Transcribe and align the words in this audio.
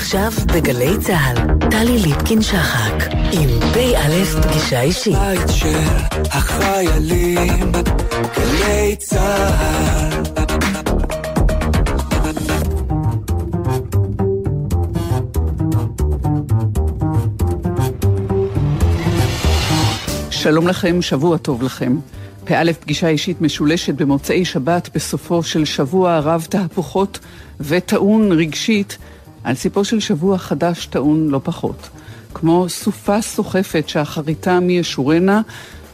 עכשיו 0.00 0.32
בגלי 0.54 0.98
צה"ל, 1.00 1.68
טלי 1.70 1.98
ליפקין-שחק, 1.98 2.94
עם 3.32 3.48
פ"א 3.72 4.24
פגישה 4.42 4.80
אישית. 4.80 5.14
בית 5.18 5.40
של 5.48 5.78
החיילים, 6.30 7.72
גלי 8.36 8.96
צה"ל. 8.96 10.22
שלום 20.30 20.68
לכם, 20.68 21.02
שבוע 21.02 21.36
טוב 21.36 21.62
לכם. 21.62 21.96
פא' 22.44 22.72
פגישה 22.80 23.08
אישית 23.08 23.40
משולשת 23.40 23.94
במוצאי 23.94 24.44
שבת 24.44 24.88
בסופו 24.94 25.42
של 25.42 25.64
שבוע 25.64 26.18
רב 26.18 26.46
תהפוכות 26.50 27.18
וטעון 27.60 28.32
רגשית 28.32 28.98
על 29.44 29.54
סיפו 29.54 29.84
של 29.84 30.00
שבוע 30.00 30.38
חדש 30.38 30.86
טעון 30.86 31.28
לא 31.28 31.40
פחות. 31.44 31.88
כמו 32.34 32.68
סופה 32.68 33.22
סוחפת 33.22 33.88
שאחריתה 33.88 34.60
מי 34.60 34.72
ישורנה, 34.72 35.42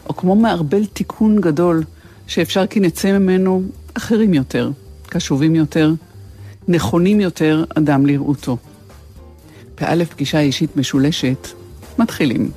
או 0.08 0.16
כמו 0.16 0.36
מערבל 0.36 0.84
תיקון 0.86 1.40
גדול 1.40 1.82
שאפשר 2.26 2.66
כי 2.66 2.80
נצא 2.80 3.18
ממנו 3.18 3.62
אחרים 3.94 4.34
יותר, 4.34 4.70
קשובים 5.08 5.54
יותר, 5.54 5.92
נכונים 6.68 7.20
יותר 7.20 7.64
אדם 7.74 8.06
לראותו. 8.06 8.56
פא' 9.74 10.04
פגישה 10.04 10.40
אישית 10.40 10.76
משולשת, 10.76 11.48
מתחילים. 11.98 12.50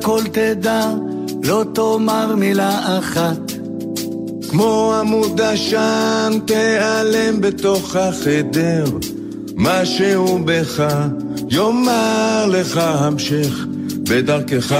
הכל 0.00 0.22
תדע, 0.32 0.90
לא 1.42 1.64
תאמר 1.74 2.34
מילה 2.36 2.98
אחת. 2.98 3.52
כמו 4.50 4.94
עמוד 5.00 5.40
עשן 5.40 6.38
תיעלם 6.44 7.40
בתוך 7.40 7.96
החדר, 7.96 8.84
משהו 9.56 10.38
בך 10.44 10.84
יאמר 11.50 12.46
לך 12.48 12.76
המשך 12.76 13.66
בדרכך. 13.92 14.74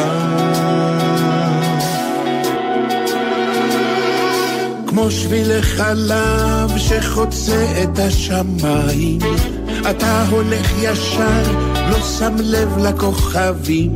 כמו 4.86 5.10
שביל 5.10 5.62
חלב 5.62 6.78
שחוצה 6.78 7.82
את 7.82 7.98
השמיים, 7.98 9.18
אתה 9.90 10.24
הולך 10.30 10.72
ישר 10.82 11.42
לא 11.90 12.00
שם 12.18 12.34
לב 12.40 12.78
לכוכבים 12.78 13.92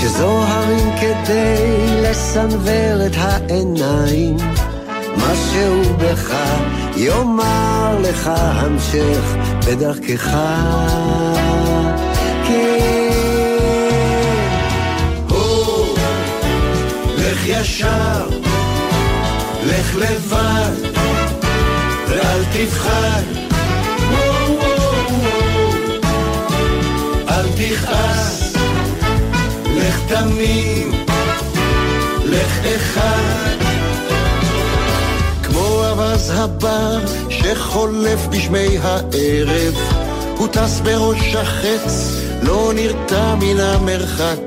שזוהרים 0.00 0.90
כדי 1.00 2.02
לסנוור 2.02 3.06
את 3.06 3.12
העיניים. 3.16 4.36
משהו 5.16 5.94
בך 5.98 6.34
יאמר 6.96 7.98
לך 8.02 8.30
המשך 8.34 9.36
בדרכך. 9.66 10.36
כן. 12.48 12.78
לך 17.18 17.46
ישר, 17.46 18.28
לך 19.64 19.96
לבד, 19.96 20.98
ואל 22.08 22.44
תבחר. 22.52 23.38
תכעס, 27.58 28.47
תמים, 30.08 30.90
לך 32.24 32.58
אחד. 32.76 33.56
כמו 35.42 35.84
ארז 35.84 36.32
הבר 36.36 36.98
שחולף 37.30 38.26
בשמי 38.26 38.78
הערב, 38.82 39.74
הוא 40.36 40.48
טס 40.48 40.80
בראש 40.80 41.34
החץ, 41.34 42.12
לא 42.42 42.72
נרתע 42.74 43.34
מן 43.34 43.60
המרחק. 43.60 44.40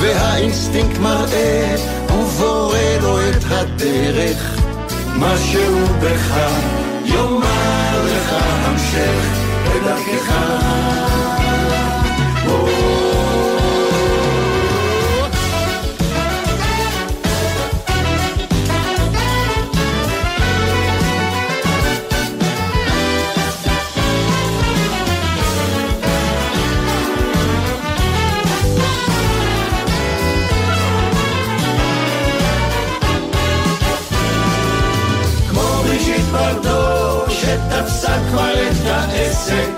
והאינסטינקט 0.00 0.98
מראה, 0.98 1.76
ובורא 2.12 2.78
לו 3.02 3.18
את 3.20 3.44
הדרך. 3.50 4.60
משהו 5.18 5.86
בך 6.00 6.36
יאמר 7.04 8.04
לך 8.06 8.32
המשך 8.32 9.38
בדרכך. 9.64 11.33
כבר 38.30 38.54
את 38.70 38.86
העסק, 38.86 39.70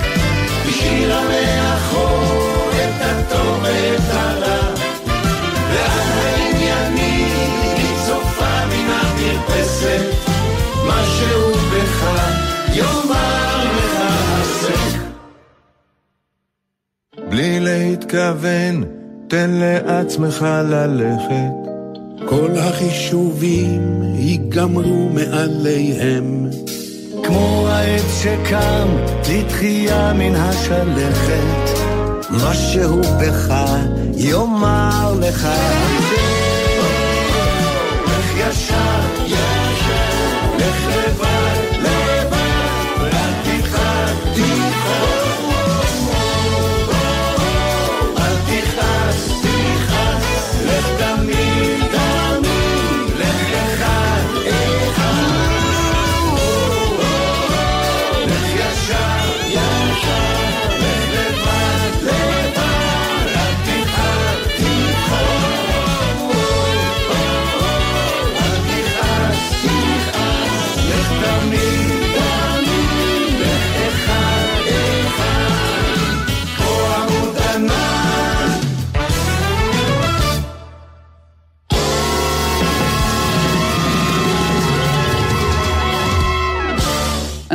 השאירה 0.68 1.22
מאחור 1.28 2.70
את 2.70 3.00
הטוב 3.00 3.58
ואת 3.62 4.00
הרע. 4.10 4.74
ועל 5.70 6.10
העניינים 6.12 7.28
היא 7.76 7.96
צופה 8.06 8.66
מן 8.66 8.90
המרפסת, 8.90 10.30
משהו 10.86 11.52
בך 11.54 12.04
יאמר 12.74 13.64
לך 13.64 14.00
הסק. 14.00 14.98
בלי 17.28 17.60
להתכוון, 17.60 18.84
תן 19.28 19.50
לעצמך 19.50 20.46
ללכת. 20.64 21.66
כל 22.28 22.50
החישובים 22.58 24.02
ייגמרו 24.14 25.08
מעליהם. 25.14 26.50
כמו 27.26 27.68
העץ 27.68 28.22
שקם 28.22 28.88
לתחייה 29.30 30.12
מן 30.12 30.34
השלכת, 30.34 31.80
משהו 32.30 33.00
בך 33.20 33.54
יאמר. 34.16 34.96
לך 35.20 35.46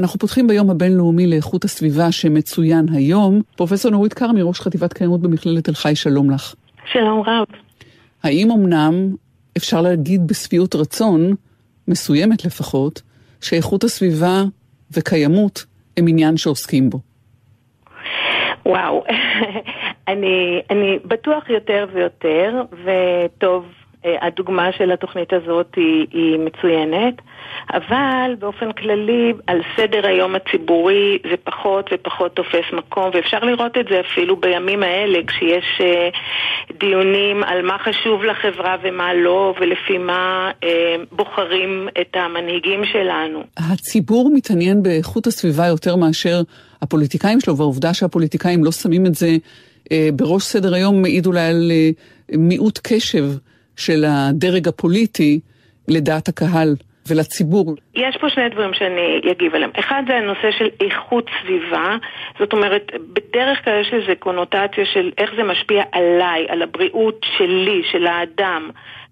אנחנו 0.01 0.19
פותחים 0.19 0.47
ביום 0.47 0.69
הבינלאומי 0.69 1.27
לאיכות 1.27 1.63
הסביבה 1.63 2.11
שמצוין 2.11 2.85
היום. 2.93 3.41
פרופסור 3.55 3.91
נורית 3.91 4.13
כרמי, 4.13 4.41
ראש 4.41 4.59
חטיבת 4.59 4.93
קיימות 4.93 5.21
במכללת 5.21 5.63
תל 5.63 5.73
חי, 5.73 5.95
שלום 5.95 6.31
לך. 6.31 6.55
שלום 6.91 7.23
רב. 7.25 7.45
האם 8.23 8.51
אמנם 8.51 9.15
אפשר 9.57 9.81
להגיד 9.81 10.27
בשביעות 10.27 10.75
רצון, 10.75 11.35
מסוימת 11.87 12.45
לפחות, 12.45 13.01
שאיכות 13.41 13.83
הסביבה 13.83 14.43
וקיימות 14.91 15.65
הם 15.97 16.07
עניין 16.07 16.37
שעוסקים 16.37 16.89
בו? 16.89 16.99
וואו, 18.65 19.03
אני, 20.07 20.61
אני 20.69 20.99
בטוח 21.05 21.49
יותר 21.49 21.85
ויותר, 21.93 22.61
וטוב, 22.71 23.65
הדוגמה 24.05 24.71
של 24.77 24.91
התוכנית 24.91 25.33
הזאת 25.33 25.75
היא, 25.75 26.07
היא 26.11 26.39
מצוינת. 26.39 27.13
אבל 27.73 28.35
באופן 28.39 28.71
כללי 28.71 29.33
על 29.47 29.61
סדר 29.77 30.07
היום 30.07 30.35
הציבורי 30.35 31.17
זה 31.23 31.35
פחות 31.43 31.89
ופחות 31.93 32.35
תופס 32.35 32.65
מקום, 32.73 33.09
ואפשר 33.13 33.39
לראות 33.39 33.77
את 33.77 33.85
זה 33.89 33.99
אפילו 33.99 34.35
בימים 34.35 34.83
האלה, 34.83 35.19
כשיש 35.27 35.81
uh, 35.81 36.75
דיונים 36.79 37.43
על 37.43 37.61
מה 37.61 37.77
חשוב 37.79 38.23
לחברה 38.23 38.75
ומה 38.83 39.13
לא, 39.13 39.53
ולפי 39.61 39.97
מה 39.97 40.51
uh, 40.61 40.65
בוחרים 41.11 41.87
את 42.01 42.15
המנהיגים 42.15 42.81
שלנו. 42.85 43.43
הציבור 43.57 44.31
מתעניין 44.33 44.83
באיכות 44.83 45.27
הסביבה 45.27 45.67
יותר 45.67 45.95
מאשר 45.95 46.41
הפוליטיקאים 46.81 47.39
שלו, 47.39 47.57
והעובדה 47.57 47.93
שהפוליטיקאים 47.93 48.63
לא 48.63 48.71
שמים 48.71 49.05
את 49.05 49.15
זה 49.15 49.29
בראש 50.13 50.43
סדר 50.43 50.73
היום 50.73 51.01
מעיד 51.01 51.25
אולי 51.25 51.41
על 51.41 51.71
מיעוט 52.37 52.79
קשב 52.83 53.23
של 53.81 54.05
הדרג 54.07 54.67
הפוליטי 54.67 55.39
לדעת 55.87 56.27
הקהל. 56.27 56.75
ולציבור. 57.07 57.75
יש 57.95 58.17
פה 58.17 58.29
שני 58.29 58.49
דברים 58.49 58.73
שאני 58.73 59.21
אגיב 59.31 59.55
עליהם. 59.55 59.71
אחד 59.79 60.03
זה 60.07 60.15
הנושא 60.15 60.51
של 60.57 60.69
איכות 60.81 61.29
סביבה, 61.41 61.97
זאת 62.39 62.53
אומרת, 62.53 62.91
בדרך 63.13 63.63
כלל 63.63 63.81
יש 63.81 63.93
לזה 63.93 64.15
קונוטציה 64.19 64.85
של 64.93 65.11
איך 65.17 65.31
זה 65.35 65.43
משפיע 65.43 65.83
עליי, 65.91 66.45
על 66.49 66.61
הבריאות 66.61 67.25
שלי, 67.37 67.81
של 67.91 68.07
האדם. 68.07 68.69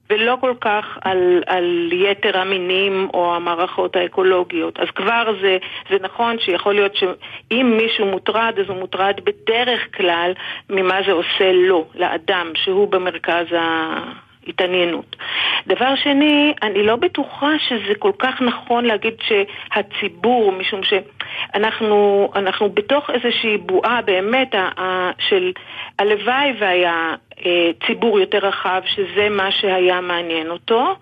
ולא 0.10 0.38
כל 0.42 0.54
כך 0.62 0.98
על, 1.02 1.44
על 1.48 1.90
יתר 1.94 2.38
המינים 2.38 3.08
או 3.14 3.36
המערכות 3.36 3.96
האקולוגיות. 3.96 4.80
אז 4.80 4.88
כבר 4.96 5.32
זה, 5.42 5.58
זה 5.90 5.96
נכון 6.02 6.40
שיכול 6.40 6.74
להיות 6.74 6.96
שאם 6.96 7.78
מישהו 7.78 8.06
מוטרד, 8.06 8.54
אז 8.60 8.70
הוא 8.70 8.78
מוטרד 8.78 9.16
בדרך 9.24 9.98
כלל 9.98 10.32
ממה 10.70 11.00
זה 11.06 11.12
עושה 11.12 11.52
לו, 11.52 11.86
לאדם, 11.96 12.52
שהוא 12.56 12.88
במרכז 12.88 13.46
ה... 13.54 14.29
התעניינות. 14.48 15.16
דבר 15.68 15.96
שני, 15.96 16.54
אני 16.62 16.84
לא 16.84 16.96
בטוחה 16.96 17.52
שזה 17.60 17.96
כל 18.00 18.12
כך 18.20 18.42
נכון 18.42 18.86
להגיד 18.86 19.14
שהציבור, 19.22 20.52
משום 20.52 20.82
שאנחנו 20.84 22.30
אנחנו 22.36 22.70
בתוך 22.70 23.10
איזושהי 23.10 23.58
בועה 23.58 24.02
באמת 24.02 24.56
של 25.30 25.52
הלוואי 26.00 26.54
והיה 26.60 27.16
אה, 27.46 27.72
ציבור 27.88 28.20
יותר 28.20 28.38
רחב 28.38 28.82
שזה 28.86 29.30
מה 29.30 29.52
שהיה 29.52 30.02
מעניין 30.02 30.50
אותו. 30.50 30.96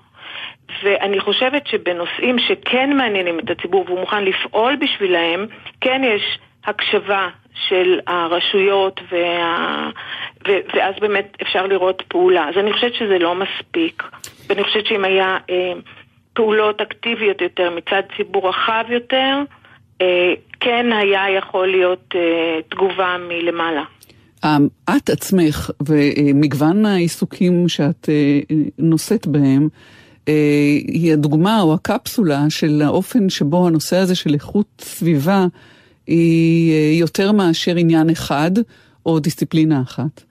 ואני 0.83 1.19
חושבת 1.19 1.67
שבנושאים 1.67 2.39
שכן 2.39 2.97
מעניינים 2.97 3.39
את 3.39 3.49
הציבור 3.49 3.83
והוא 3.87 3.99
מוכן 3.99 4.23
לפעול 4.23 4.75
בשבילהם, 4.75 5.45
כן 5.81 6.01
יש 6.03 6.39
הקשבה 6.65 7.27
של 7.69 7.99
הרשויות, 8.07 9.01
וה... 9.11 9.89
ו... 10.47 10.51
ואז 10.73 10.95
באמת 11.01 11.37
אפשר 11.41 11.67
לראות 11.67 12.03
פעולה. 12.07 12.49
אז 12.49 12.57
אני 12.57 12.73
חושבת 12.73 12.93
שזה 12.93 13.19
לא 13.19 13.35
מספיק, 13.35 14.03
ואני 14.49 14.63
חושבת 14.63 14.85
שאם 14.85 15.05
היה 15.05 15.37
אה, 15.49 15.73
פעולות 16.33 16.81
אקטיביות 16.81 17.41
יותר 17.41 17.69
מצד 17.69 18.01
ציבור 18.17 18.49
רחב 18.49 18.83
יותר, 18.89 19.35
אה, 20.01 20.33
כן 20.59 20.85
היה 20.91 21.37
יכול 21.37 21.67
להיות 21.67 22.15
אה, 22.15 22.59
תגובה 22.69 23.15
מלמעלה. 23.29 23.83
אמ, 24.45 24.67
את 24.97 25.09
עצמך 25.09 25.71
ומגוון 25.87 26.85
העיסוקים 26.85 27.69
שאת 27.69 28.09
אה, 28.09 28.39
נושאת 28.77 29.27
בהם, 29.27 29.69
אה, 30.27 30.33
היא 30.87 31.13
הדוגמה 31.13 31.61
או 31.61 31.73
הקפסולה 31.73 32.45
של 32.49 32.81
האופן 32.85 33.29
שבו 33.29 33.67
הנושא 33.67 33.95
הזה 33.95 34.15
של 34.15 34.33
איכות 34.33 34.67
סביבה 34.81 35.45
היא 36.07 36.71
אה, 36.71 36.99
יותר 36.99 37.31
מאשר 37.31 37.75
עניין 37.75 38.09
אחד 38.09 38.51
או 39.05 39.19
דיסציפלינה 39.19 39.81
אחת. 39.81 40.23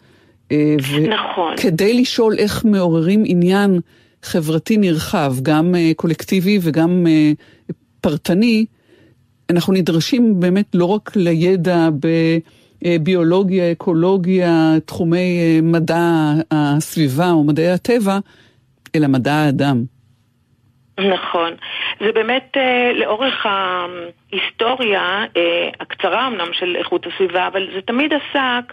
אה, 0.53 0.77
נכון. 1.09 1.55
כדי 1.57 2.01
לשאול 2.01 2.35
איך 2.39 2.65
מעוררים 2.65 3.23
עניין 3.27 3.81
חברתי 4.23 4.77
נרחב, 4.77 5.35
גם 5.43 5.75
אה, 5.75 5.93
קולקטיבי 5.97 6.59
וגם 6.63 7.07
פרטני, 8.01 8.67
אנחנו 9.51 9.73
נדרשים 9.73 10.41
באמת 10.41 10.67
לא 10.75 10.85
רק 10.85 11.17
לידע 11.17 11.89
בביולוגיה, 12.83 13.73
אקולוגיה, 13.73 14.75
תחומי 14.85 15.61
מדע 15.63 16.35
הסביבה 16.51 17.31
או 17.31 17.45
מדעי 17.45 17.71
הטבע, 17.71 18.19
אלא 18.95 19.07
מדע 19.07 19.33
האדם. 19.33 19.85
נכון. 20.99 21.55
זה 22.01 22.13
באמת 22.13 22.57
אה, 22.57 22.93
לאורך 22.95 23.47
ההיסטוריה, 23.47 25.25
אה, 25.37 25.69
הקצרה 25.81 26.27
אמנם 26.27 26.53
של 26.53 26.77
איכות 26.77 27.07
הסביבה, 27.07 27.47
אבל 27.47 27.69
זה 27.75 27.81
תמיד 27.83 28.13
עסק 28.13 28.73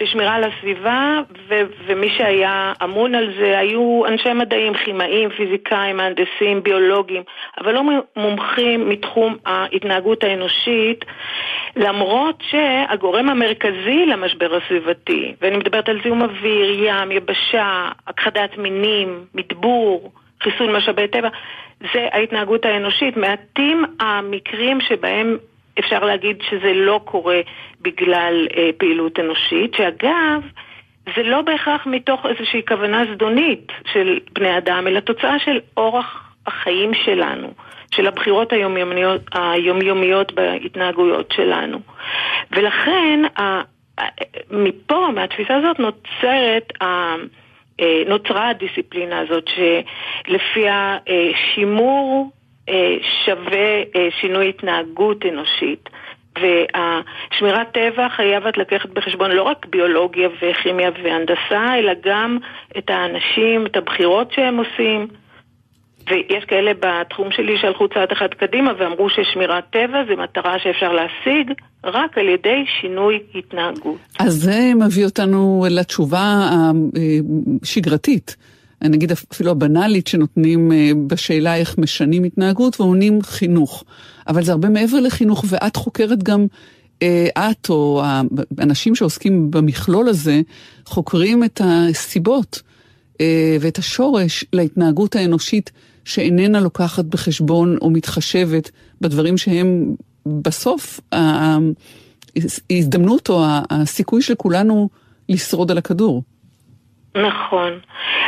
בשמירה 0.00 0.34
על 0.34 0.44
הסביבה, 0.44 1.20
ו- 1.48 1.62
ומי 1.86 2.10
שהיה 2.10 2.72
אמון 2.84 3.14
על 3.14 3.32
זה 3.38 3.58
היו 3.58 4.02
אנשי 4.06 4.32
מדעים, 4.32 4.74
כימאים, 4.74 5.30
פיזיקאים, 5.30 5.96
מהנדסים, 5.96 6.62
ביולוגים, 6.62 7.22
אבל 7.60 7.74
לא 7.74 7.82
מומחים 8.16 8.88
מתחום 8.88 9.36
ההתנהגות 9.46 10.24
האנושית, 10.24 11.04
למרות 11.76 12.42
שהגורם 12.50 13.28
המרכזי 13.28 14.06
למשבר 14.06 14.56
הסביבתי, 14.56 15.34
ואני 15.40 15.56
מדברת 15.56 15.88
על 15.88 16.00
זיהום 16.02 16.22
אוויר, 16.22 16.84
ים, 16.84 17.12
יבשה, 17.12 17.88
הכחדת 18.06 18.58
מינים, 18.58 19.24
מדבור, 19.34 20.12
חיסול 20.42 20.76
משאבי 20.76 21.08
טבע, 21.08 21.28
זה 21.80 22.08
ההתנהגות 22.12 22.64
האנושית. 22.64 23.16
מעטים 23.16 23.84
המקרים 24.00 24.80
שבהם 24.80 25.36
אפשר 25.78 26.04
להגיד 26.04 26.36
שזה 26.50 26.72
לא 26.74 27.00
קורה 27.04 27.40
בגלל 27.80 28.46
אה, 28.56 28.70
פעילות 28.78 29.20
אנושית, 29.20 29.74
שאגב, 29.74 30.42
זה 31.16 31.22
לא 31.22 31.42
בהכרח 31.42 31.86
מתוך 31.86 32.26
איזושהי 32.26 32.62
כוונה 32.68 33.04
זדונית 33.14 33.72
של 33.92 34.18
בני 34.32 34.58
אדם, 34.58 34.86
אלא 34.86 35.00
תוצאה 35.00 35.38
של 35.38 35.60
אורח 35.76 36.32
החיים 36.46 36.94
שלנו, 36.94 37.52
של 37.90 38.06
הבחירות 38.06 38.52
היומיומיות, 38.52 39.20
היומיומיות 39.32 40.32
בהתנהגויות 40.32 41.32
שלנו. 41.32 41.78
ולכן, 42.50 43.20
מפה, 44.50 45.08
מהתפיסה 45.14 45.56
הזאת, 45.56 45.78
נוצרת 45.78 46.72
אה, 46.82 47.16
נוצרה 48.06 48.48
הדיסציפלינה 48.48 49.18
הזאת 49.18 49.44
שלפיה 49.48 50.98
אה, 51.08 51.30
שימור 51.54 52.30
אה, 52.68 52.96
שווה 53.24 53.82
שינוי 54.20 54.48
התנהגות 54.48 55.26
אנושית. 55.26 55.88
והשמירת 56.40 57.72
טבע 57.72 58.08
חייבת 58.08 58.58
לקחת 58.58 58.88
בחשבון 58.90 59.30
לא 59.30 59.42
רק 59.42 59.66
ביולוגיה 59.66 60.28
וכימיה 60.42 60.90
והנדסה, 61.02 61.78
אלא 61.78 61.92
גם 62.04 62.38
את 62.78 62.90
האנשים, 62.90 63.66
את 63.66 63.76
הבחירות 63.76 64.32
שהם 64.32 64.56
עושים. 64.56 65.08
ויש 66.10 66.44
כאלה 66.44 66.72
בתחום 66.80 67.28
שלי 67.30 67.58
שהלכו 67.60 67.88
צעד 67.88 68.12
אחד 68.12 68.28
קדימה 68.38 68.72
ואמרו 68.78 69.08
ששמירת 69.10 69.64
טבע 69.70 70.04
זה 70.08 70.16
מטרה 70.22 70.58
שאפשר 70.58 70.92
להשיג 70.92 71.52
רק 71.84 72.18
על 72.18 72.28
ידי 72.28 72.64
שינוי 72.80 73.18
התנהגות. 73.34 73.98
אז 74.18 74.34
זה 74.34 74.72
מביא 74.86 75.04
אותנו 75.04 75.66
לתשובה 75.70 76.50
השגרתית. 77.62 78.36
נגיד 78.82 79.12
אפילו 79.12 79.50
הבנאלית 79.50 80.06
שנותנים 80.06 80.72
אה, 80.72 80.90
בשאלה 81.06 81.56
איך 81.56 81.78
משנים 81.78 82.24
התנהגות 82.24 82.80
ועונים 82.80 83.22
חינוך. 83.22 83.84
אבל 84.28 84.42
זה 84.42 84.52
הרבה 84.52 84.68
מעבר 84.68 85.00
לחינוך 85.00 85.44
ואת 85.48 85.76
חוקרת 85.76 86.22
גם, 86.22 86.46
אה, 87.02 87.28
את 87.50 87.70
או 87.70 88.02
האנשים 88.58 88.94
שעוסקים 88.94 89.50
במכלול 89.50 90.08
הזה, 90.08 90.40
חוקרים 90.86 91.44
את 91.44 91.60
הסיבות 91.64 92.62
אה, 93.20 93.56
ואת 93.60 93.78
השורש 93.78 94.44
להתנהגות 94.52 95.16
האנושית 95.16 95.70
שאיננה 96.08 96.60
לוקחת 96.60 97.04
בחשבון 97.04 97.76
או 97.82 97.90
מתחשבת 97.90 98.70
בדברים 99.00 99.36
שהם 99.38 99.94
בסוף 100.42 101.00
ההזדמנות 102.70 103.28
או 103.28 103.44
הסיכוי 103.70 104.22
של 104.22 104.34
כולנו 104.34 104.88
לשרוד 105.28 105.70
על 105.70 105.78
הכדור. 105.78 106.22
נכון. 107.14 107.78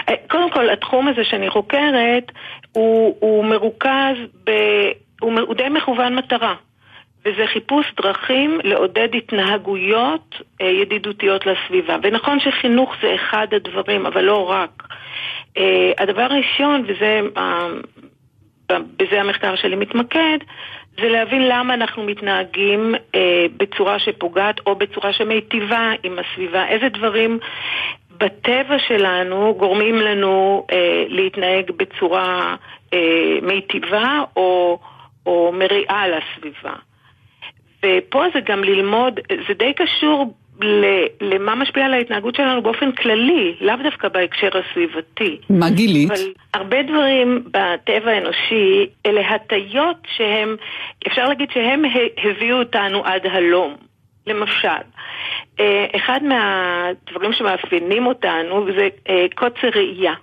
אה, 0.09 0.15
קודם 0.31 0.51
כל, 0.51 0.71
התחום 0.71 1.09
הזה 1.09 1.25
שאני 1.25 1.51
חוקרת 1.51 2.33
הוא, 2.73 3.17
הוא 3.21 3.45
מרוכז, 3.45 4.17
ב, 4.45 4.51
הוא, 5.21 5.33
הוא 5.41 5.55
די 5.55 5.69
מכוון 5.69 6.15
מטרה. 6.15 6.55
וזה 7.25 7.47
חיפוש 7.53 7.87
דרכים 8.03 8.61
לעודד 8.65 9.09
התנהגויות 9.15 10.35
אה, 10.61 10.67
ידידותיות 10.67 11.45
לסביבה. 11.47 11.97
ונכון 12.03 12.39
שחינוך 12.41 12.95
זה 13.03 13.15
אחד 13.15 13.47
הדברים, 13.57 14.07
אבל 14.07 14.25
לא 14.25 14.51
רק. 14.51 14.83
אה, 15.57 15.93
הדבר 15.99 16.23
הראשון, 16.23 16.85
וזה 16.89 17.21
בזה 18.73 19.21
המחקר 19.21 19.57
שלי 19.57 19.77
מתמקד, 19.77 20.39
זה 21.01 21.09
להבין 21.09 21.49
למה 21.49 21.75
אנחנו 21.75 22.03
מתנהגים 22.03 22.95
אה, 23.15 23.47
בצורה 23.57 23.99
שפוגעת 23.99 24.57
או 24.67 24.75
בצורה 24.75 25.13
שמיטיבה 25.13 25.93
עם 26.03 26.19
הסביבה. 26.19 26.69
איזה 26.69 26.89
דברים 26.89 27.39
בטבע 28.19 28.79
שלנו 28.89 29.55
גורמים 29.59 29.95
לנו 29.95 30.67
אה, 30.73 31.05
להתנהג 31.09 31.71
בצורה 31.77 32.57
אה, 32.95 33.39
מיטיבה 33.43 34.23
או, 34.37 34.79
או 35.27 35.53
מריעה 35.55 36.05
לסביבה. 36.09 36.75
ופה 37.83 38.25
זה 38.35 38.41
גם 38.41 38.65
ללמוד, 38.65 39.21
זה 39.49 39.55
די 39.55 39.73
קשור 39.73 40.35
למה 41.21 41.55
משפיע 41.55 41.85
על 41.85 41.95
ההתנהגות 41.95 42.35
שלנו 42.35 42.63
באופן 42.63 42.93
כללי, 42.93 43.55
לאו 43.61 43.77
דווקא 43.83 44.09
בהקשר 44.09 44.49
הסביבתי. 44.59 45.39
מה 45.51 45.71
גילית? 45.71 46.11
אבל 46.11 46.21
הרבה 46.55 46.83
דברים 46.83 47.45
בטבע 47.45 48.11
האנושי 48.11 48.87
אלה 49.07 49.29
הטיות 49.29 49.97
שהם, 50.17 50.57
אפשר 51.07 51.29
להגיד 51.29 51.51
שהם 51.55 51.83
הביאו 52.25 52.59
אותנו 52.59 53.05
עד 53.05 53.27
הלום. 53.27 53.77
למשל, 54.27 54.83
אה, 55.61 55.87
אחד 55.97 56.21
מהדברים 56.23 57.33
שמאפיינים 57.33 58.07
אותנו 58.07 58.67
זה 58.79 58.89
אה, 59.09 59.27
קוצר 59.35 59.69
ראייה. 59.75 60.15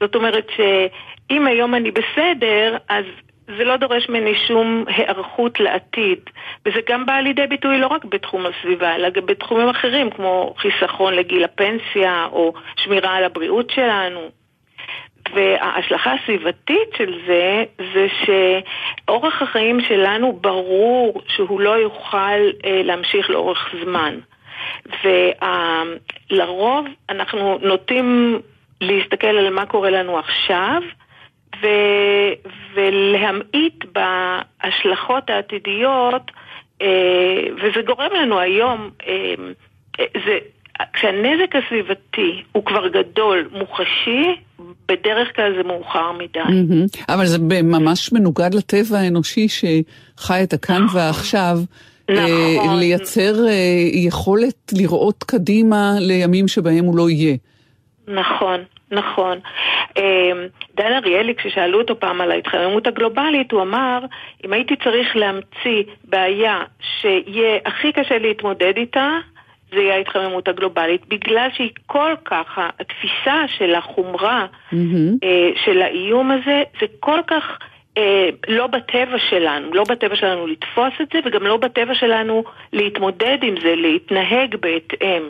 זאת 0.00 0.14
אומרת 0.14 0.46
שאם 0.56 1.46
היום 1.46 1.74
אני 1.74 1.90
בסדר, 1.90 2.76
אז 2.88 3.04
זה 3.56 3.64
לא 3.64 3.76
דורש 3.76 4.08
ממני 4.08 4.34
שום 4.48 4.84
היערכות 4.86 5.60
לעתיד. 5.60 6.18
וזה 6.66 6.80
גם 6.88 7.06
בא 7.06 7.12
לידי 7.12 7.46
ביטוי 7.46 7.78
לא 7.78 7.86
רק 7.86 8.04
בתחום 8.04 8.46
הסביבה, 8.46 8.94
אלא 8.94 9.10
גם 9.10 9.26
בתחומים 9.26 9.68
אחרים, 9.68 10.10
כמו 10.10 10.54
חיסכון 10.58 11.14
לגיל 11.14 11.44
הפנסיה, 11.44 12.26
או 12.32 12.52
שמירה 12.76 13.14
על 13.14 13.24
הבריאות 13.24 13.70
שלנו. 13.70 14.30
וההשלכה 15.34 16.12
הסביבתית 16.12 16.88
של 16.96 17.18
זה, 17.26 17.64
זה 17.94 18.06
שאורח 18.24 19.42
החיים 19.42 19.80
שלנו 19.80 20.32
ברור 20.32 21.22
שהוא 21.28 21.60
לא 21.60 21.70
יוכל 21.70 22.40
אה, 22.64 22.82
להמשיך 22.84 23.30
לאורך 23.30 23.74
זמן. 23.84 24.18
ולרוב 25.04 26.86
אנחנו 27.08 27.58
נוטים 27.62 28.40
להסתכל 28.80 29.26
על 29.26 29.50
מה 29.50 29.66
קורה 29.66 29.90
לנו 29.90 30.18
עכשיו, 30.18 30.82
ו, 31.62 31.66
ולהמעיט 32.74 33.84
בהשלכות 33.94 35.30
העתידיות, 35.30 36.30
אה, 36.82 36.86
וזה 37.56 37.82
גורם 37.86 38.10
לנו 38.22 38.38
היום, 38.38 38.90
אה, 39.08 39.34
זה, 39.98 40.38
כשהנזק 40.92 41.56
הסביבתי 41.56 42.42
הוא 42.52 42.64
כבר 42.64 42.88
גדול, 42.88 43.48
מוחשי, 43.52 44.36
בדרך 44.88 45.36
כלל 45.36 45.54
זה 45.56 45.62
מאוחר 45.62 46.12
מדי. 46.12 46.40
Mm-hmm. 46.40 47.04
אבל 47.08 47.26
זה 47.26 47.38
ממש 47.62 48.12
מנוגד 48.12 48.54
לטבע 48.54 48.98
האנושי 48.98 49.46
שחי 49.48 50.42
את 50.42 50.52
הכאן 50.52 50.82
נכון. 50.84 51.00
והעכשיו. 51.00 51.56
אה, 52.10 52.14
נכון. 52.56 52.78
לייצר 52.78 53.34
יכולת 53.92 54.72
לראות 54.72 55.24
קדימה 55.24 55.92
לימים 55.98 56.48
שבהם 56.48 56.84
הוא 56.84 56.96
לא 56.96 57.10
יהיה. 57.10 57.36
נכון, 58.08 58.60
נכון. 58.90 59.38
דן 60.76 60.92
אריאלי, 60.92 61.34
כששאלו 61.34 61.78
אותו 61.78 62.00
פעם 62.00 62.20
על 62.20 62.30
ההתחממות 62.30 62.86
הגלובלית, 62.86 63.52
הוא 63.52 63.62
אמר, 63.62 63.98
אם 64.46 64.52
הייתי 64.52 64.76
צריך 64.76 65.16
להמציא 65.16 65.82
בעיה 66.04 66.62
שיהיה 66.80 67.58
הכי 67.64 67.92
קשה 67.92 68.18
להתמודד 68.18 68.76
איתה, 68.76 69.18
זה 69.70 69.80
יהיה 69.80 69.94
ההתחממות 69.94 70.48
הגלובלית, 70.48 71.06
בגלל 71.08 71.48
שהיא 71.54 71.70
כל 71.86 72.14
כך, 72.24 72.58
התפיסה 72.80 73.44
של 73.58 73.74
החומרה 73.74 74.46
mm-hmm. 74.72 75.26
של 75.64 75.82
האיום 75.82 76.30
הזה, 76.30 76.62
זה 76.80 76.86
כל 77.00 77.20
כך 77.26 77.58
אה, 77.98 78.28
לא 78.48 78.66
בטבע 78.66 79.18
שלנו, 79.30 79.74
לא 79.74 79.84
בטבע 79.88 80.16
שלנו 80.16 80.46
לתפוס 80.46 80.92
את 81.02 81.08
זה, 81.12 81.18
וגם 81.24 81.42
לא 81.42 81.56
בטבע 81.56 81.94
שלנו 81.94 82.44
להתמודד 82.72 83.38
עם 83.42 83.54
זה, 83.62 83.74
להתנהג 83.76 84.56
בהתאם. 84.60 85.22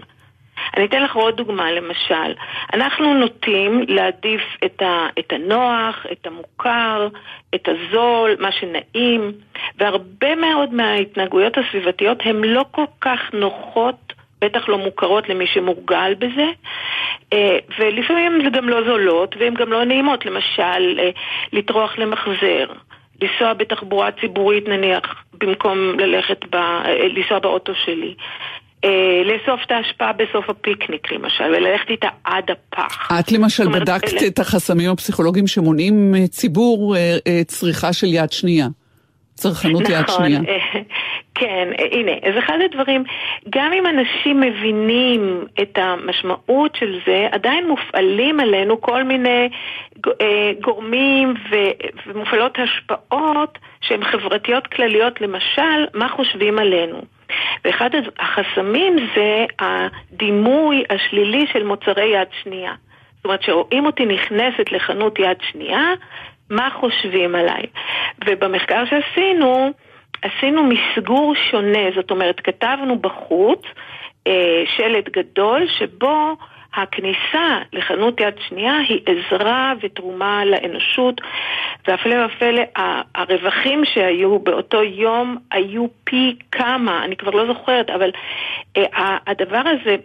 אני 0.76 0.84
אתן 0.84 1.02
לך 1.02 1.16
עוד 1.16 1.36
דוגמה, 1.36 1.72
למשל. 1.72 2.34
אנחנו 2.74 3.14
נוטים 3.14 3.82
להעדיף 3.88 4.42
את, 4.64 4.82
ה, 4.82 5.06
את 5.18 5.32
הנוח, 5.32 6.06
את 6.12 6.26
המוכר, 6.26 7.08
את 7.54 7.68
הזול, 7.68 8.36
מה 8.38 8.52
שנעים, 8.52 9.32
והרבה 9.78 10.34
מאוד 10.34 10.74
מההתנהגויות 10.74 11.58
הסביבתיות 11.58 12.18
הן 12.24 12.44
לא 12.44 12.64
כל 12.70 12.84
כך 13.00 13.20
נוחות 13.32 14.12
בטח 14.40 14.68
לא 14.68 14.78
מוכרות 14.78 15.28
למי 15.28 15.46
שמורגל 15.46 16.14
בזה, 16.18 16.46
אה, 17.32 17.58
ולפעמים 17.78 18.40
זה 18.44 18.50
גם 18.50 18.68
לא 18.68 18.84
זולות 18.84 19.36
והן 19.38 19.54
גם 19.54 19.72
לא 19.72 19.84
נעימות, 19.84 20.26
למשל 20.26 20.98
אה, 20.98 21.10
לטרוח 21.52 21.98
למחזר. 21.98 22.66
לנסוע 23.22 23.52
בתחבורה 23.52 24.10
ציבורית 24.20 24.68
נניח, 24.68 25.24
במקום 25.32 25.78
ללכת 25.98 26.44
ב... 26.50 26.54
אה, 26.54 27.08
לנסוע 27.08 27.38
באוטו 27.38 27.72
שלי. 27.74 28.14
אה, 28.84 29.22
לאסוף 29.24 29.60
את 29.66 29.70
ההשפעה 29.70 30.12
בסוף 30.12 30.50
הפיקניק 30.50 31.12
למשל, 31.12 31.44
וללכת 31.44 31.90
איתה 31.90 32.08
עד 32.24 32.50
הפח. 32.50 33.08
את 33.20 33.32
למשל 33.32 33.68
בדקת 33.68 34.12
אלה... 34.12 34.26
את 34.26 34.38
החסמים 34.38 34.90
הפסיכולוגיים 34.90 35.46
שמונעים 35.46 36.14
ציבור 36.30 36.96
צריכה 37.46 37.92
של 37.92 38.06
יד 38.06 38.32
שנייה. 38.32 38.66
צרכנות 39.40 39.82
נכון, 39.82 39.94
יד 39.94 40.08
שנייה. 40.08 40.40
כן, 41.40 41.68
הנה, 41.92 42.12
אז 42.12 42.38
אחד 42.38 42.58
הדברים, 42.64 43.04
גם 43.50 43.72
אם 43.72 43.86
אנשים 43.86 44.40
מבינים 44.40 45.44
את 45.62 45.78
המשמעות 45.78 46.76
של 46.76 46.98
זה, 47.06 47.28
עדיין 47.32 47.68
מופעלים 47.68 48.40
עלינו 48.40 48.80
כל 48.80 49.04
מיני 49.04 49.48
אה, 50.20 50.52
גורמים 50.60 51.34
ומופעלות 52.06 52.58
השפעות 52.58 53.58
שהן 53.80 54.04
חברתיות 54.04 54.66
כלליות, 54.66 55.20
למשל, 55.20 55.86
מה 55.94 56.08
חושבים 56.08 56.58
עלינו. 56.58 57.19
ואחד 57.64 57.90
החסמים 58.18 58.96
זה 59.14 59.46
הדימוי 59.58 60.84
השלילי 60.90 61.46
של 61.52 61.64
מוצרי 61.64 62.06
יד 62.06 62.28
שנייה. 62.42 62.72
זאת 63.16 63.24
אומרת, 63.24 63.42
שרואים 63.42 63.86
אותי 63.86 64.06
נכנסת 64.06 64.72
לחנות 64.72 65.18
יד 65.18 65.36
שנייה, 65.50 65.92
מה 66.50 66.68
חושבים 66.70 67.34
עליי? 67.34 67.66
ובמחקר 68.26 68.84
שעשינו, 68.84 69.70
עשינו 70.22 70.62
מסגור 70.64 71.34
שונה, 71.50 71.90
זאת 71.94 72.10
אומרת, 72.10 72.40
כתבנו 72.40 72.98
בחוץ 72.98 73.62
אה, 74.26 74.62
שלט 74.76 75.08
גדול 75.08 75.66
שבו 75.78 76.36
הכניסה 76.74 77.58
לחנות 77.72 78.20
יד 78.20 78.34
שנייה 78.48 78.78
היא 78.88 79.00
עזרה 79.06 79.72
ותרומה 79.80 80.44
לאנושות, 80.44 81.20
והפלא 81.88 82.26
ופלא, 82.26 82.62
הרווחים 83.14 83.84
שהיו 83.84 84.38
באותו 84.38 84.82
יום 84.82 85.36
היו 85.50 85.86
פי 86.04 86.36
כמה, 86.52 87.04
אני 87.04 87.16
כבר 87.16 87.30
לא 87.30 87.46
זוכרת, 87.46 87.90
אבל 87.90 88.10
אה, 88.76 89.16
הדבר 89.26 89.62
הזה, 89.66 89.96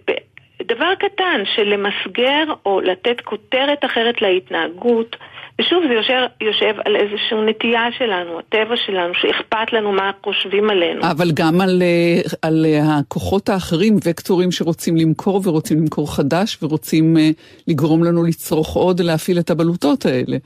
דבר 0.62 0.96
קטן 0.96 1.42
של 1.56 1.64
למסגר 1.64 2.44
או 2.66 2.82
לתת 2.82 3.22
כותרת 3.22 3.86
אחרת 3.86 4.22
להתנהגות, 4.22 5.16
ושוב, 5.62 5.84
זה 5.88 5.94
יושב, 5.94 6.22
יושב 6.42 6.74
על 6.86 6.96
איזושהי 6.96 7.38
נטייה 7.46 7.86
שלנו, 7.98 8.40
הטבע 8.40 8.76
שלנו, 8.86 9.14
שאכפת 9.14 9.74
לנו 9.74 9.92
מה 9.92 10.12
חושבים 10.24 10.70
עלינו. 10.70 11.02
אבל 11.12 11.32
גם 11.34 11.62
על, 11.62 11.82
אה, 11.82 12.22
על 12.42 12.66
אה, 12.66 12.98
הכוחות 12.98 13.50
האחרים, 13.50 13.96
וקטורים 14.06 14.52
שרוצים 14.52 14.98
למכור 14.98 15.42
ורוצים 15.44 15.78
למכור 15.78 16.16
חדש 16.16 16.58
ורוצים 16.64 17.18
אה, 17.18 17.30
לגרום 17.68 18.04
לנו 18.04 18.24
לצרוך 18.24 18.76
עוד, 18.76 19.00
להפעיל 19.00 19.40
את 19.40 19.50
הבלוטות 19.50 20.06
האלה. 20.06 20.38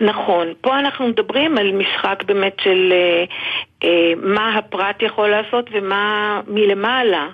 נכון, 0.00 0.46
פה 0.60 0.78
אנחנו 0.78 1.08
מדברים 1.08 1.58
על 1.58 1.72
משחק 1.72 2.24
באמת 2.26 2.56
של 2.62 2.92
אה, 2.92 3.24
אה, 3.84 4.12
מה 4.16 4.58
הפרט 4.58 5.02
יכול 5.02 5.28
לעשות 5.28 5.70
ומה 5.72 6.40
מלמעלה. 6.48 7.28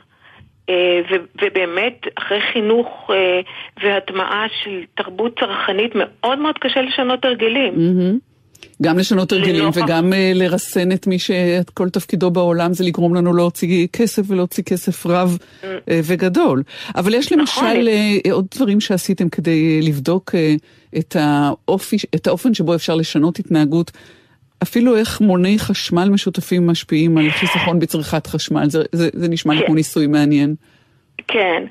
אה, 0.71 1.17
ובאמת, 1.43 2.07
אחרי 2.19 2.41
חינוך 2.53 3.11
אה, 3.11 3.41
והטמעה 3.83 4.47
של 4.63 4.81
תרבות 4.95 5.39
צרכנית, 5.41 5.93
מאוד 5.95 6.39
מאוד 6.39 6.59
קשה 6.59 6.83
לשנות 6.83 7.25
הרגלים. 7.25 7.73
גם 8.83 8.99
לשנות 8.99 9.33
הרגלים 9.33 9.65
וגם 9.75 10.13
אה, 10.13 10.33
לרסן 10.35 10.93
את 10.93 11.07
מי 11.07 11.19
שכל 11.19 11.89
תפקידו 11.89 12.31
בעולם 12.31 12.73
זה 12.73 12.85
לגרום 12.85 13.15
לנו 13.15 13.35
להוציא 13.35 13.87
כסף 13.93 14.23
ולהוציא 14.29 14.65
כסף 14.65 15.07
רב. 15.07 15.39
וגדול. 16.05 16.63
אבל 16.97 17.15
יש 17.15 17.33
למשל 17.33 17.61
נכון. 17.61 18.33
עוד 18.33 18.47
דברים 18.55 18.81
שעשיתם 18.81 19.29
כדי 19.29 19.81
לבדוק 19.83 20.35
את, 20.99 21.17
האופי, 21.19 21.97
את 22.15 22.27
האופן 22.27 22.55
שבו 22.55 22.75
אפשר 22.75 22.95
לשנות 22.95 23.39
התנהגות 23.39 23.91
אפילו 24.63 24.97
איך 24.97 25.21
מוני 25.21 25.59
חשמל 25.59 26.09
משותפים 26.13 26.67
משפיעים 26.67 27.19
על 27.19 27.31
חיסכון 27.31 27.79
בצריכת 27.79 28.27
חשמל, 28.27 28.65
זה, 28.69 28.83
זה, 28.93 29.09
זה 29.13 29.29
נשמע 29.29 29.55
לי 29.55 29.61
כן. 29.61 29.67
כמו 29.67 29.75
ניסוי 29.75 30.07
מעניין. 30.07 30.55
כן, 31.29 31.63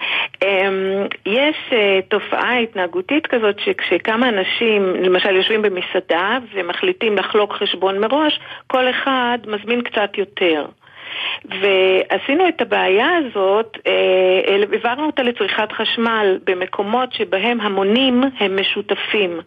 אמ, 0.43 1.07
יש 1.25 1.55
אה, 1.71 1.99
תופעה 2.07 2.57
התנהגותית 2.57 3.27
כזאת 3.27 3.59
שכשכמה 3.59 4.29
אנשים 4.29 4.95
למשל 5.03 5.35
יושבים 5.35 5.61
במסעדה 5.61 6.37
ומחליטים 6.53 7.17
לחלוק 7.17 7.53
חשבון 7.53 7.99
מראש, 7.99 8.39
כל 8.67 8.89
אחד 8.89 9.37
מזמין 9.47 9.81
קצת 9.81 10.17
יותר. 10.17 10.65
ועשינו 11.45 12.47
את 12.47 12.61
הבעיה 12.61 13.09
הזאת, 13.17 13.77
אה, 13.87 14.53
העברנו 14.73 15.05
אותה 15.05 15.23
לצריכת 15.23 15.71
חשמל 15.71 16.37
במקומות 16.45 17.13
שבהם 17.13 17.61
המונים 17.61 18.23
הם 18.39 18.59
משותפים. 18.59 19.39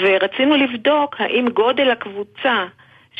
ורצינו 0.00 0.56
לבדוק 0.56 1.16
האם 1.18 1.48
גודל 1.48 1.90
הקבוצה 1.90 2.66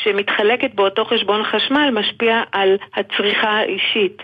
שמתחלקת 0.02 0.74
באותו 0.74 1.04
חשבון 1.04 1.44
חשמל 1.44 1.90
משפיע 1.92 2.42
על 2.52 2.76
הצריכה 2.96 3.50
האישית. 3.50 4.22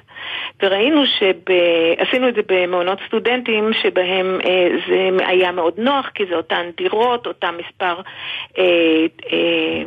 וראינו 0.62 1.02
שעשינו 1.06 2.28
את 2.28 2.34
זה 2.34 2.40
במעונות 2.48 2.98
סטודנטים 3.06 3.70
שבהם 3.82 4.38
אה, 4.44 4.68
זה 4.88 5.26
היה 5.26 5.52
מאוד 5.52 5.74
נוח 5.78 6.06
כי 6.14 6.22
זה 6.28 6.34
אותן 6.34 6.70
דירות, 6.76 7.26
אותם 7.26 7.54
מספר 7.58 8.00
אה, 8.58 8.64
אה, 9.32 9.82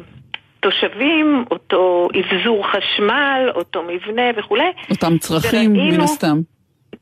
תושבים, 0.59 1.45
אותו 1.51 2.07
אבזור 2.19 2.67
חשמל, 2.67 3.51
אותו 3.55 3.83
מבנה 3.83 4.23
וכולי. 4.37 4.71
אותם 4.89 5.17
צרכים 5.17 5.73
מן 5.73 6.01
הסתם. 6.01 6.37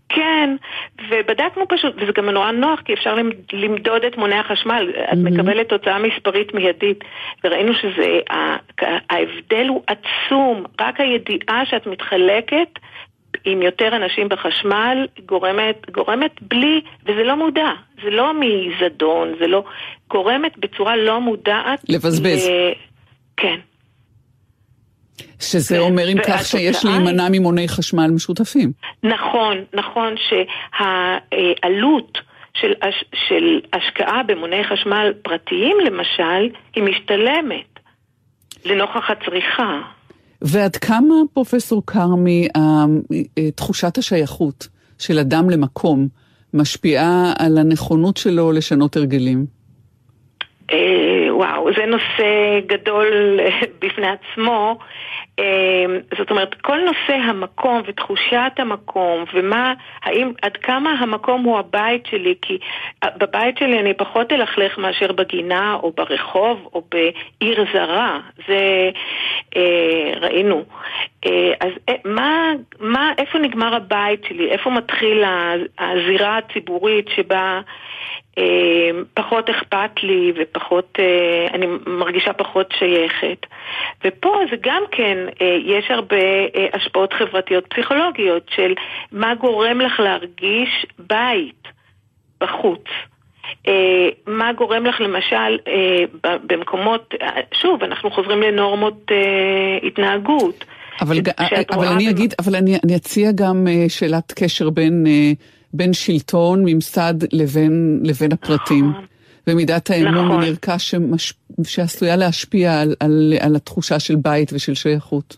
כן, 0.10 0.56
ובדקנו 1.10 1.68
פשוט, 1.68 1.94
וזה 1.98 2.12
גם 2.16 2.30
נורא 2.30 2.52
נוח 2.52 2.82
כי 2.82 2.94
אפשר 2.94 3.16
למדוד 3.54 4.04
את 4.04 4.18
מוני 4.18 4.36
החשמל, 4.36 4.92
mm-hmm. 4.94 5.14
את 5.14 5.18
מקבלת 5.18 5.70
תוצאה 5.70 6.00
מספרית 6.00 6.54
מיידית, 6.54 7.04
וראינו 7.44 7.74
שזה, 7.74 8.20
ההבדל 9.10 9.68
הוא 9.68 9.84
עצום, 9.88 10.64
רק 10.82 11.00
הידיעה 11.00 11.66
שאת 11.66 11.88
מתחלקת 11.88 12.80
עם 13.46 13.62
יותר 13.62 13.96
אנשים 13.96 14.30
בחשמל 14.30 15.08
גורמת, 15.26 15.92
גורמת 15.92 16.32
בלי, 16.42 16.82
וזה 17.06 17.24
לא 17.24 17.36
מודע, 17.36 17.70
זה 18.04 18.10
לא 18.10 18.34
מזדון, 18.34 19.34
זה 19.40 19.48
לא, 19.48 19.64
גורמת 20.10 20.58
בצורה 20.58 20.96
לא 20.96 21.22
מודעת. 21.22 21.80
לבזבז. 21.90 22.50
ל... 22.50 22.52
כן. 23.38 23.56
שזה 25.40 25.80
אומר 25.80 26.12
אם 26.12 26.18
כך 26.28 26.46
שיש 26.46 26.86
להימנע 26.86 27.28
ממוני 27.32 27.68
חשמל 27.68 28.08
משותפים. 28.08 28.72
נכון, 29.04 29.58
נכון 29.74 30.14
שהעלות 30.28 32.18
של, 32.54 32.74
של 33.28 33.60
השקעה 33.74 34.24
במוני 34.24 34.64
חשמל 34.64 35.14
פרטיים 35.22 35.78
למשל, 35.86 36.56
היא 36.76 36.84
משתלמת 36.84 37.80
לנוכח 38.66 39.10
הצריכה. 39.10 39.82
ועד 40.42 40.76
כמה, 40.76 41.16
פרופסור 41.34 41.84
כרמי, 41.88 42.48
תחושת 43.56 43.98
השייכות 43.98 44.68
של 45.00 45.20
אדם 45.20 45.50
למקום 45.50 46.08
משפיעה 46.54 47.34
על 47.40 47.58
הנכונות 47.58 48.18
שלו 48.18 48.52
לשנות 48.52 48.96
הרגלים? 48.96 49.46
וואו, 51.36 51.70
זה 51.78 51.86
נושא 51.86 52.60
גדול 52.68 53.40
בפני 53.82 54.08
עצמו. 54.08 54.78
אמ, 55.40 56.00
זאת 56.18 56.32
אומרת, 56.32 56.54
כל 56.62 56.80
נושא 56.80 57.14
המקום 57.14 57.82
ותחושת 57.86 58.52
המקום 58.58 59.24
ומה, 59.34 59.74
האם, 60.04 60.32
עד 60.42 60.58
כמה 60.58 60.90
המקום 60.92 61.44
הוא 61.44 61.60
הבית 61.60 62.06
שלי, 62.06 62.36
כי 62.42 62.58
אה, 63.04 63.10
בבית 63.18 63.58
שלי 63.58 63.80
אני 63.80 63.94
פחות 63.94 64.32
אלכלך 64.32 64.78
מאשר 64.78 65.12
בגינה 65.12 65.78
או 65.84 65.92
ברחוב 65.92 66.70
או 66.74 66.82
בעיר 66.92 67.66
זרה, 67.74 68.20
זה 68.48 68.90
אה, 69.56 70.20
ראינו. 70.22 70.64
אה, 71.26 71.54
אז 71.60 71.72
אה, 71.90 71.96
מה, 72.06 72.52
מה, 72.80 73.12
איפה 73.18 73.40
נגמר 73.40 73.76
הבית 73.76 74.24
שלי? 74.28 74.52
איפה 74.52 74.70
מתחיל 74.70 75.24
הזירה 75.80 76.38
הציבורית 76.38 77.06
שבה 77.16 77.62
פחות 79.14 79.50
אכפת 79.50 80.04
לי 80.04 80.34
ופחות, 80.36 80.98
אה, 81.00 81.48
אני 81.54 81.66
מרגישה 81.88 82.34
פחות 82.34 82.74
שייכת. 82.80 83.46
ופה 84.06 84.40
זה 84.52 84.56
גם 84.62 84.84
כן, 84.92 85.18
אה, 85.42 85.58
יש 85.66 85.86
הרבה 85.90 86.16
השפעות 86.74 87.14
חברתיות 87.14 87.68
פסיכולוגיות 87.68 88.44
של 88.56 88.74
מה 89.12 89.36
גורם 89.36 89.82
לך 89.82 90.00
להרגיש 90.00 90.86
בית 91.00 91.68
בחוץ. 92.42 92.84
מה 94.28 94.54
גורם 94.54 94.86
לך 94.86 95.02
למשל 95.02 95.58
במקומות, 96.24 97.14
שוב, 97.62 97.84
אנחנו 97.84 98.12
חוזרים 98.12 98.42
לנורמות 98.42 99.12
התנהגות. 99.84 100.66
אבל, 101.02 101.18
אבל 101.72 101.88
אני 101.88 102.10
אגיד, 102.10 102.34
אבל 102.40 102.56
אני, 102.56 102.78
אני 102.84 102.96
אציע 102.96 103.32
גם 103.32 103.68
שאלת 103.88 104.32
קשר 104.32 104.70
בין 104.70 105.04
בין 105.78 105.94
שלטון, 105.94 106.62
ממסד, 106.66 107.14
לבין, 107.34 108.00
לבין 108.04 108.32
הפרטים. 108.32 108.90
נכון. 108.90 109.06
ומידת 109.48 109.90
האמון 109.90 110.26
נכון. 110.26 110.44
הנרכש 110.44 110.92
שמש... 110.92 111.34
שעשויה 111.64 112.16
להשפיע 112.16 112.82
על, 112.82 112.96
על, 113.00 113.34
על 113.40 113.56
התחושה 113.56 114.00
של 114.00 114.16
בית 114.16 114.54
ושל 114.54 114.74
שייכות. 114.74 115.38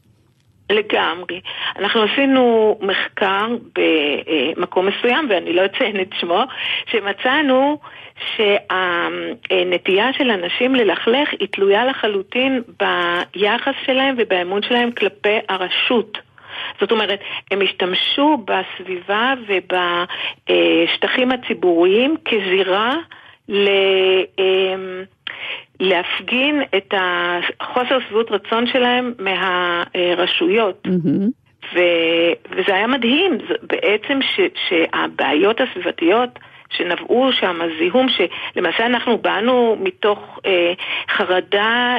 לגמרי. 0.70 1.42
אנחנו 1.80 2.02
עשינו 2.02 2.78
מחקר 2.82 3.48
במקום 3.76 4.88
מסוים, 4.88 5.28
ואני 5.30 5.54
לא 5.54 5.66
אציין 5.66 6.02
את 6.02 6.10
שמו, 6.20 6.44
שמצאנו 6.92 7.78
שהנטייה 8.36 10.14
של 10.14 10.32
אנשים 10.32 10.76
ללכלך 10.76 11.30
היא 11.40 11.48
תלויה 11.52 11.86
לחלוטין 11.86 12.62
ביחס 12.80 13.74
שלהם 13.86 14.16
ובאמון 14.18 14.62
שלהם 14.64 14.92
כלפי 14.92 15.38
הרשות. 15.50 16.18
זאת 16.82 16.92
אומרת, 16.92 17.20
הם 17.52 17.62
השתמשו 17.62 18.38
בסביבה 18.46 19.34
ובשטחים 20.48 21.32
הציבוריים 21.32 22.16
כזירה 22.26 22.96
ל... 23.50 23.70
אמ, 24.40 25.04
להפגין 25.80 26.62
את 26.78 26.94
החוסר 27.62 28.00
שביעות 28.00 28.32
רצון 28.32 28.68
שלהם 28.68 29.14
מהרשויות. 29.20 30.88
Mm-hmm. 30.88 31.32
ו... 31.74 31.80
וזה 32.52 32.76
היה 32.76 32.88
מדהים, 32.88 33.38
בעצם 33.62 34.20
ש... 34.22 34.40
שהבעיות 34.68 35.62
הסביבתיות 35.62 36.40
שנבעו 36.70 37.30
שם, 37.32 37.60
הזיהום, 37.62 38.08
שלמעשה 38.10 38.86
אנחנו 38.86 39.18
באנו 39.18 39.78
מתוך 39.80 40.40
אה, 40.46 40.74
חרדה 41.10 41.96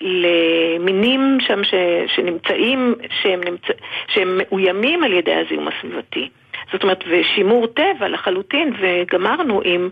למינים 0.00 1.38
שם 1.40 1.64
ש, 1.64 1.74
שנמצאים, 2.16 2.94
שהם, 3.22 3.40
נמצא, 3.44 3.72
שהם 4.08 4.38
מאוימים 4.38 5.04
על 5.04 5.12
ידי 5.12 5.34
הזיהום 5.34 5.68
הסביבתי. 5.68 6.28
זאת 6.72 6.82
אומרת, 6.82 7.04
ושימור 7.08 7.66
טבע 7.66 8.08
לחלוטין, 8.08 8.72
וגמרנו 8.80 9.60
עם 9.64 9.88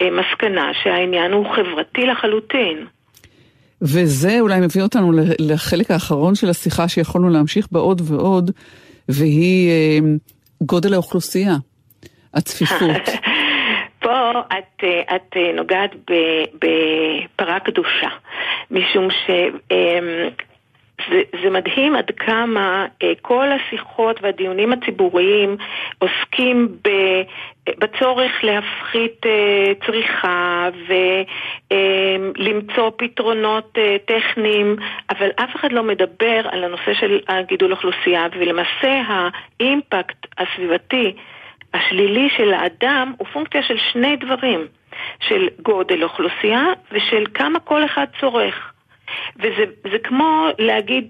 אה, 0.00 0.08
מסקנה 0.10 0.70
שהעניין 0.82 1.32
הוא 1.32 1.46
חברתי 1.56 2.06
לחלוטין. 2.06 2.86
וזה 3.82 4.40
אולי 4.40 4.60
מביא 4.60 4.82
אותנו 4.82 5.12
לחלק 5.38 5.90
האחרון 5.90 6.34
של 6.34 6.50
השיחה 6.50 6.88
שיכולנו 6.88 7.28
להמשיך 7.28 7.68
בה 7.72 7.80
עוד 7.80 8.02
ועוד, 8.04 8.50
והיא 9.08 9.70
אה, 9.70 9.98
גודל 10.62 10.94
האוכלוסייה. 10.94 11.56
הצפיפות. 12.34 13.08
פה 14.04 14.30
את, 14.58 14.84
את 15.16 15.36
נוגעת 15.54 15.90
בפרה 16.54 17.60
קדושה, 17.60 18.08
משום 18.70 19.10
ש... 19.10 19.30
אמ, 19.70 20.28
זה, 21.10 21.22
זה 21.42 21.50
מדהים 21.50 21.96
עד 21.96 22.10
כמה 22.16 22.86
אה, 23.02 23.12
כל 23.22 23.48
השיחות 23.52 24.22
והדיונים 24.22 24.72
הציבוריים 24.72 25.56
עוסקים 25.98 26.68
ב, 26.84 26.88
בצורך 27.78 28.32
להפחית 28.42 29.26
אה, 29.26 29.72
צריכה 29.86 30.68
ולמצוא 31.70 32.84
אה, 32.84 32.90
פתרונות 32.90 33.78
אה, 33.78 33.96
טכניים, 34.04 34.76
אבל 35.10 35.28
אף 35.36 35.56
אחד 35.56 35.72
לא 35.72 35.82
מדבר 35.82 36.48
על 36.50 36.64
הנושא 36.64 36.94
של 37.00 37.20
הגידול 37.28 37.72
אוכלוסייה, 37.72 38.26
ולמעשה 38.38 39.02
האימפקט 39.06 40.26
הסביבתי 40.38 41.14
השלילי 41.74 42.28
של 42.36 42.52
האדם 42.54 43.12
הוא 43.18 43.26
פונקציה 43.32 43.62
של 43.62 43.76
שני 43.92 44.16
דברים, 44.16 44.66
של 45.28 45.48
גודל 45.62 46.04
אוכלוסייה 46.04 46.64
ושל 46.92 47.24
כמה 47.34 47.60
כל 47.60 47.84
אחד 47.84 48.06
צורך. 48.20 48.70
וזה 49.36 49.98
כמו 50.04 50.46
להגיד 50.58 51.08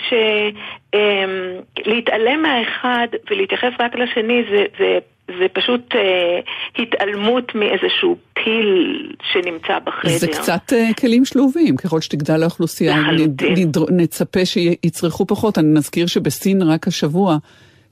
שלהתעלם 0.93 2.39
אמ, 2.39 2.43
מהאחד 2.43 3.07
ולהתייחס 3.31 3.73
רק 3.81 3.95
לשני 3.95 4.43
זה, 4.51 4.65
זה, 4.79 4.99
זה 5.39 5.47
פשוט 5.53 5.95
אה, 5.95 6.41
התעלמות 6.79 7.55
מאיזשהו 7.55 8.17
פיל 8.35 9.13
שנמצא 9.33 9.79
בחדר. 9.79 10.19
זה 10.19 10.27
קצת 10.27 10.73
אה, 10.73 10.91
כלים 11.01 11.25
שלובים, 11.25 11.77
ככל 11.77 12.01
שתגדל 12.01 12.43
האוכלוסייה. 12.43 12.95
נד, 12.97 13.43
נצפה 13.91 14.45
שיצרכו 14.45 15.27
פחות. 15.27 15.59
אני 15.59 15.69
נזכיר 15.75 16.07
שבסין 16.07 16.63
רק 16.63 16.89
השבוע 16.89 17.37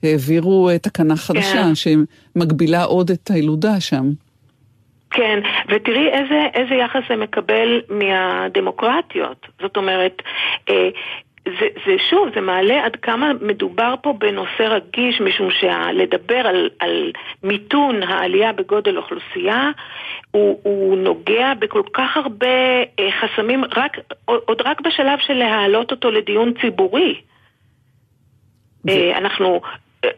העבירו 0.02 0.68
אה, 0.68 0.78
תקנה 0.78 1.16
חדשה 1.16 1.62
כן. 1.62 1.74
שמגבילה 1.74 2.84
עוד 2.84 3.10
את 3.10 3.30
הילודה 3.30 3.80
שם. 3.80 4.04
כן, 5.10 5.40
ותראי 5.68 6.08
איזה, 6.08 6.46
איזה 6.54 6.74
יחס 6.74 7.02
זה 7.08 7.16
מקבל 7.16 7.80
מהדמוקרטיות. 7.88 9.46
זאת 9.60 9.76
אומרת, 9.76 10.22
אה, 10.68 10.88
זה, 11.44 11.66
זה 11.86 11.96
שוב, 12.10 12.28
זה 12.34 12.40
מעלה 12.40 12.84
עד 12.84 12.96
כמה 12.96 13.32
מדובר 13.40 13.94
פה 14.02 14.14
בנושא 14.18 14.62
רגיש, 14.62 15.20
משום 15.20 15.48
שלדבר 15.50 16.46
על, 16.46 16.70
על 16.78 17.12
מיתון 17.42 18.02
העלייה 18.02 18.52
בגודל 18.52 18.96
אוכלוסייה, 18.96 19.70
הוא, 20.30 20.60
הוא 20.62 20.96
נוגע 20.96 21.52
בכל 21.58 21.82
כך 21.94 22.16
הרבה 22.16 22.46
אה, 22.98 23.08
חסמים, 23.20 23.64
רק, 23.76 23.96
עוד 24.24 24.62
רק 24.64 24.80
בשלב 24.80 25.18
של 25.18 25.34
להעלות 25.34 25.90
אותו 25.90 26.10
לדיון 26.10 26.52
ציבורי. 26.60 27.20
אנחנו 29.16 29.60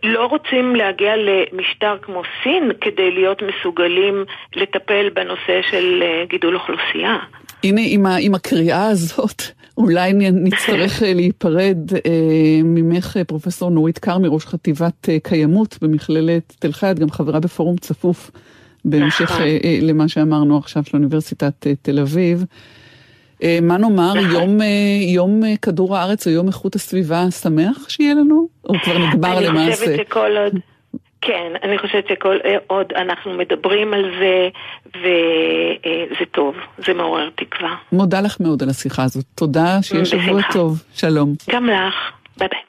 לא 0.03 0.27
רוצים 0.27 0.77
להגיע 0.77 1.13
למשטר 1.17 1.97
כמו 2.03 2.23
סין 2.43 2.71
כדי 2.81 3.11
להיות 3.11 3.43
מסוגלים 3.43 4.25
לטפל 4.57 5.09
בנושא 5.15 5.61
של 5.71 6.03
אה, 6.03 6.25
גידול 6.29 6.55
אוכלוסייה. 6.55 7.17
הנה, 7.65 7.81
עם, 7.85 8.07
ה, 8.07 8.17
עם 8.21 8.35
הקריאה 8.35 8.87
הזאת, 8.87 9.43
אולי 9.79 10.13
נצטרך 10.33 11.03
אה, 11.03 11.15
להיפרד 11.15 11.93
אה, 11.95 12.01
ממך, 12.65 13.17
אה, 13.17 13.25
פרופסור 13.25 13.71
נורית 13.71 13.99
כרמי, 13.99 14.29
ראש 14.31 14.47
חטיבת 14.47 15.09
אה, 15.09 15.17
קיימות 15.23 15.79
במכללת 15.83 16.57
תל 16.59 16.73
חי, 16.73 16.91
את 16.91 16.99
גם 16.99 17.11
חברה 17.11 17.41
בפורום 17.41 17.77
צפוף, 17.77 18.31
בהמשך 18.85 19.23
נכון. 19.23 19.43
אה, 19.43 19.59
אה, 19.65 19.79
למה 19.83 20.09
שאמרנו 20.09 20.59
עכשיו 20.59 20.85
של 20.85 20.97
אוניברסיטת 20.97 21.67
אה, 21.67 21.73
תל 21.83 21.99
אביב. 21.99 22.45
אה, 23.45 23.59
מה 23.63 23.79
נאמר, 23.79 24.15
נכון. 24.15 24.31
יום, 24.31 24.63
אה, 24.63 24.67
יום 25.15 25.45
אה, 25.45 25.57
כדור 25.63 25.97
הארץ 25.97 26.27
או 26.27 26.33
יום 26.33 26.49
איכות 26.49 26.75
הסביבה 26.75 27.31
שמח 27.31 27.89
שיהיה 27.89 28.15
לנו? 28.15 28.49
או 28.65 28.75
כבר 28.83 28.99
נגמר 28.99 29.39
אני 29.39 29.47
למעשה? 29.47 29.77
חושבת 29.77 30.07
שכל 30.07 30.37
עוד... 30.37 30.53
כן, 31.21 31.53
אני 31.63 31.79
חושבת 31.79 32.09
שכל 32.09 32.37
עוד 32.67 32.93
אנחנו 32.97 33.35
מדברים 33.35 33.95
על 33.95 34.05
זה, 34.19 34.49
וזה 34.89 36.25
טוב, 36.33 36.55
זה 36.87 36.95
מעורר 36.95 37.31
תקווה. 37.35 37.75
מודה 37.93 38.21
לך 38.21 38.37
מאוד 38.41 38.63
על 38.63 38.69
השיחה 38.71 39.03
הזאת. 39.05 39.25
תודה, 39.35 39.79
שיהיה 39.83 40.05
שבוע 40.05 40.23
בשמחה. 40.23 40.53
טוב. 40.53 40.83
שלום. 40.95 41.35
גם 41.51 41.67
לך, 41.67 41.95
ביי 42.37 42.49
ביי. 42.49 42.61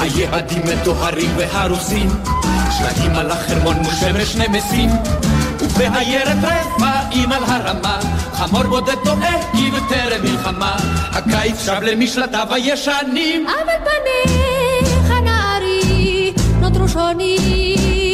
היעדים 0.00 0.62
מטוהרים 0.62 1.30
והרוסים, 1.38 2.08
שלטים 2.70 3.16
על 3.16 3.30
החרמון 3.30 3.76
מול 3.76 3.92
נמסים, 4.38 4.90
ובעיירת 5.60 6.36
רפאים 6.42 7.32
על 7.32 7.44
הרמה, 7.44 7.98
חמור 8.32 8.62
בודד 8.62 8.94
טועה 9.04 9.52
כי 9.52 9.70
בטרם 9.70 10.22
מלחמה, 10.22 10.76
הקיץ 11.12 11.64
שב 11.64 11.82
למשלטיו 11.82 12.46
הישנים. 12.50 13.46
אבל 13.46 13.74
פניך 13.84 15.10
נערי 15.24 16.32
נותרו 16.60 16.88
שונים 16.88 18.10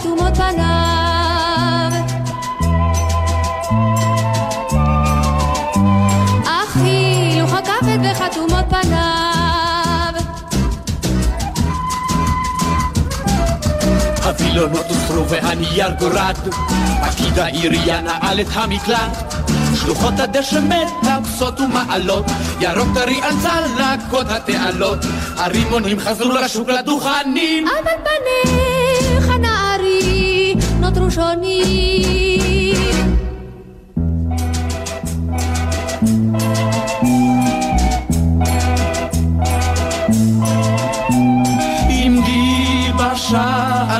וחתומות 0.00 0.36
פניו. 0.36 1.90
אך 6.44 6.76
הילוך 6.76 7.52
הכבד 7.54 7.98
וחתומות 8.12 8.64
פניו. 8.68 10.12
הווילונות 14.24 14.86
הוסרו 14.88 15.28
והנייר 15.28 15.90
גורד, 15.98 16.36
פקיד 17.02 17.38
העירייה 17.38 18.00
נעל 18.00 18.40
את 18.40 18.46
המקלט. 18.52 19.34
שלוחות 19.74 20.14
הדשא 20.18 20.58
מטפסות 20.58 21.60
ומעלות, 21.60 22.24
ירוק 22.60 22.88
טרי 22.94 23.20
על 23.22 23.34
צלקות 23.42 24.26
התעלות, 24.30 24.98
הרימונים 25.36 26.00
חזרו 26.00 26.32
לשוק 26.32 26.68
לדוכנים. 26.68 27.68
אבל 27.68 27.92
פניך 28.04 28.79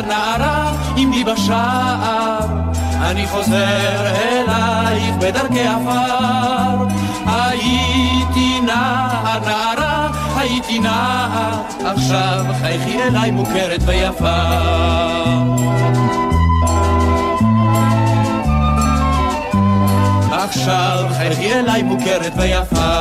נערה, 0.09 0.73
עמדי 0.97 1.25
בשער, 1.25 2.47
אני 3.03 3.27
חוזר 3.27 4.07
אלייך 4.23 5.15
בדרכי 5.19 5.61
עפר. 5.61 6.87
הייתי 7.27 8.61
נער 8.61 9.39
נערה, 9.47 10.09
הייתי 10.37 10.79
נער, 10.79 11.63
עכשיו 11.85 12.45
חייכי 12.61 13.03
אליי 13.03 13.31
מוכרת 13.31 13.81
ויפה. 13.87 15.50
עכשיו 20.51 21.07
חייכי 21.17 21.55
אליי 21.55 21.83
מוכרת 21.83 22.33
ויפה. 22.37 23.01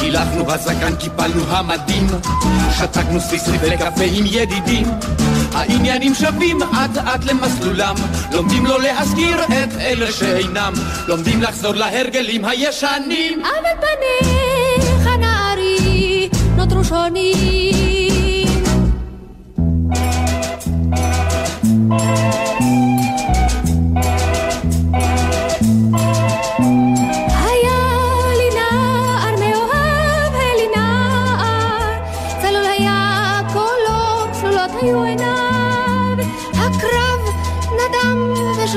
קילחנו 0.00 0.44
בזקן, 0.44 0.96
קיפלנו 0.96 1.44
המדים, 1.48 2.06
שתקנו 2.78 3.20
סיסרי 3.20 3.56
וקפה 3.56 4.04
עם 4.12 4.24
ידידים. 4.26 4.86
העניינים 5.52 6.14
שווים 6.14 6.62
אט 6.62 6.96
אט 6.96 7.24
למסלולם, 7.24 7.94
לומדים 8.32 8.66
לא 8.66 8.82
להזכיר 8.82 9.44
את 9.44 9.80
אלה 9.80 10.12
שאינם, 10.12 10.72
לומדים 11.08 11.42
לחזור 11.42 11.74
להרגלים 11.74 12.44
הישנים. 12.44 13.42
אבל 13.42 13.86
פניך 13.86 15.06
נערי 15.20 16.28
נותרו 16.56 16.84
שונים. 16.84 17.91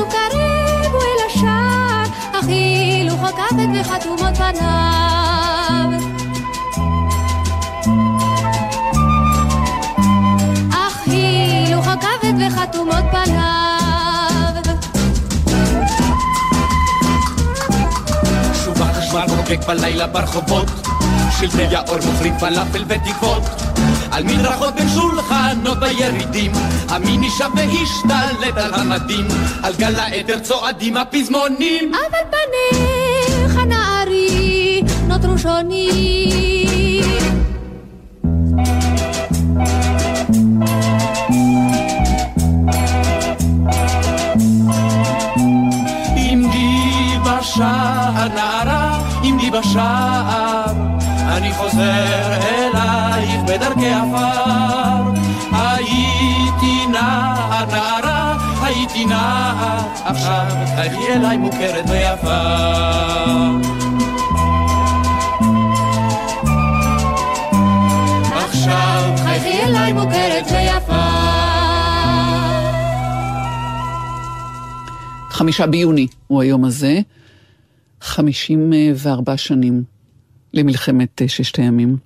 קרב 0.10 0.94
הוא 0.94 1.02
אל 1.02 1.26
השער, 1.26 2.04
אך 2.34 2.48
הילוך 2.48 3.22
הכבד 3.24 3.68
וחתומות 3.80 4.36
פניו. 4.38 5.95
וחתומות 12.66 13.04
פניו. 13.12 14.64
שוב 18.66 18.82
החשמל 18.82 19.28
חוקק 19.28 19.68
בלילה 19.68 20.08
ברחובות, 20.08 20.68
שלטי 21.40 21.76
האור 21.76 21.98
מוכרים 22.06 22.34
פלאפל 22.40 22.84
ותקוות. 22.88 23.44
על 24.12 24.24
מדרכות 24.24 24.76
בין 24.76 24.90
שולחנות 24.90 25.80
בירידים, 25.80 26.52
המיני 26.90 27.30
שב 27.30 27.50
והשתלט 27.56 28.58
על 28.58 28.74
המדים, 28.74 29.28
על 29.64 29.74
גל 29.78 29.96
העדר 29.96 30.40
צועדים 30.40 30.98
הפזמונים. 30.98 31.92
אבל 31.94 32.20
פניך 32.32 33.58
נערי 33.58 34.82
נותרו 35.08 35.38
שונים. 35.38 36.55
בשער, 49.76 50.74
אני 51.38 51.54
חוזר 51.54 52.34
אלייך 52.50 53.42
בדרכי 53.48 53.90
עפר. 53.90 55.02
הייתי 55.52 56.88
נער 56.92 57.66
נערה, 57.66 58.38
הייתי 58.62 59.06
נער. 59.06 59.80
עכשיו 60.06 60.46
חייכי 60.76 61.14
אליי 61.14 61.38
מוכרת 61.38 61.90
ויפה. 61.90 62.66
חמישה 75.30 75.68
ביוני 75.68 76.08
הוא 76.28 76.42
היום 76.42 76.66
הזה, 76.66 77.00
54 78.16 79.38
שנים 79.38 79.84
למלחמת 80.54 81.22
אה, 81.22 81.28
ששת 81.28 81.56
הימים. 81.56 81.98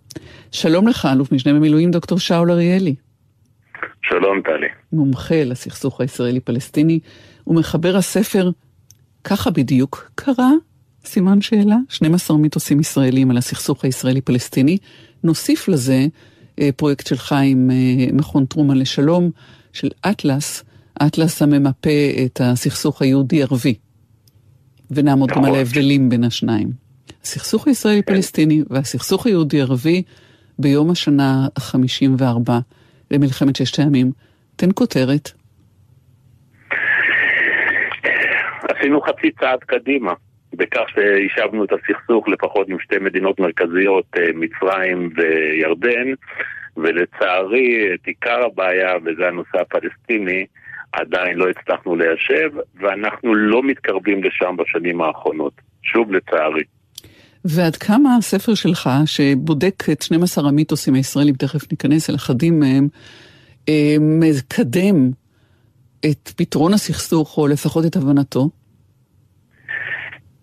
שלום 0.52 0.88
לך, 0.88 1.08
אלוף 1.12 1.32
משנה 1.32 1.54
במילואים 1.54 1.92
דוקטור 1.92 2.20
שאול 2.20 2.52
אריאלי, 2.52 2.96
שלום 4.02 4.42
טלי. 4.42 4.68
מומחה 4.94 5.44
לסכסוך 5.44 6.02
הישראלי-פלסטיני, 6.02 7.00
ומחבר 7.48 7.96
הספר 7.96 8.50
"ככה 9.24 9.52
בדיוק 9.52 10.12
קרה?" 10.16 10.52
סימן 11.06 11.42
שאלה, 11.42 11.78
12 11.90 12.38
מיתוסים 12.38 12.80
ישראלים 12.80 13.32
על 13.32 13.38
הסכסוך 13.38 13.86
הישראלי-פלסטיני. 13.86 14.78
נוסיף 15.24 15.68
לזה 15.68 16.06
אה, 16.60 16.70
פרויקט 16.76 17.08
שלך 17.08 17.36
עם 17.46 17.72
אה, 17.72 18.06
מכון 18.14 18.46
טרומן 18.46 18.78
לשלום, 18.78 19.32
של 19.74 19.90
אטלס, 20.10 20.64
אטלס 21.06 21.42
הממפה 21.42 21.90
את 22.26 22.42
הסכסוך 22.44 23.02
היהודי-ערבי. 23.02 23.89
ונעמוד 24.92 25.30
גם 25.30 25.38
על 25.38 25.44
נכון. 25.44 25.58
ההבדלים 25.58 26.10
בין 26.10 26.24
השניים. 26.24 26.68
הסכסוך 27.24 27.68
הישראלי-פלסטיני 27.68 28.64
והסכסוך 28.70 29.26
היהודי-ערבי 29.26 30.04
ביום 30.60 30.92
השנה 30.92 31.48
ה-54 31.58 32.52
למלחמת 33.12 33.56
ששת 33.56 33.80
הימים. 33.80 34.12
תן 34.56 34.70
כותרת. 34.76 35.32
עשינו 38.70 39.02
חצי 39.02 39.32
צעד 39.40 39.60
קדימה, 39.60 40.14
בכך 40.54 40.86
שהשבנו 40.96 41.64
את 41.64 41.70
הסכסוך 41.72 42.28
לפחות 42.28 42.70
עם 42.70 42.80
שתי 42.80 42.98
מדינות 42.98 43.40
מרכזיות, 43.40 44.06
אה, 44.18 44.24
מצרים 44.36 45.10
וירדן, 45.16 46.14
ולצערי 46.78 47.94
את 47.94 48.08
עיקר 48.08 48.46
הבעיה, 48.46 48.94
וזה 49.06 49.28
הנושא 49.28 49.62
הפלסטיני, 49.62 50.46
עדיין 50.92 51.38
לא 51.38 51.46
הצלחנו 51.50 51.96
ליישב, 51.96 52.50
ואנחנו 52.76 53.36
לא 53.36 53.64
מתקרבים 53.64 54.24
לשם 54.24 54.56
בשנים 54.58 55.02
האחרונות. 55.02 55.54
שוב 55.84 56.12
לצערי. 56.12 56.64
ועד 57.46 57.76
כמה 57.76 58.16
הספר 58.16 58.56
שלך, 58.56 58.90
שבודק 59.06 59.84
את 59.92 60.02
12 60.02 60.48
המיתוסים 60.50 60.94
הישראלים, 60.94 61.36
תכף 61.36 61.72
ניכנס 61.72 62.10
אל 62.10 62.16
אחדים 62.16 62.60
מהם, 62.60 62.88
אה, 63.70 63.96
מקדם 64.00 64.96
את 66.06 66.30
פתרון 66.38 66.74
הסכסוך, 66.74 67.38
או 67.38 67.48
לפחות 67.48 67.86
את 67.86 67.96
הבנתו? 67.96 68.50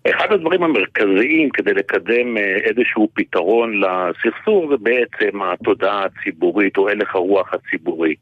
אחד 0.09 0.31
הדברים 0.31 0.63
המרכזיים 0.63 1.49
כדי 1.49 1.73
לקדם 1.73 2.37
אה, 2.37 2.57
איזשהו 2.63 3.09
פתרון 3.13 3.81
לסכסוך 3.81 4.65
זה 4.69 4.75
בעצם 4.77 5.41
התודעה 5.41 6.05
הציבורית 6.05 6.77
או 6.77 6.89
הלך 6.89 7.15
הרוח 7.15 7.53
הציבורי. 7.53 8.15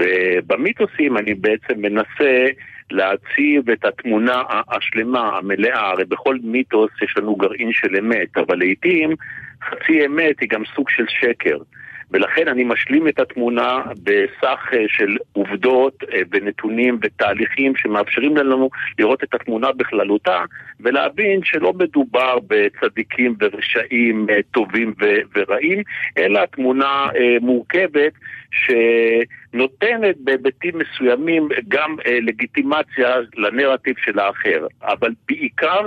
ובמיתוסים 0.00 1.16
אני 1.16 1.34
בעצם 1.34 1.74
מנסה 1.76 2.46
להציב 2.90 3.70
את 3.70 3.84
התמונה 3.84 4.42
השלמה, 4.68 5.38
המלאה, 5.38 5.90
הרי 5.90 6.04
בכל 6.04 6.38
מיתוס 6.42 6.90
יש 7.02 7.14
לנו 7.16 7.36
גרעין 7.36 7.72
של 7.72 7.96
אמת, 7.96 8.38
אבל 8.38 8.58
לעיתים 8.58 9.10
חצי 9.64 10.06
אמת 10.06 10.40
היא 10.40 10.48
גם 10.48 10.62
סוג 10.74 10.90
של 10.90 11.04
שקר. 11.08 11.56
ולכן 12.10 12.48
אני 12.48 12.64
משלים 12.64 13.08
את 13.08 13.18
התמונה 13.18 13.82
בסך 14.02 14.68
אה, 14.72 14.84
של 14.88 15.16
עובדות 15.32 16.04
אה, 16.12 16.20
ונתונים 16.30 16.98
ותהליכים 17.02 17.76
שמאפשרים 17.76 18.36
לנו 18.36 18.70
לראות 18.98 19.24
את 19.24 19.34
התמונה 19.34 19.72
בכללותה 19.72 20.44
ולהבין 20.80 21.40
שלא 21.44 21.72
מדובר 21.72 22.38
בצדיקים 22.46 23.34
ורשעים 23.40 24.26
אה, 24.30 24.38
טובים 24.50 24.94
ורעים, 25.36 25.82
אלא 26.18 26.44
תמונה 26.44 27.06
מורכבת 27.40 28.12
שנותנת 28.50 30.16
בהיבטים 30.18 30.74
מסוימים 30.78 31.48
גם 31.68 31.96
לגיטימציה 32.22 33.16
לנרטיב 33.36 33.94
של 34.04 34.18
האחר, 34.18 34.66
אבל 34.82 35.10
בעיקר 35.28 35.86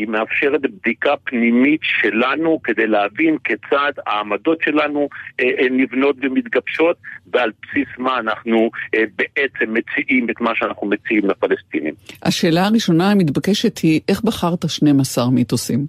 היא 0.00 0.08
מאפשרת 0.08 0.60
בדיקה 0.60 1.14
פנימית 1.24 1.80
שלנו 1.82 2.60
כדי 2.64 2.86
להבין 2.86 3.36
כיצד 3.44 3.92
העמדות 4.06 4.58
שלנו 4.62 5.08
אה, 5.40 5.44
אה, 5.44 5.66
נבנות 5.70 6.16
ומתגבשות 6.22 6.96
ועל 7.32 7.50
בסיס 7.62 7.88
מה 7.98 8.18
אנחנו 8.18 8.70
אה, 8.94 9.02
בעצם 9.16 9.74
מציעים 9.74 10.30
את 10.30 10.40
מה 10.40 10.50
שאנחנו 10.54 10.86
מציעים 10.86 11.30
לפלסטינים. 11.30 11.94
השאלה 12.22 12.66
הראשונה 12.66 13.10
המתבקשת 13.10 13.78
היא, 13.78 14.00
איך 14.08 14.24
בחרת 14.24 14.68
12 14.68 15.30
מיתוסים? 15.30 15.86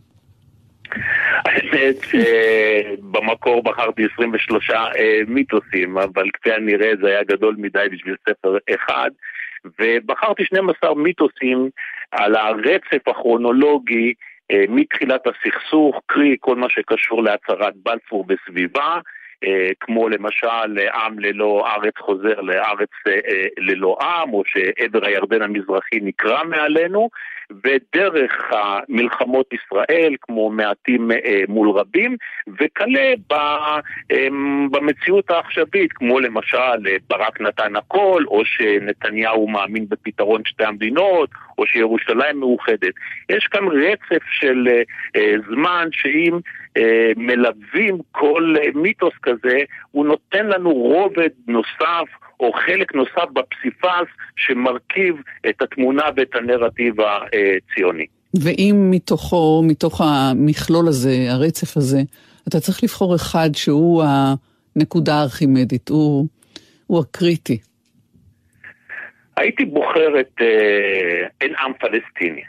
האמת 1.46 1.96
שבמקור 2.06 3.64
בחרתי 3.64 4.04
23 4.14 4.70
אה, 4.70 4.86
מיתוסים, 5.28 5.98
אבל 5.98 6.24
כפי 6.34 6.52
הנראה 6.52 6.92
זה 7.02 7.08
היה 7.08 7.24
גדול 7.24 7.56
מדי 7.58 7.86
בשביל 7.92 8.16
ספר 8.30 8.58
אחד. 8.76 9.10
ובחרתי 9.80 10.46
12 10.46 10.96
מיתוסים 10.96 11.70
על 12.12 12.36
הרצף 12.36 13.08
הכרונולוגי 13.08 14.14
אה, 14.52 14.64
מתחילת 14.70 15.22
הסכסוך, 15.28 16.02
קרי 16.06 16.36
כל 16.40 16.56
מה 16.56 16.68
שקשור 16.70 17.24
להצהרת 17.24 17.74
בלפור 17.76 18.26
בסביבה, 18.26 19.00
אה, 19.44 19.70
כמו 19.80 20.10
למשל 20.10 20.80
עם 20.94 21.20
ללא 21.20 21.68
ארץ 21.68 21.94
חוזר 22.00 22.42
לארץ 22.42 22.90
אה, 23.08 23.46
ללא 23.58 23.98
עם, 24.02 24.34
או 24.34 24.44
שעבר 24.46 25.06
הירדן 25.06 25.42
המזרחי 25.42 26.00
נקרע 26.02 26.44
מעלינו, 26.44 27.10
ודרך 27.64 28.52
המלחמות 28.52 29.54
ישראל, 29.54 30.16
כמו 30.22 30.50
מעטים 30.50 31.12
אה, 31.12 31.42
מול 31.48 31.70
רבים, 31.70 32.18
וכלה 32.60 33.14
במציאות 34.72 35.32
העכשווית, 35.32 35.94
כמו 35.94 36.20
למשל 36.20 36.98
ברק 37.10 37.42
נתן 37.42 37.76
הכל, 37.76 38.24
או 38.28 38.46
שנתניהו 38.46 39.48
מאמין 39.48 39.86
בפתרון 39.90 40.42
שתי 40.46 40.64
המדינות, 40.66 41.30
או 41.58 41.66
שירושלים 41.68 42.40
מאוחדת. 42.40 42.94
יש 43.30 43.48
כאן 43.48 43.64
רצף 43.68 44.24
של 44.32 44.68
זמן 45.50 45.88
שאם 45.92 46.40
מלווים 47.18 47.98
כל 48.12 48.56
מיתוס 48.76 49.14
כזה, 49.24 49.60
הוא 49.92 50.06
נותן 50.06 50.48
לנו 50.48 50.74
רובד 50.74 51.30
נוסף 51.48 52.08
או 52.42 52.52
חלק 52.54 52.96
נוסף 52.96 53.32
בפסיפס 53.34 54.08
שמרכיב 54.36 55.16
את 55.50 55.62
התמונה 55.62 56.04
ואת 56.16 56.36
הנרטיב 56.36 56.94
הציוני. 57.02 58.06
ואם 58.44 58.88
מתוכו, 58.92 59.64
מתוך 59.68 60.02
המכלול 60.02 60.88
הזה, 60.88 61.16
הרצף 61.30 61.78
הזה, 61.78 61.98
אתה 62.48 62.60
צריך 62.60 62.84
לבחור 62.84 63.16
אחד 63.16 63.50
שהוא 63.54 64.04
הנקודה 64.04 65.16
הארכימדית, 65.16 65.90
הוא, 65.90 66.28
הוא 66.88 67.00
הקריטי. 67.00 67.58
הייתי 69.38 69.66
בוחר 69.66 70.20
את 70.20 70.42
אה, 70.42 71.28
אין 71.42 71.54
עם 71.56 71.74
פלסטיני. 71.80 72.42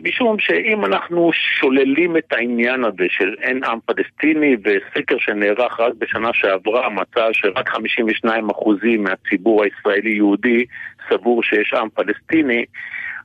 משום 0.00 0.38
שאם 0.38 0.84
אנחנו 0.84 1.30
שוללים 1.32 2.16
את 2.16 2.32
העניין 2.32 2.84
הזה 2.84 3.04
של 3.08 3.34
אין 3.42 3.64
עם 3.64 3.78
פלסטיני 3.86 4.56
וסקר 4.64 5.18
שנערך 5.18 5.80
רק 5.80 5.92
בשנה 5.98 6.30
שעברה 6.32 6.88
מצא 6.88 7.28
שרק 7.32 7.68
52% 7.68 7.78
מהציבור 8.98 9.64
הישראלי-יהודי 9.64 10.64
סבור 11.08 11.42
שיש 11.42 11.74
עם 11.74 11.88
פלסטיני 11.88 12.64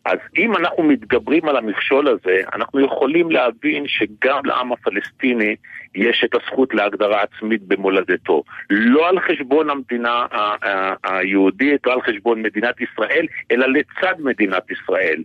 אז 0.07 0.17
אם 0.37 0.55
אנחנו 0.55 0.83
מתגברים 0.83 1.49
על 1.49 1.57
המכשול 1.57 2.07
הזה, 2.07 2.41
אנחנו 2.53 2.79
יכולים 2.79 3.31
להבין 3.31 3.83
שגם 3.87 4.45
לעם 4.45 4.71
הפלסטיני 4.71 5.55
יש 5.95 6.23
את 6.25 6.35
הזכות 6.35 6.73
להגדרה 6.73 7.21
עצמית 7.21 7.61
במולדתו. 7.61 8.43
לא 8.69 9.09
על 9.09 9.19
חשבון 9.19 9.69
המדינה 9.69 10.25
היהודית, 11.03 11.85
לא 11.85 11.93
על 11.93 12.01
חשבון 12.01 12.41
מדינת 12.41 12.75
ישראל, 12.81 13.25
אלא 13.51 13.67
לצד 13.67 14.13
מדינת 14.19 14.71
ישראל. 14.71 15.23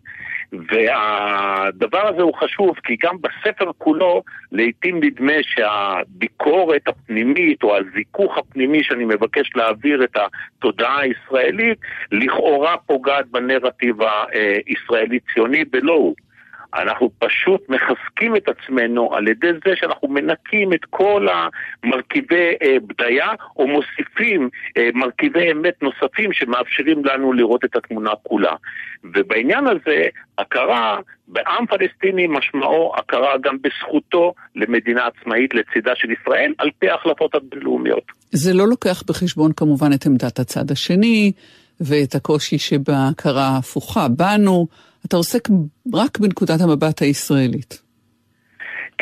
והדבר 0.53 2.09
הזה 2.09 2.23
הוא 2.23 2.35
חשוב 2.35 2.77
כי 2.85 2.97
גם 3.03 3.17
בספר 3.21 3.71
כולו 3.79 4.23
לעיתים 4.53 5.05
נדמה 5.05 5.33
שהביקורת 5.43 6.89
הפנימית 6.89 7.63
או 7.63 7.77
הזיכוך 7.77 8.39
הפנימי 8.39 8.85
שאני 8.85 9.05
מבקש 9.05 9.51
להעביר 9.55 10.05
את 10.05 10.17
התודעה 10.17 11.01
הישראלית 11.01 11.79
לכאורה 12.13 12.77
פוגעת 12.87 13.27
בנרטיב 13.27 13.97
הישראלי-ציוני 14.67 15.65
ולא 15.73 15.93
הוא. 15.93 16.15
אנחנו 16.75 17.11
פשוט 17.19 17.61
מחזקים 17.69 18.37
את 18.37 18.49
עצמנו 18.49 19.15
על 19.15 19.29
ידי 19.29 19.53
זה 19.67 19.71
שאנחנו 19.75 20.09
מנקים 20.09 20.73
את 20.73 20.85
כל 20.91 21.27
המרכיבי 21.85 22.55
אה, 22.63 22.77
בדיה 22.87 23.29
או 23.57 23.67
מוסיפים 23.67 24.49
אה, 24.77 24.89
מרכיבי 24.95 25.53
אמת 25.53 25.83
נוספים 25.83 26.33
שמאפשרים 26.33 27.05
לנו 27.05 27.33
לראות 27.33 27.65
את 27.65 27.77
התמונה 27.77 28.11
כולה. 28.23 28.53
ובעניין 29.15 29.67
הזה, 29.67 30.03
הכרה 30.39 30.99
בעם 31.29 31.67
פלסטיני 31.67 32.27
משמעו 32.27 32.93
הכרה 32.97 33.39
גם 33.43 33.57
בזכותו 33.63 34.35
למדינה 34.57 35.07
עצמאית 35.07 35.55
לצידה 35.55 35.93
של 35.95 36.09
ישראל 36.11 36.53
על 36.59 36.71
פי 36.79 36.91
ההחלטות 36.91 37.35
הבינלאומיות. 37.35 38.05
זה 38.31 38.55
לא 38.55 38.69
לוקח 38.69 39.03
בחשבון 39.09 39.53
כמובן 39.53 39.93
את 39.95 40.07
עמדת 40.07 40.39
הצד 40.39 40.71
השני 40.71 41.33
ואת 41.81 42.15
הקושי 42.15 42.59
שבהכרה 42.59 43.45
ההפוכה 43.45 44.09
בנו. 44.09 44.67
אתה 45.07 45.17
עוסק 45.17 45.49
רק 45.95 46.19
בנקודת 46.19 46.61
המבט 46.61 47.03
הישראלית. 47.03 47.83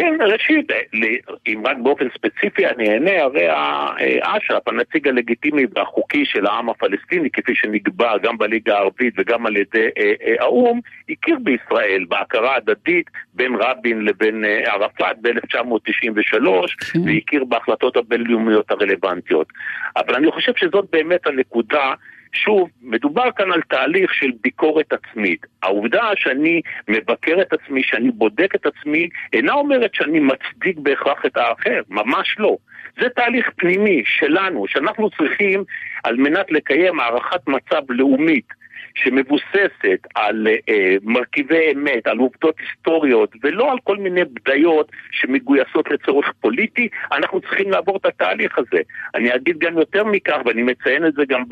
כן, 0.01 0.15
ראשית, 0.21 0.67
אם 1.47 1.63
רק 1.67 1.77
באופן 1.83 2.05
ספציפי 2.15 2.67
אני 2.67 2.91
אענה, 2.93 3.23
הרי 3.23 3.47
אש"ף, 4.23 4.69
הנציג 4.69 5.09
הלגיטימי 5.09 5.63
והחוקי 5.75 6.25
של 6.25 6.47
העם 6.47 6.71
הפלסטיני, 6.71 7.31
כפי 7.31 7.55
שנקבע 7.55 8.19
גם 8.23 8.39
בליגה 8.39 8.75
הערבית 8.75 9.15
וגם 9.19 9.47
על 9.47 9.57
ידי 9.57 9.89
אה, 9.99 10.13
אה, 10.23 10.35
האו"ם, 10.41 10.81
הכיר 11.11 11.37
בישראל 11.43 12.05
בהכרה 12.09 12.57
הדדית 12.57 13.11
בין 13.35 13.55
רבין 13.55 14.05
לבין 14.05 14.45
אה, 14.45 14.73
ערפאת 14.73 15.17
ב-1993, 15.21 16.93
כן. 16.93 17.01
והכיר 17.07 17.45
בהחלטות 17.45 17.97
הבינלאומיות 17.97 18.71
הרלוונטיות. 18.71 19.47
אבל 19.97 20.15
אני 20.15 20.31
חושב 20.31 20.53
שזאת 20.57 20.85
באמת 20.93 21.27
הנקודה 21.27 21.93
שוב, 22.33 22.69
מדובר 22.83 23.31
כאן 23.37 23.53
על 23.53 23.61
תהליך 23.69 24.15
של 24.15 24.31
ביקורת 24.43 24.93
עצמית. 24.93 25.47
העובדה 25.63 26.11
שאני 26.17 26.61
מבקר 26.89 27.37
את 27.43 27.53
עצמי, 27.53 27.83
שאני 27.83 28.11
בודק 28.11 28.55
את 28.55 28.67
עצמי, 28.67 29.09
אינה 29.33 29.53
אומרת 29.53 29.95
שאני 29.95 30.21
מצדיק 30.21 30.79
בהכרח 30.79 31.27
את 31.27 31.37
האחר, 31.37 31.81
ממש 31.89 32.37
לא. 32.39 32.57
זה 33.01 33.09
תהליך 33.09 33.51
פנימי 33.57 34.03
שלנו, 34.07 34.65
שאנחנו 34.69 35.11
צריכים 35.11 35.65
על 36.05 36.17
מנת 36.17 36.51
לקיים 36.51 37.01
הערכת 37.01 37.49
מצב 37.49 37.83
לאומית 37.89 38.60
שמבוססת 38.95 40.07
על 40.15 40.47
אה, 40.69 40.97
מרכיבי 41.03 41.73
אמת, 41.75 42.07
על 42.07 42.19
עובדות 42.19 42.55
היסטוריות, 42.59 43.33
ולא 43.43 43.73
על 43.73 43.79
כל 43.85 43.97
מיני 43.97 44.25
בדיות 44.25 44.93
שמגויסות 45.11 45.91
לצורך 45.91 46.33
פוליטי, 46.41 46.89
אנחנו 47.13 47.41
צריכים 47.41 47.71
לעבור 47.71 47.97
את 47.97 48.07
התהליך 48.07 48.59
הזה. 48.59 48.83
אני 49.15 49.35
אגיד 49.35 49.59
גם 49.59 49.79
יותר 49.79 50.05
מכך, 50.05 50.39
ואני 50.45 50.63
מציין 50.63 51.07
את 51.07 51.15
זה 51.15 51.23
גם 51.29 51.43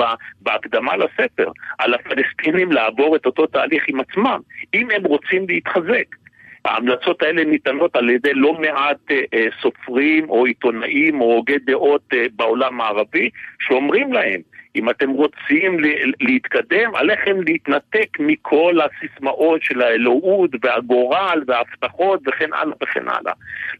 בהקדמה 0.40 0.96
לספר, 0.96 1.51
על 1.79 1.94
הפלסטינים 1.94 2.72
לעבור 2.72 3.16
את 3.16 3.27
אותו 3.27 3.46
תהליך 3.46 3.85
עם 3.88 4.01
עצמם, 4.01 4.40
אם 4.74 4.90
הם 4.90 5.05
רוצים 5.05 5.44
להתחזק. 5.48 6.16
ההמלצות 6.64 7.22
האלה 7.22 7.44
ניתנות 7.44 7.96
על 7.96 8.11
ידי 8.11 8.35
לא 8.35 8.53
מעט 8.53 8.96
אה, 9.11 9.20
אה, 9.35 9.46
סופרים 9.62 10.31
או 10.31 10.44
עיתונאים 10.44 11.20
או 11.20 11.35
הוגי 11.35 11.59
דעות 11.59 12.03
אה, 12.12 12.27
בעולם 12.37 12.81
הערבי 12.81 13.31
שאומרים 13.61 14.12
להם 14.12 14.40
אם 14.79 14.91
אתם 14.91 15.11
רוצים 15.11 15.77
להתקדם, 16.21 16.95
עליכם 16.95 17.37
להתנתק 17.47 18.09
מכל 18.21 18.79
הסיסמאות 18.81 19.62
של 19.62 19.83
האלוהות 19.83 20.51
והגורל 20.62 21.43
וההבטחות 21.47 22.21
וכן 22.27 22.53
הלאה 22.53 22.77
וכן 22.83 23.09
הלאה. 23.09 23.33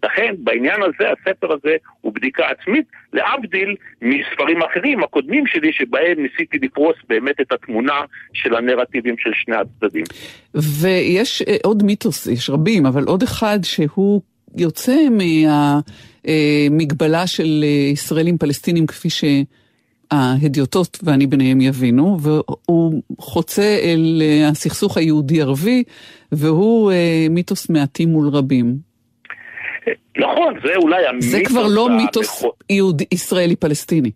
לכן 0.03 0.35
בעניין 0.39 0.83
הזה 0.83 1.13
הספר 1.13 1.53
הזה 1.53 1.77
הוא 2.01 2.13
בדיקה 2.15 2.45
עצמית, 2.47 2.85
להבדיל 3.13 3.77
מספרים 4.03 4.63
אחרים, 4.63 5.03
הקודמים 5.03 5.47
שלי, 5.47 5.73
שבהם 5.73 6.23
ניסיתי 6.23 6.59
לפרוס 6.59 6.97
באמת 7.09 7.41
את 7.41 7.53
התמונה 7.53 8.01
של 8.33 8.55
הנרטיבים 8.55 9.15
של 9.19 9.31
שני 9.35 9.57
הצדדים. 9.57 10.05
ויש 10.55 11.43
אה, 11.43 11.57
עוד 11.65 11.83
מיתוס, 11.83 12.27
יש 12.27 12.51
רבים, 12.51 12.87
אבל 12.87 13.05
עוד 13.05 13.23
אחד 13.23 13.59
שהוא 13.63 14.23
יוצא 14.57 14.97
מהמגבלה 16.25 17.27
של 17.27 17.61
אה, 17.63 17.69
ישראלים 17.93 18.39
פלסטינים 18.39 18.87
כפי 18.87 19.11
ש... 19.11 19.25
ההדיוטות 20.11 20.99
ואני 21.03 21.27
ביניהם 21.27 21.61
יבינו, 21.61 22.17
והוא 22.21 23.03
חוצה 23.19 23.79
אל 23.83 24.23
אה, 24.25 24.49
הסכסוך 24.49 24.97
היהודי-ערבי, 24.97 25.83
והוא 26.33 26.93
אה, 26.93 27.27
מיתוס 27.31 27.71
מעטים 27.71 28.09
מול 28.09 28.29
רבים. 28.29 28.77
נכון, 30.19 30.55
זה 30.65 30.77
אולי 30.77 31.07
המיתוס... 31.07 31.31
זה 31.31 31.41
כבר 31.45 31.67
לא 31.67 31.89
מיתוס 31.91 32.45
יהודי, 32.71 33.05
ישראלי-פלסטיני. 33.13 34.11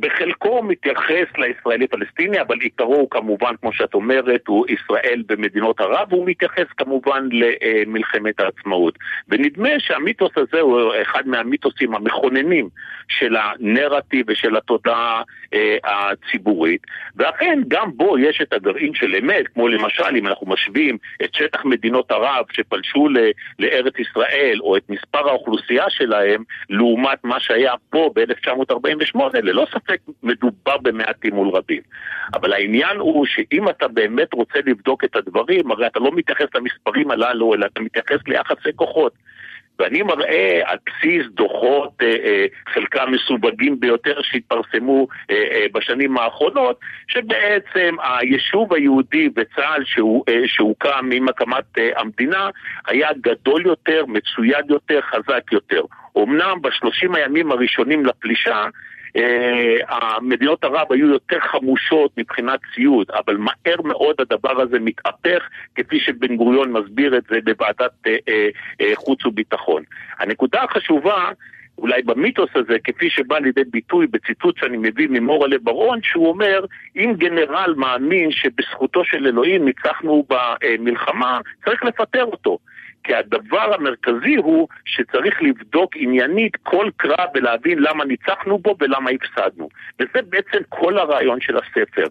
בחלקו 0.00 0.62
מתייחס 0.62 1.26
לישראלי-פלסטיני, 1.38 2.40
אבל 2.40 2.58
עיקרו 2.60 2.94
הוא 2.94 3.10
כמובן, 3.10 3.54
כמו 3.60 3.72
שאת 3.72 3.94
אומרת, 3.94 4.46
הוא 4.46 4.66
ישראל 4.68 5.22
במדינות 5.26 5.80
ערב, 5.80 6.12
והוא 6.12 6.26
מתייחס 6.26 6.66
כמובן 6.76 7.28
למלחמת 7.32 8.40
העצמאות. 8.40 8.98
ונדמה 9.28 9.68
שהמיתוס 9.78 10.32
הזה 10.36 10.60
הוא 10.60 10.92
אחד 11.02 11.28
מהמיתוסים 11.28 11.94
המכוננים 11.94 12.68
של 13.08 13.36
הנרטיב 13.36 14.26
ושל 14.28 14.56
התודעה 14.56 15.22
אה, 15.54 15.76
הציבורית, 15.84 16.82
ואכן 17.16 17.60
גם 17.68 17.90
בו 17.94 18.18
יש 18.18 18.40
את 18.42 18.52
הגרעין 18.52 18.94
של 18.94 19.14
אמת, 19.14 19.48
כמו 19.48 19.68
למשל 19.68 20.16
אם 20.18 20.26
אנחנו 20.26 20.46
משווים 20.46 20.98
את 21.24 21.34
שטח 21.34 21.64
מדינות 21.64 22.10
ערב 22.10 22.44
שפלשו 22.52 23.08
לארץ 23.58 23.98
ישראל, 23.98 24.58
או 24.60 24.76
את 24.76 24.90
מספר 24.90 25.28
האוכלוסייה 25.28 25.90
שלהם, 25.90 26.42
לעומת 26.70 27.24
מה 27.24 27.40
שהיה 27.40 27.72
פה 27.90 28.10
ב-1948, 28.14 29.51
ללא 29.52 29.66
ספק 29.70 30.00
מדובר 30.22 30.76
במעטים 30.82 31.34
מול 31.34 31.48
רבים. 31.48 31.82
אבל 32.34 32.52
העניין 32.52 32.96
הוא 32.96 33.26
שאם 33.26 33.68
אתה 33.68 33.88
באמת 33.88 34.34
רוצה 34.34 34.58
לבדוק 34.66 35.04
את 35.04 35.16
הדברים, 35.16 35.70
הרי 35.70 35.86
אתה 35.86 35.98
לא 35.98 36.10
מתייחס 36.14 36.46
למספרים 36.54 37.10
הללו, 37.10 37.54
אלא 37.54 37.66
אתה 37.66 37.80
מתייחס 37.80 38.18
ליחסי 38.26 38.72
כוחות. 38.76 39.12
ואני 39.78 40.02
מראה 40.02 40.60
על 40.64 40.76
בסיס 40.86 41.26
דוחות, 41.34 41.92
אה, 42.02 42.06
אה, 42.24 42.46
חלקם 42.74 43.12
מסווגים 43.12 43.80
ביותר 43.80 44.22
שהתפרסמו 44.22 45.08
אה, 45.30 45.66
בשנים 45.74 46.18
האחרונות, 46.18 46.80
שבעצם 47.08 47.96
היישוב 48.02 48.72
היהודי 48.74 49.28
וצה"ל 49.36 49.82
שהוקם 50.46 51.10
עם 51.12 51.28
הקמת 51.28 51.64
המדינה 51.96 52.50
היה 52.86 53.08
גדול 53.20 53.66
יותר, 53.66 54.04
מצויד 54.06 54.64
יותר, 54.70 55.00
חזק 55.00 55.52
יותר. 55.52 55.82
אמנם 56.18 56.62
בשלושים 56.62 57.14
הימים 57.14 57.52
הראשונים 57.52 58.06
לפלישה 58.06 58.64
אה, 59.16 60.20
מדינות 60.20 60.64
ערב 60.64 60.92
היו 60.92 61.06
יותר 61.06 61.40
חמושות 61.40 62.10
מבחינת 62.16 62.60
ציוד, 62.74 63.10
אבל 63.10 63.36
מהר 63.36 63.82
מאוד 63.84 64.16
הדבר 64.18 64.60
הזה 64.60 64.78
מתהפך, 64.78 65.48
כפי 65.74 66.00
שבן 66.00 66.36
גוריון 66.36 66.72
מסביר 66.72 67.16
את 67.16 67.22
זה 67.30 67.38
בוועדת 67.44 67.92
אה, 68.06 68.16
אה, 68.80 68.92
חוץ 68.94 69.26
וביטחון. 69.26 69.82
הנקודה 70.18 70.62
החשובה 70.62 71.30
אולי 71.78 72.02
במיתוס 72.02 72.50
הזה, 72.54 72.76
כפי 72.84 73.10
שבא 73.10 73.38
לידי 73.38 73.64
ביטוי 73.64 74.06
בציטוט 74.06 74.58
שאני 74.58 74.76
מביא 74.76 75.08
ממורלה 75.10 75.56
ברון, 75.62 75.98
שהוא 76.02 76.28
אומר, 76.28 76.64
אם 76.96 77.14
גנרל 77.16 77.74
מאמין 77.76 78.30
שבזכותו 78.30 79.04
של 79.04 79.26
אלוהים 79.26 79.64
ניצחנו 79.64 80.26
במלחמה, 80.28 81.40
צריך 81.64 81.84
לפטר 81.84 82.24
אותו. 82.24 82.58
כי 83.04 83.14
הדבר 83.14 83.74
המרכזי 83.74 84.34
הוא 84.36 84.68
שצריך 84.84 85.42
לבדוק 85.42 85.96
עניינית 85.96 86.56
כל 86.62 86.90
קרב 86.96 87.28
ולהבין 87.34 87.78
למה 87.78 88.04
ניצחנו 88.04 88.58
בו 88.58 88.76
ולמה 88.80 89.10
הפסדנו. 89.10 89.68
וזה 90.00 90.22
בעצם 90.28 90.58
כל 90.68 90.98
הרעיון 90.98 91.40
של 91.40 91.56
הספר. 91.56 92.04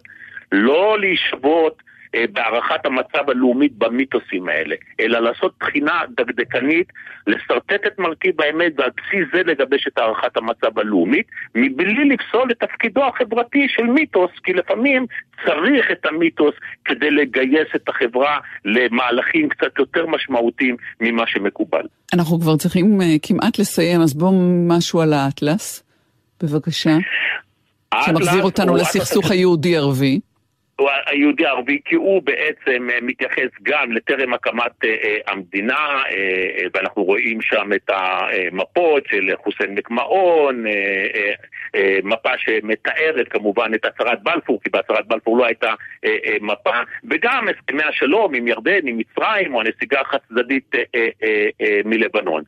לא 0.52 0.96
להשוות 1.00 1.82
בהערכת 2.32 2.86
המצב 2.86 3.30
הלאומית 3.30 3.72
במיתוסים 3.78 4.48
האלה, 4.48 4.76
אלא 5.00 5.18
לעשות 5.18 5.54
בחינה 5.60 6.00
דקדקנית, 6.16 6.92
לשרטט 7.26 7.86
את 7.86 7.98
מרכיב 7.98 8.40
האמת 8.40 8.72
ועל 8.76 8.90
בסיס 8.96 9.28
זה 9.32 9.42
לגבש 9.42 9.86
את 9.86 9.98
הערכת 9.98 10.36
המצב 10.36 10.78
הלאומית, 10.78 11.26
מבלי 11.54 12.04
לפסול 12.04 12.50
את 12.50 12.56
תפקידו 12.58 13.04
החברתי 13.04 13.66
של 13.68 13.82
מיתוס, 13.82 14.30
כי 14.44 14.52
לפעמים 14.52 15.06
צריך 15.44 15.90
את 15.92 16.06
המיתוס 16.06 16.54
כדי 16.84 17.10
לגייס 17.10 17.68
את 17.76 17.88
החברה 17.88 18.38
למהלכים 18.64 19.48
קצת 19.48 19.78
יותר 19.78 20.06
משמעותיים 20.06 20.76
ממה 21.00 21.22
שמקובל. 21.26 21.86
אנחנו 22.14 22.40
כבר 22.40 22.56
צריכים 22.56 23.00
uh, 23.00 23.04
כמעט 23.22 23.58
לסיים, 23.58 24.00
אז 24.00 24.14
בואו 24.14 24.32
משהו 24.68 25.00
על 25.00 25.12
האטלס, 25.12 25.82
בבקשה. 26.42 26.96
שמחזיר 28.00 28.42
אותנו 28.42 28.76
לסכסוך 28.76 29.30
היהודי-ערבי. 29.30 30.20
היהודי 31.06 31.46
הערבי, 31.46 31.80
כי 31.84 31.94
הוא 31.94 32.22
בעצם 32.22 32.90
אה, 32.90 32.98
מתייחס 33.02 33.50
גם 33.62 33.92
לטרם 33.92 34.34
הקמת 34.34 34.84
אה, 34.84 34.94
אה, 35.04 35.18
המדינה, 35.26 36.02
ואנחנו 36.74 37.04
רואים 37.04 37.42
שם 37.42 37.70
את 37.74 37.90
המפות 37.90 39.06
של 39.06 39.30
חוסיין 39.44 39.74
מקמאון, 39.74 40.64
מפה 42.02 42.30
שמתארת 42.38 43.28
כמובן 43.30 43.74
את 43.74 43.84
הצהרת 43.84 44.22
בלפור, 44.22 44.60
כי 44.64 44.70
בהצהרת 44.70 45.06
בלפור 45.06 45.38
לא 45.38 45.46
הייתה 45.46 45.74
מפה, 46.40 46.74
וגם 47.10 47.48
הסכמי 47.48 47.82
השלום 47.82 48.34
עם 48.34 48.48
ירדן, 48.48 48.86
עם 48.86 48.98
מצרים, 48.98 49.54
או 49.54 49.60
הנסיגה 49.60 50.00
החד 50.00 50.18
צדדית 50.28 50.74
מלבנון. 51.84 52.42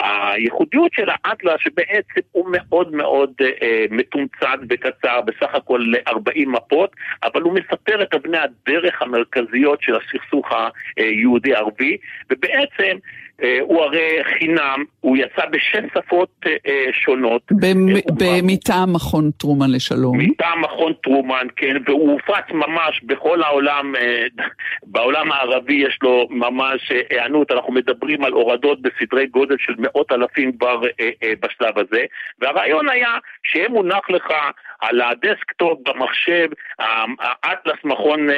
הייחודיות 0.00 0.92
של 0.92 1.08
האטלס 1.08 1.60
שבעצם 1.60 2.20
הוא 2.32 2.46
מאוד 2.52 2.94
מאוד 2.94 3.32
אה, 3.40 3.84
מתומצת 3.90 4.58
וקצר, 4.70 5.20
בסך 5.20 5.54
הכל 5.54 5.84
ל-40 5.86 6.46
מפות, 6.46 6.96
אבל 7.24 7.42
הוא 7.42 7.52
מספר 7.54 8.02
את 8.02 8.14
אבני 8.14 8.38
הדרך 8.38 9.02
המרכזיות 9.02 9.82
של 9.82 9.96
הסכסוך 9.96 10.48
היהודי-ערבי, 10.96 11.96
ובעצם 12.30 12.82
אה, 12.82 12.94
הוא 13.60 13.82
הרי 13.82 14.18
חינם, 14.38 14.84
הוא 15.00 15.16
יצא 15.16 15.46
בשש 15.50 15.76
שפות 15.94 16.28
אה, 16.46 16.56
אה, 16.66 16.84
שונות. 16.92 17.42
מטעם 18.42 18.92
מכון 18.92 19.30
טרומן 19.30 19.70
לשלום. 19.70 20.18
מטעם 20.18 20.60
מכון 20.62 20.92
טרומן, 21.02 21.46
כן, 21.56 21.76
והוא 21.86 22.12
הופץ 22.12 22.50
ממש 22.50 23.00
בכל 23.02 23.42
העולם, 23.42 23.94
בעולם 24.92 25.32
הערבי 25.32 25.74
יש 25.74 25.98
לו 26.02 26.26
ממש 26.30 26.92
היענות, 27.10 27.50
אנחנו 27.50 27.72
מדברים 27.72 28.24
על 28.24 28.32
הורדות 28.32 28.78
בסדרי 28.82 29.26
גודל 29.26 29.56
של 29.58 29.74
מאות 29.78 30.12
אלפים 30.12 30.52
כבר 30.52 30.80
בשלב 31.40 31.78
הזה, 31.78 32.04
והרעיון 32.40 32.88
היה 32.88 33.18
שיהיה 33.42 33.68
מונח 33.68 34.10
לך 34.10 34.32
על 34.80 35.00
ה 35.00 35.10
desktop 35.10 35.78
במחשב, 35.88 36.48
האטלס 37.42 37.84
מכון 37.84 38.28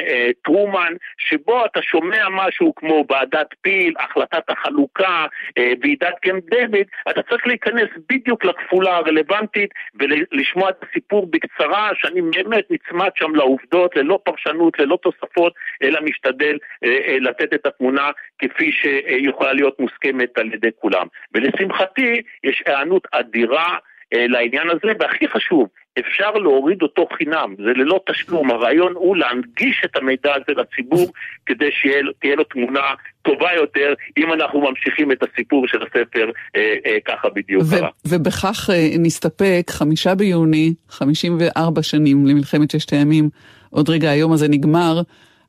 טרומן, 0.43 0.93
שבו 1.17 1.65
אתה 1.65 1.81
שומע 1.81 2.29
משהו 2.29 2.75
כמו 2.75 3.05
ועדת 3.09 3.47
פיל, 3.61 3.93
החלטת 3.99 4.49
החלוקה. 4.49 5.25
אה, 5.57 5.73
ועידת 5.81 6.19
קמפ 6.21 6.43
דויד, 6.43 6.87
אתה 7.09 7.21
צריך 7.23 7.47
להיכנס 7.47 7.89
בדיוק 8.09 8.45
לכפולה 8.45 8.95
הרלוונטית 8.95 9.69
ולשמוע 9.95 10.69
את 10.69 10.83
הסיפור 10.83 11.27
בקצרה, 11.29 11.89
שאני 11.95 12.21
באמת 12.21 12.65
נצמד 12.69 13.09
שם 13.15 13.35
לעובדות, 13.35 13.95
ללא 13.95 14.19
פרשנות, 14.23 14.79
ללא 14.79 14.97
תוספות, 15.01 15.53
אלא 15.83 16.01
משתדל 16.01 16.57
אה, 16.83 16.97
אה, 17.07 17.17
לתת 17.19 17.53
את 17.53 17.65
התמונה 17.65 18.11
כפי 18.39 18.71
שיכולה 18.71 19.53
להיות 19.53 19.79
מוסכמת 19.79 20.37
על 20.37 20.53
ידי 20.53 20.69
כולם. 20.79 21.07
ולשמחתי, 21.33 22.21
יש 22.43 22.63
היענות 22.65 23.07
אדירה. 23.11 23.77
לעניין 24.15 24.69
הזה, 24.69 24.93
והכי 24.99 25.27
חשוב, 25.27 25.67
אפשר 25.99 26.31
להוריד 26.31 26.81
אותו 26.81 27.07
חינם, 27.17 27.55
זה 27.57 27.71
ללא 27.75 27.99
תשלום. 28.11 28.51
הרעיון 28.51 28.93
הוא 28.95 29.17
להנגיש 29.17 29.81
את 29.85 29.95
המידע 29.95 30.33
הזה 30.35 30.61
לציבור 30.61 31.11
כדי 31.45 31.69
שתהיה 31.71 32.35
לו 32.35 32.43
תמונה 32.43 32.93
טובה 33.21 33.53
יותר, 33.55 33.93
אם 34.17 34.33
אנחנו 34.33 34.61
ממשיכים 34.61 35.11
את 35.11 35.23
הסיפור 35.23 35.67
של 35.67 35.81
הספר 35.81 36.31
אה, 36.55 36.75
אה, 36.85 36.97
ככה 37.05 37.29
בדיוק 37.29 37.63
קרה. 37.77 37.89
ובכך 38.07 38.69
אה, 38.73 38.89
נסתפק, 38.99 39.65
חמישה 39.69 40.15
ביוני, 40.15 40.73
54 40.89 41.83
שנים 41.83 42.27
למלחמת 42.27 42.71
ששת 42.71 42.93
הימים, 42.93 43.29
עוד 43.69 43.89
רגע 43.89 44.09
היום 44.09 44.33
הזה 44.33 44.47
נגמר. 44.47 45.01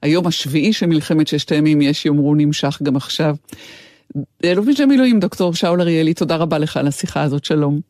היום 0.03 0.26
השביעי 0.26 0.72
של 0.72 0.86
מלחמת 0.86 1.26
ששת 1.26 1.53
הימים, 1.53 1.82
יש 1.82 2.07
יאמרו 2.07 2.34
נמשך 2.34 2.78
גם 2.82 2.97
עכשיו. 2.97 3.34
אלוף 4.45 4.66
משנה 4.66 4.86
מילואים, 4.86 5.20
דוקטור 5.20 5.55
שאול 5.55 5.80
אריאלי, 5.80 6.14
תודה 6.14 6.36
רבה 6.36 6.59
לך 6.59 6.76
על 6.76 6.86
השיחה 6.86 7.22
הזאת, 7.22 7.45
שלום. 7.45 7.80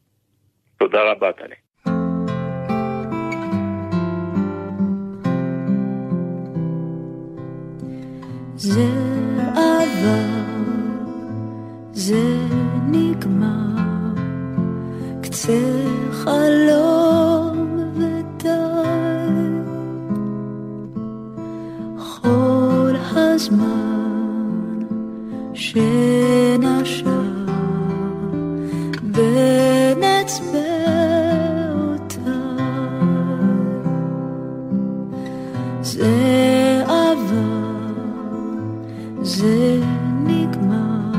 תודה 0.78 0.98
רבה, 1.10 1.32
טלי. 1.32 1.63
זה 8.56 8.88
עבר, 9.50 10.44
זה 11.92 12.38
נגמר, 12.90 14.14
קצה 15.22 15.82
חלום 16.12 17.78
ודי. 17.94 18.44
כל 22.22 22.94
הזמן 23.16 24.78
שנשר 25.54 27.04
בין 29.02 30.02
אצבעותיי. 30.04 30.64
זה 35.82 36.63
זה 39.24 39.80
נגמר, 40.26 41.18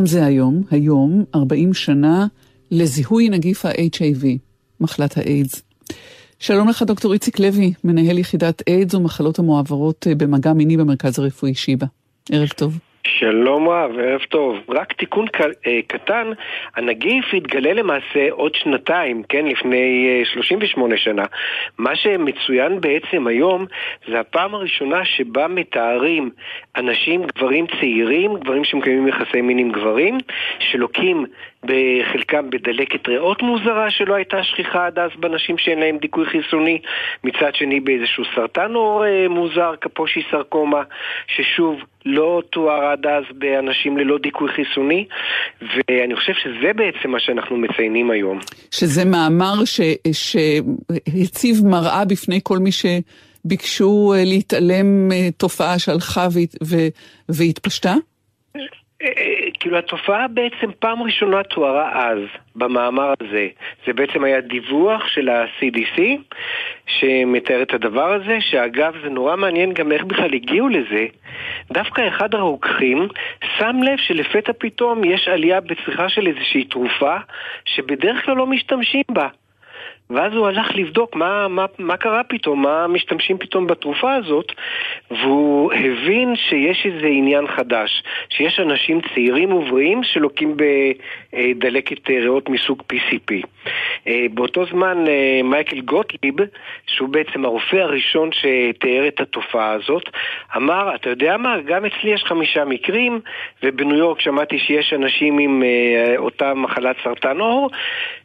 וגם 0.00 0.06
זה 0.06 0.24
היום, 0.24 0.62
היום 0.70 1.24
40 1.34 1.74
שנה 1.74 2.26
לזיהוי 2.70 3.28
נגיף 3.28 3.64
ה-HIV, 3.64 4.24
מחלת 4.80 5.16
האיידס. 5.16 5.62
שלום 6.38 6.68
לך 6.68 6.82
דוקטור 6.82 7.12
איציק 7.12 7.38
לוי, 7.38 7.72
מנהל 7.84 8.18
יחידת 8.18 8.62
איידס 8.68 8.94
ומחלות 8.94 9.38
המועברות 9.38 10.06
אה, 10.06 10.14
במגע 10.14 10.52
מיני 10.52 10.76
במרכז 10.76 11.18
הרפואי 11.18 11.54
שיבא. 11.54 11.86
ערב 12.32 12.48
טוב. 12.48 12.78
שלום 13.06 13.68
רב, 13.68 13.98
ערב 13.98 14.20
טוב. 14.28 14.58
רק 14.68 14.92
תיקון 14.92 15.26
אה, 15.66 15.80
קטן, 15.86 16.30
הנגיף 16.76 17.24
התגלה 17.34 17.72
למעשה 17.72 18.30
עוד 18.30 18.54
שנתיים, 18.54 19.22
כן, 19.28 19.46
לפני 19.46 20.08
אה, 20.08 20.24
38 20.32 20.96
שנה. 20.96 21.24
מה 21.78 21.96
שמצוין 21.96 22.80
בעצם 22.80 23.26
היום, 23.26 23.66
זה 24.08 24.20
הפעם 24.20 24.54
הראשונה 24.54 25.04
שבה 25.04 25.48
מתארים 25.48 26.30
אנשים, 26.76 27.22
גברים 27.22 27.66
צעירים, 27.80 28.34
גברים 28.34 28.64
שמקיימים 28.64 29.08
יחסי 29.08 29.40
מין 29.40 29.58
עם 29.58 29.72
גברים, 29.72 30.18
שלוקים 30.58 31.26
בחלקם 31.64 32.50
בדלקת 32.50 33.08
ריאות 33.08 33.42
מוזרה 33.42 33.90
שלא 33.90 34.14
הייתה 34.14 34.42
שכיחה 34.42 34.86
עד 34.86 34.98
אז 34.98 35.10
בנשים 35.18 35.58
שאין 35.58 35.78
להם 35.80 35.98
דיכוי 35.98 36.24
חיסוני, 36.26 36.78
מצד 37.24 37.54
שני 37.54 37.80
באיזשהו 37.80 38.24
סרטן 38.34 38.74
עור 38.74 39.04
אה, 39.04 39.28
מוזר, 39.28 39.74
קפושי 39.80 40.20
סרקומה, 40.30 40.82
ששוב 41.26 41.80
לא 42.06 42.42
תואר 42.50 42.84
עד 42.84 43.06
אז 43.06 43.24
באנשים 43.32 43.98
ללא 43.98 44.18
דיכוי 44.18 44.48
חיסוני, 44.48 45.06
ואני 45.62 46.16
חושב 46.16 46.32
שזה 46.32 46.72
בעצם 46.76 47.10
מה 47.10 47.20
שאנחנו 47.20 47.56
מציינים 47.56 48.10
היום. 48.10 48.38
שזה 48.70 49.04
מאמר 49.04 49.64
ש, 49.64 49.80
שהציב 50.12 51.56
מראה 51.64 52.04
בפני 52.04 52.40
כל 52.42 52.58
מי 52.58 52.70
שביקשו 52.72 54.12
אה, 54.16 54.24
להתעלם 54.24 55.12
אה, 55.12 55.30
תופעה 55.36 55.78
שהלכה 55.78 56.28
ו, 56.62 56.76
והתפשטה? 57.28 57.94
אה, 59.02 59.50
כאילו 59.60 59.78
התופעה 59.78 60.28
בעצם 60.28 60.70
פעם 60.78 61.02
ראשונה 61.02 61.42
תוארה 61.42 62.10
אז, 62.10 62.18
במאמר 62.56 63.12
הזה. 63.20 63.48
זה 63.86 63.92
בעצם 63.92 64.24
היה 64.24 64.40
דיווח 64.40 65.08
של 65.08 65.28
ה-CDC 65.28 66.00
שמתאר 66.86 67.62
את 67.62 67.74
הדבר 67.74 68.12
הזה, 68.12 68.38
שאגב 68.40 68.94
זה 69.02 69.10
נורא 69.10 69.36
מעניין 69.36 69.72
גם 69.72 69.92
איך 69.92 70.04
בכלל 70.04 70.34
הגיעו 70.34 70.68
לזה. 70.68 71.06
דווקא 71.72 72.08
אחד 72.08 72.34
הרוקחים 72.34 73.08
שם 73.58 73.76
לב 73.82 73.98
שלפתע 73.98 74.52
פתאום 74.58 75.04
יש 75.04 75.28
עלייה 75.28 75.60
בצריכה 75.60 76.08
של 76.08 76.26
איזושהי 76.26 76.64
תרופה 76.64 77.16
שבדרך 77.64 78.24
כלל 78.24 78.36
לא 78.36 78.46
משתמשים 78.46 79.04
בה. 79.10 79.28
ואז 80.10 80.32
הוא 80.32 80.46
הלך 80.46 80.76
לבדוק 80.76 81.16
מה, 81.16 81.48
מה, 81.48 81.66
מה 81.78 81.96
קרה 81.96 82.24
פתאום, 82.24 82.62
מה 82.62 82.86
משתמשים 82.86 83.38
פתאום 83.38 83.66
בתרופה 83.66 84.14
הזאת, 84.14 84.52
והוא 85.10 85.72
הבין 85.72 86.36
שיש 86.36 86.86
איזה 86.86 87.06
עניין 87.06 87.46
חדש, 87.46 88.02
שיש 88.28 88.60
אנשים 88.60 89.00
צעירים 89.14 89.52
ובריאים 89.52 90.02
שלוקים 90.02 90.56
בדלקת 91.32 92.08
ריאות 92.08 92.48
מסוג 92.48 92.82
PCP. 92.92 93.46
אה, 94.06 94.26
באותו 94.34 94.64
זמן 94.66 95.04
אה, 95.08 95.40
מייקל 95.44 95.80
גוטליב, 95.80 96.34
שהוא 96.86 97.08
בעצם 97.08 97.44
הרופא 97.44 97.76
הראשון 97.76 98.30
שתיאר 98.32 99.08
את 99.08 99.20
התופעה 99.20 99.72
הזאת, 99.72 100.02
אמר, 100.56 100.94
אתה 100.94 101.10
יודע 101.10 101.36
מה, 101.36 101.60
גם 101.60 101.84
אצלי 101.84 102.10
יש 102.10 102.24
חמישה 102.24 102.64
מקרים, 102.64 103.20
ובניו 103.62 103.96
יורק 103.96 104.20
שמעתי 104.20 104.58
שיש 104.58 104.92
אנשים 104.92 105.38
עם 105.38 105.62
אה, 105.62 106.14
אותה 106.16 106.54
מחלת 106.54 106.96
סרטן 107.04 107.40
עור, 107.40 107.70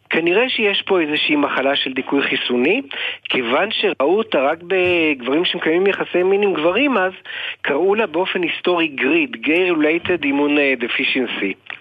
כנראה 0.09 0.49
שיש 0.49 0.81
פה 0.81 0.99
איזושהי 1.01 1.35
מחלה 1.35 1.75
של 1.75 1.93
דיכוי 1.93 2.21
חיסוני, 2.21 2.81
כיוון 3.23 3.69
שראו 3.71 4.17
אותה 4.17 4.39
רק 4.41 4.57
בגברים 4.67 5.45
שמקיימים 5.45 5.87
יחסי 5.87 6.23
מין 6.23 6.43
עם 6.43 6.53
גברים 6.53 6.97
אז, 6.97 7.13
קראו 7.61 7.95
לה 7.95 8.07
באופן 8.07 8.43
היסטורי 8.43 8.87
גריד, 8.87 9.37
Gay-Related 9.45 10.23
Immune 10.23 10.83
Deficiency. 10.83 11.75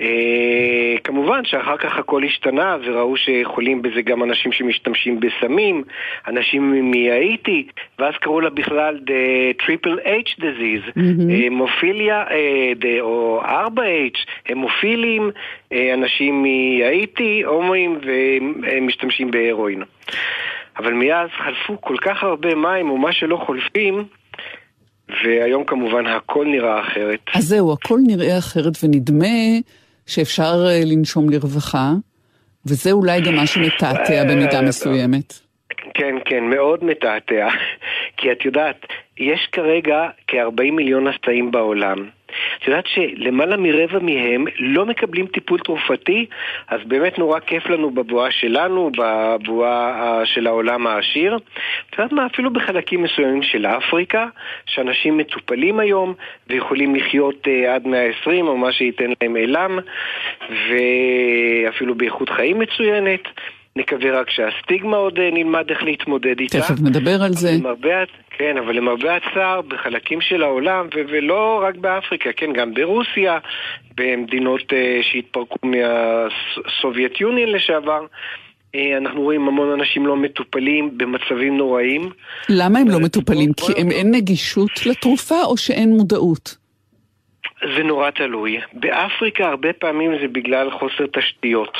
Uh, 0.00 0.04
כמובן 1.04 1.44
שאחר 1.44 1.76
כך 1.76 1.98
הכל 1.98 2.24
השתנה 2.24 2.76
וראו 2.84 3.14
שחולים 3.16 3.82
בזה 3.82 4.02
גם 4.02 4.22
אנשים 4.22 4.52
שמשתמשים 4.52 5.20
בסמים, 5.20 5.84
אנשים 6.28 6.90
מהאיטי, 6.90 7.66
ואז 7.98 8.14
קראו 8.20 8.40
לה 8.40 8.50
בכלל 8.50 9.00
The 9.06 9.62
Triple 9.62 10.06
H 10.06 10.40
Disease, 10.40 10.88
mm-hmm. 10.88 11.46
המופיליה, 11.46 12.24
uh, 12.28 12.84
או 13.00 13.42
4H, 13.44 14.18
המופילים, 14.48 15.30
uh, 15.30 15.76
אנשים 15.94 16.42
מהאיטי, 16.42 17.42
הומואים 17.42 17.98
ומשתמשים 18.02 19.30
בהרואין. 19.30 19.82
אבל 20.78 20.92
מאז 20.92 21.28
חלפו 21.30 21.80
כל 21.80 21.96
כך 22.00 22.22
הרבה 22.22 22.54
מים, 22.54 22.90
או 22.90 22.98
מה 22.98 23.12
שלא 23.12 23.36
חולפים, 23.46 24.04
והיום 25.24 25.64
כמובן 25.64 26.06
הכל 26.06 26.46
נראה 26.46 26.80
אחרת. 26.80 27.20
אז 27.34 27.44
זהו, 27.44 27.72
הכל 27.72 27.98
נראה 28.06 28.38
אחרת 28.38 28.72
ונדמה 28.84 29.26
שאפשר 30.06 30.66
אה, 30.68 30.80
לנשום 30.84 31.30
לרווחה, 31.30 31.92
וזה 32.66 32.92
אולי 32.92 33.20
גם 33.20 33.34
מה 33.34 33.46
שמתעתע 33.46 34.24
במידה 34.24 34.62
מסוימת. 34.62 35.32
כן, 35.94 36.14
כן, 36.24 36.44
מאוד 36.44 36.84
מתעתע. 36.84 37.48
כי 38.16 38.32
את 38.32 38.44
יודעת, 38.44 38.86
יש 39.18 39.48
כרגע 39.52 40.08
כ-40 40.28 40.70
מיליון 40.72 41.08
נשאים 41.08 41.50
בעולם. 41.50 42.08
את 42.58 42.68
יודעת 42.68 42.86
שלמעלה 42.86 43.56
מרבע 43.56 43.98
מהם 43.98 44.44
לא 44.58 44.86
מקבלים 44.86 45.26
טיפול 45.26 45.58
תרופתי, 45.58 46.26
אז 46.68 46.80
באמת 46.84 47.18
נורא 47.18 47.40
כיף 47.40 47.66
לנו 47.66 47.90
בבואה 47.90 48.30
שלנו, 48.30 48.90
בבואה 48.98 50.20
של 50.24 50.46
העולם 50.46 50.86
העשיר. 50.86 51.36
את 51.90 51.98
יודעת 51.98 52.12
מה, 52.12 52.26
אפילו 52.26 52.52
בחלקים 52.52 53.02
מסוימים 53.02 53.42
של 53.42 53.66
אפריקה, 53.66 54.26
שאנשים 54.66 55.16
מטופלים 55.16 55.80
היום 55.80 56.14
ויכולים 56.46 56.94
לחיות 56.94 57.46
uh, 57.46 57.68
עד 57.68 57.86
120 57.86 58.48
או 58.48 58.56
מה 58.56 58.72
שייתן 58.72 59.12
להם 59.22 59.36
אילם, 59.36 59.78
ואפילו 60.50 61.94
באיכות 61.94 62.28
חיים 62.30 62.58
מצוינת. 62.58 63.20
נקווה 63.76 64.20
רק 64.20 64.30
שהסטיגמה 64.30 64.96
עוד 64.96 65.18
אה, 65.18 65.30
נלמד 65.32 65.70
איך 65.70 65.82
להתמודד 65.82 66.40
איתה. 66.40 66.58
תכף 66.58 66.80
נדבר 66.82 67.22
על 67.22 67.32
זה. 67.32 67.50
למרבה, 67.58 68.04
כן, 68.30 68.56
אבל 68.56 68.76
למרבה 68.76 69.16
הצער, 69.16 69.60
בחלקים 69.60 70.20
של 70.20 70.42
העולם, 70.42 70.86
ו- 70.94 71.02
ולא 71.08 71.62
רק 71.68 71.76
באפריקה, 71.76 72.30
כן, 72.36 72.52
גם 72.52 72.74
ברוסיה, 72.74 73.38
במדינות 73.96 74.60
אה, 74.60 75.02
שהתפרקו 75.02 75.56
מה 75.62 76.01
Soviet 76.01 77.20
Union 77.20 77.48
לשעבר, 77.50 78.06
אה, 78.06 78.78
אנחנו 78.98 79.22
רואים 79.22 79.48
המון 79.48 79.80
אנשים 79.80 80.06
לא 80.06 80.16
מטופלים 80.16 80.98
במצבים 80.98 81.56
נוראים. 81.56 82.10
למה 82.48 82.78
הם 82.78 82.88
לא 82.88 83.00
מטופלים? 83.00 83.52
כי 83.52 83.80
הם 83.80 83.90
אין 83.90 84.10
נגישות 84.10 84.86
לתרופה 84.86 85.42
או 85.44 85.56
שאין 85.56 85.90
מודעות? 85.90 86.56
זה 87.76 87.82
נורא 87.82 88.10
תלוי. 88.10 88.60
באפריקה 88.72 89.44
הרבה 89.46 89.72
פעמים 89.72 90.10
זה 90.22 90.28
בגלל 90.28 90.70
חוסר 90.70 91.06
תשתיות. 91.12 91.78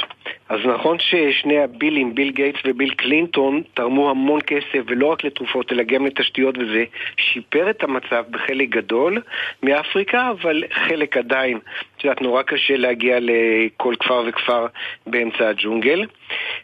אז 0.49 0.61
נכון 0.65 0.97
ששני 0.99 1.59
הבילים, 1.59 2.15
ביל 2.15 2.31
גייטס 2.31 2.61
וביל 2.65 2.91
קלינטון, 2.91 3.63
תרמו 3.75 4.11
המון 4.11 4.41
כסף 4.47 4.81
ולא 4.87 5.07
רק 5.07 5.25
לתרופות 5.25 5.73
אלא 5.73 5.83
גם 5.83 6.07
לתשתיות 6.07 6.59
וזה 6.59 6.85
שיפר 7.17 7.71
את 7.71 7.83
המצב 7.83 8.25
בחלק 8.31 8.69
גדול 8.69 9.23
מאפריקה, 9.63 10.31
אבל 10.31 10.65
חלק 10.73 11.17
עדיין, 11.17 11.59
את 11.97 12.05
יודעת, 12.05 12.23
נורא 12.23 12.43
קשה 12.43 12.77
להגיע 12.77 13.19
לכל 13.21 13.95
כפר 14.01 14.23
וכפר 14.27 14.67
באמצע 15.07 15.49
הג'ונגל. 15.49 16.07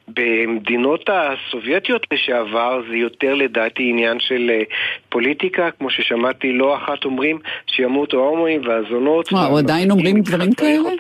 במדינות 0.09 1.11
הסובייטיות 1.13 2.07
לשעבר 2.13 2.83
זה 2.91 2.97
יותר 2.97 3.35
לדעתי 3.35 3.83
עניין 3.91 4.21
של 4.21 4.51
אה, 4.51 4.63
פוליטיקה, 5.09 5.71
כמו 5.79 5.91
ששמעתי 5.91 6.53
לא 6.53 6.77
אחת 6.77 7.05
אומרים 7.05 7.39
שימותו 7.67 8.25
ההומואים 8.25 8.61
והזונות. 8.67 9.33
וואו, 9.33 9.59
עדיין 9.59 9.91
אומרים 9.91 10.21
דברים 10.21 10.53
כאלה? 10.53 10.91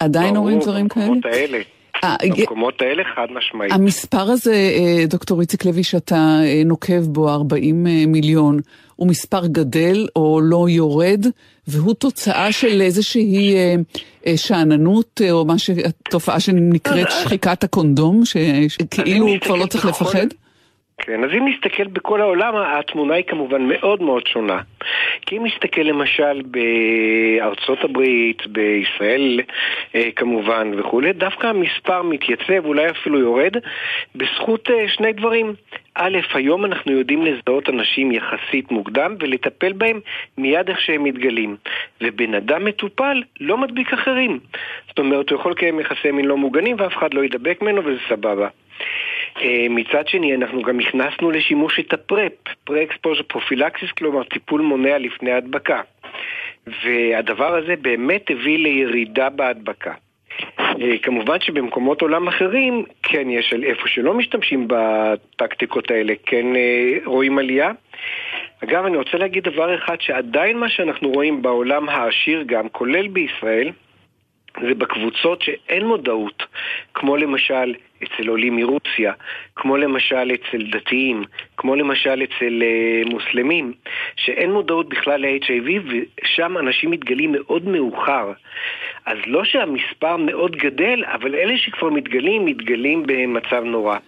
עדיין 0.00 0.36
אומרים 0.36 0.58
דברים 0.58 0.88
כאלה? 0.88 1.58
אה, 2.04 2.16
במקומות 2.30 2.82
האלה 2.82 3.02
חד 3.14 3.26
משמעית. 3.30 3.72
המספר 3.72 4.30
הזה, 4.30 4.54
אה, 4.54 5.06
דוקטור 5.06 5.40
איציק 5.40 5.64
לוי, 5.64 5.84
שאתה 5.84 6.38
נוקב 6.64 7.00
בו, 7.00 7.28
40 7.28 7.84
מיליון, 8.06 8.60
הוא 8.96 9.08
מספר 9.08 9.46
גדל 9.46 10.06
או 10.16 10.40
לא 10.40 10.68
יורד, 10.68 11.26
והוא 11.68 11.94
תוצאה 11.94 12.52
של 12.52 12.80
איזושהי 12.80 13.54
שאננות, 14.36 15.20
או 15.30 15.44
מה 15.44 15.58
ש... 15.58 15.70
תופעה 16.10 16.40
שנקראת 16.40 17.06
שחיקת 17.22 17.64
הקונדום, 17.64 18.22
שכאילו 18.24 19.26
כבר 19.42 19.56
לא 19.56 19.66
צריך 19.66 19.84
לפחד? 19.84 20.26
כן, 20.98 21.24
אז 21.24 21.30
אם 21.30 21.48
נסתכל 21.48 21.86
בכל 21.86 22.20
העולם, 22.20 22.54
התמונה 22.56 23.14
היא 23.14 23.24
כמובן 23.24 23.68
מאוד 23.68 24.02
מאוד 24.02 24.26
שונה. 24.26 24.60
כי 25.26 25.36
אם 25.36 25.46
נסתכל 25.46 25.80
למשל 25.80 26.42
בארצות 26.42 27.84
הברית, 27.84 28.46
בישראל 28.46 29.40
אה, 29.94 30.08
כמובן 30.16 30.70
וכולי, 30.76 31.12
דווקא 31.12 31.46
המספר 31.46 32.02
מתייצב, 32.02 32.64
אולי 32.64 32.90
אפילו 32.90 33.18
יורד, 33.18 33.52
בזכות 34.14 34.70
אה, 34.70 34.88
שני 34.88 35.12
דברים. 35.12 35.54
א', 35.94 36.18
היום 36.34 36.64
אנחנו 36.64 36.92
יודעים 36.92 37.24
לזהות 37.24 37.68
אנשים 37.68 38.12
יחסית 38.12 38.70
מוקדם 38.70 39.16
ולטפל 39.20 39.72
בהם 39.72 40.00
מיד 40.38 40.68
איך 40.68 40.80
שהם 40.80 41.04
מתגלים. 41.04 41.56
ובן 42.00 42.34
אדם 42.34 42.64
מטופל 42.64 43.22
לא 43.40 43.58
מדביק 43.58 43.92
אחרים. 43.92 44.38
זאת 44.88 44.98
אומרת, 44.98 45.30
הוא 45.30 45.40
יכול 45.40 45.52
לקיים 45.52 45.80
יחסי 45.80 46.10
מין 46.10 46.24
לא 46.24 46.36
מוגנים 46.36 46.76
ואף 46.78 46.96
אחד 46.96 47.14
לא 47.14 47.24
ידבק 47.24 47.62
ממנו 47.62 47.84
וזה 47.84 48.00
סבבה. 48.08 48.48
אה, 49.40 49.66
מצד 49.70 50.08
שני, 50.08 50.34
אנחנו 50.34 50.62
גם 50.62 50.80
הכנסנו 50.80 51.30
לשימוש 51.30 51.80
את 51.80 51.92
ה 51.92 51.99
PrEP, 51.99 52.32
pre-exposure 52.64 53.22
prophylaxis, 53.22 53.90
כלומר 53.90 54.22
טיפול 54.24 54.60
מונע 54.60 54.98
לפני 54.98 55.32
הדבקה. 55.32 55.80
והדבר 56.66 57.54
הזה 57.56 57.74
באמת 57.76 58.30
הביא 58.30 58.58
לירידה 58.58 59.30
בהדבקה. 59.30 59.92
אה, 60.60 60.98
כמובן 61.02 61.40
שבמקומות 61.40 62.02
עולם 62.02 62.28
אחרים, 62.28 62.84
כן 63.02 63.30
יש, 63.30 63.54
איפה 63.62 63.88
שלא 63.88 64.14
משתמשים 64.14 64.68
בטקטיקות 64.68 65.90
האלה, 65.90 66.14
כן 66.26 66.56
אה, 66.56 66.98
רואים 67.04 67.38
עלייה. 67.38 67.72
אגב, 68.64 68.84
אני 68.84 68.96
רוצה 68.96 69.18
להגיד 69.18 69.44
דבר 69.44 69.74
אחד, 69.74 70.00
שעדיין 70.00 70.58
מה 70.58 70.68
שאנחנו 70.68 71.10
רואים 71.10 71.42
בעולם 71.42 71.88
העשיר 71.88 72.42
גם, 72.46 72.68
כולל 72.68 73.08
בישראל, 73.08 73.72
זה 74.60 74.74
בקבוצות 74.74 75.42
שאין 75.42 75.86
מודעות, 75.86 76.42
כמו 76.94 77.16
למשל 77.16 77.74
אצל 78.04 78.28
עולים 78.28 78.56
מרוסיה, 78.56 79.12
כמו 79.56 79.76
למשל 79.76 80.32
אצל 80.34 80.62
דתיים, 80.70 81.24
כמו 81.56 81.76
למשל 81.76 82.22
אצל 82.22 82.62
uh, 82.62 83.08
מוסלמים, 83.10 83.72
שאין 84.16 84.52
מודעות 84.52 84.88
בכלל 84.88 85.20
ל-HIV 85.20 85.70
ושם 85.86 86.58
אנשים 86.58 86.90
מתגלים 86.90 87.32
מאוד 87.32 87.68
מאוחר. 87.68 88.32
אז 89.06 89.18
לא 89.26 89.44
שהמספר 89.44 90.16
מאוד 90.16 90.56
גדל, 90.56 91.04
אבל 91.04 91.34
אלה 91.34 91.58
שכבר 91.58 91.90
מתגלים, 91.90 92.44
מתגלים 92.44 93.02
במצב 93.06 93.62
נורא. 93.64 93.98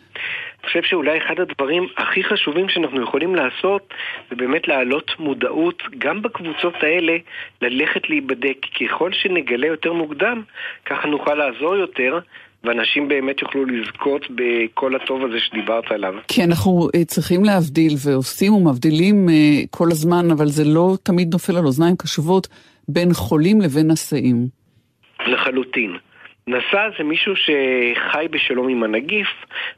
אני 0.58 0.66
חושב 0.66 0.82
שאולי 0.82 1.18
אחד 1.18 1.40
הדברים 1.40 1.86
הכי 1.96 2.24
חשובים 2.24 2.68
שאנחנו 2.68 3.02
יכולים 3.02 3.34
לעשות 3.34 3.94
זה 4.30 4.36
באמת 4.36 4.68
להעלות 4.68 5.10
מודעות 5.18 5.82
גם 5.98 6.22
בקבוצות 6.22 6.74
האלה 6.82 7.16
ללכת 7.62 8.10
להיבדק. 8.10 8.56
ככל 8.80 9.12
שנגלה 9.12 9.66
יותר 9.66 9.92
מוקדם, 9.92 10.42
ככה 10.84 11.08
נוכל 11.08 11.34
לעזור 11.34 11.76
יותר 11.76 12.18
ואנשים 12.68 13.08
באמת 13.08 13.42
יוכלו 13.42 13.64
לזכות 13.64 14.26
בכל 14.30 14.96
הטוב 14.96 15.24
הזה 15.24 15.40
שדיברת 15.40 15.90
עליו. 15.90 16.14
כי 16.28 16.44
אנחנו 16.44 16.88
אה, 16.94 17.04
צריכים 17.04 17.44
להבדיל 17.44 17.92
ועושים 18.04 18.52
ומבדילים 18.52 19.28
אה, 19.28 19.34
כל 19.70 19.88
הזמן, 19.90 20.30
אבל 20.30 20.46
זה 20.46 20.64
לא 20.64 20.96
תמיד 21.02 21.32
נופל 21.32 21.56
על 21.56 21.64
אוזניים 21.64 21.96
קשובות 21.96 22.48
בין 22.88 23.08
חולים 23.12 23.60
לבין 23.60 23.90
נשאים. 23.90 24.46
לחלוטין. 25.26 25.96
נשא 26.46 26.88
זה 26.98 27.04
מישהו 27.04 27.32
שחי 27.36 28.26
בשלום 28.30 28.68
עם 28.68 28.82
הנגיף, 28.82 29.28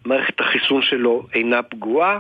מערכת 0.05 0.41
החיסון 0.41 0.83
שלו 0.83 1.27
אינה 1.35 1.63
פגועה, 1.63 2.19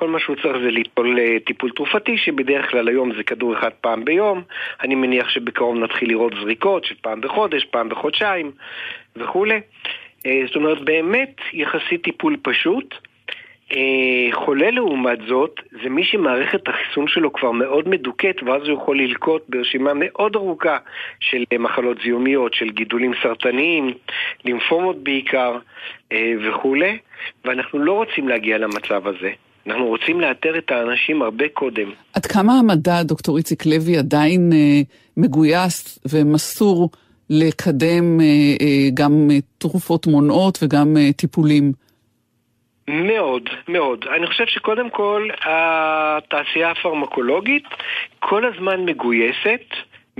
כל 0.00 0.08
מה 0.08 0.20
שהוא 0.20 0.36
צריך 0.36 0.56
זה 0.62 0.70
ליטול 0.70 1.18
אה, 1.18 1.36
טיפול 1.46 1.70
תרופתי, 1.70 2.18
שבדרך 2.18 2.70
כלל 2.70 2.88
היום 2.88 3.14
זה 3.16 3.22
כדור 3.22 3.58
אחד 3.58 3.70
פעם 3.80 4.04
ביום. 4.04 4.42
אני 4.82 4.94
מניח 4.94 5.28
שבקרוב 5.28 5.76
נתחיל 5.76 6.08
לראות 6.08 6.32
זריקות 6.42 6.84
של 6.84 6.94
פעם 7.00 7.20
בחודש, 7.20 7.64
פעם 7.64 7.88
בחודשיים 7.88 8.50
וכולי. 9.16 9.60
אה, 10.26 10.42
זאת 10.46 10.56
אומרת, 10.56 10.80
באמת 10.84 11.36
יחסית 11.52 12.04
טיפול 12.04 12.36
פשוט. 12.42 12.94
אה, 13.72 14.28
חולה 14.32 14.70
לעומת 14.70 15.18
זאת, 15.28 15.60
זה 15.82 15.90
מי 15.90 16.04
שמערכת 16.04 16.68
החיסון 16.68 17.08
שלו 17.08 17.32
כבר 17.32 17.50
מאוד 17.50 17.88
מדוכאת, 17.88 18.42
ואז 18.42 18.62
הוא 18.62 18.76
יכול 18.76 18.98
ללקוט 18.98 19.42
ברשימה 19.48 19.92
מאוד 19.94 20.36
ארוכה 20.36 20.78
של 21.20 21.44
מחלות 21.58 21.96
זיהומיות, 22.02 22.54
של 22.54 22.70
גידולים 22.70 23.12
סרטניים, 23.22 23.92
לימפומות 24.44 25.04
בעיקר 25.04 25.58
וכולי, 26.14 26.98
ואנחנו 27.44 27.78
לא 27.78 27.92
רוצים 27.92 28.28
להגיע 28.28 28.58
למצב 28.58 29.06
הזה. 29.06 29.30
אנחנו 29.70 29.86
רוצים 29.86 30.20
לאתר 30.20 30.58
את 30.58 30.70
האנשים 30.70 31.22
הרבה 31.22 31.44
קודם. 31.48 31.90
עד 32.14 32.26
כמה 32.26 32.52
המדע, 32.58 33.02
דוקטור 33.02 33.36
איציק 33.36 33.66
לוי, 33.66 33.98
עדיין 33.98 34.50
אה, 34.52 34.80
מגויס 35.16 35.98
ומסור 36.12 36.90
לקדם 37.30 38.20
אה, 38.20 38.26
אה, 38.60 38.88
גם 38.94 39.28
אה, 39.30 39.36
תרופות 39.58 40.06
מונעות 40.06 40.58
וגם 40.62 40.96
אה, 40.96 41.12
טיפולים? 41.12 41.72
מאוד, 42.88 43.48
מאוד. 43.68 44.04
אני 44.16 44.26
חושב 44.26 44.46
שקודם 44.46 44.90
כל 44.90 45.28
התעשייה 45.44 46.70
הפרמקולוגית 46.70 47.64
כל 48.18 48.44
הזמן 48.44 48.84
מגויסת. 48.84 49.64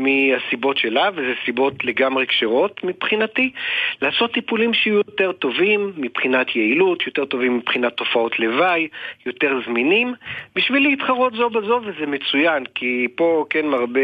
מהסיבות 0.00 0.78
שלה, 0.78 1.10
וזה 1.14 1.32
סיבות 1.44 1.84
לגמרי 1.84 2.26
כשרות 2.26 2.84
מבחינתי, 2.84 3.50
לעשות 4.02 4.32
טיפולים 4.32 4.74
שיהיו 4.74 4.96
יותר 4.96 5.32
טובים 5.32 5.92
מבחינת 5.96 6.56
יעילות, 6.56 7.06
יותר 7.06 7.24
טובים 7.24 7.56
מבחינת 7.56 7.92
תופעות 7.92 8.38
לוואי, 8.38 8.88
יותר 9.26 9.58
זמינים, 9.66 10.14
בשביל 10.56 10.82
להתחרות 10.82 11.32
זו 11.32 11.50
בזו, 11.50 11.80
וזה 11.84 12.06
מצוין, 12.06 12.64
כי 12.74 13.08
פה 13.14 13.44
כן 13.50 13.66
מרבה 13.66 14.00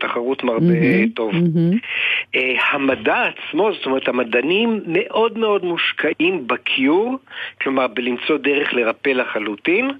תחרות 0.00 0.44
מרבה 0.44 0.66
mm-hmm, 0.66 1.14
טוב. 1.14 1.32
Mm-hmm. 1.32 2.36
Uh, 2.36 2.38
המדע 2.72 3.22
עצמו, 3.22 3.72
זאת 3.72 3.86
אומרת 3.86 4.08
המדענים 4.08 4.80
מאוד 4.86 5.38
מאוד 5.38 5.64
מושקעים 5.64 6.46
בקיור, 6.46 7.18
כלומר 7.62 7.86
בלמצוא 7.86 8.38
דרך 8.38 8.74
לרפא 8.74 9.10
לחלוטין, 9.10 9.90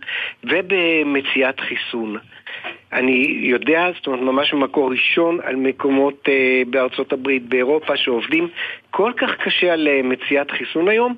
ובמציאת 0.45 1.61
חיסון. 1.61 2.17
אני 2.93 3.39
יודע, 3.41 3.91
זאת 3.97 4.07
אומרת 4.07 4.21
ממש 4.21 4.55
במקור 4.55 4.91
ראשון, 4.91 5.39
על 5.45 5.57
מקומות 5.57 6.29
אה, 6.29 6.63
בארצות 6.71 7.13
הברית, 7.13 7.49
באירופה, 7.49 7.97
שעובדים 7.97 8.49
כל 8.91 9.13
כך 9.17 9.31
קשה 9.45 9.73
על 9.73 9.89
אה, 9.89 10.01
מציאת 10.05 10.51
חיסון 10.51 10.89
היום, 10.89 11.15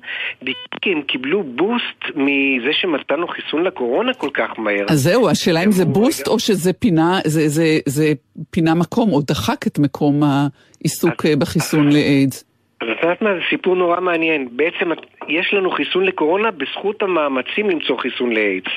כי 0.81 0.91
הם 0.91 1.01
קיבלו 1.01 1.43
בוסט 1.43 2.15
מזה 2.15 2.73
שמצאנו 2.81 3.27
חיסון 3.27 3.63
לקורונה 3.63 4.13
כל 4.13 4.29
כך 4.33 4.59
מהר. 4.59 4.85
אז 4.89 4.99
זהו, 4.99 5.29
השאלה 5.29 5.63
אם 5.63 5.71
זה 5.71 5.85
בוסט 5.85 6.27
או 6.27 6.39
שזה 6.39 6.73
פינה, 6.73 7.19
זה, 7.25 7.49
זה, 7.49 7.79
זה 7.85 8.13
פינה 8.49 8.75
מקום, 8.75 9.13
או 9.13 9.21
דחק 9.21 9.67
את 9.67 9.79
מקום 9.79 10.23
העיסוק 10.23 11.25
אז, 11.25 11.31
אה, 11.31 11.35
בחיסון 11.35 11.91
לאיידס. 11.91 12.46
אז 12.81 12.87
את 12.91 13.03
יודעת 13.03 13.21
מה, 13.21 13.33
זה 13.33 13.39
סיפור 13.49 13.75
נורא 13.75 13.99
מעניין. 13.99 14.47
בעצם 14.51 14.91
יש 15.27 15.53
לנו 15.53 15.71
חיסון 15.71 16.05
לקורונה 16.05 16.51
בזכות 16.51 17.03
המאמצים 17.03 17.69
למצוא 17.69 17.97
חיסון 17.97 18.31
לאיידס. 18.31 18.71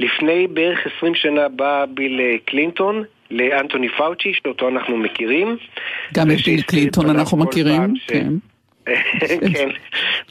לפני 0.00 0.46
בערך 0.46 0.78
20 0.96 1.14
שנה 1.14 1.48
בא 1.48 1.84
ביל 1.94 2.20
אה, 2.20 2.36
קלינטון 2.44 3.04
לאנטוני 3.30 3.88
פאוצ'י, 3.88 4.32
שאותו 4.34 4.68
אנחנו 4.68 4.96
מכירים. 4.96 5.56
גם 6.14 6.30
את 6.30 6.36
ביל 6.46 6.62
קלינטון 6.62 7.10
אנחנו 7.10 7.38
מכירים, 7.38 7.96
ש... 7.96 8.06
כן. 8.06 8.28
כן, 9.54 9.68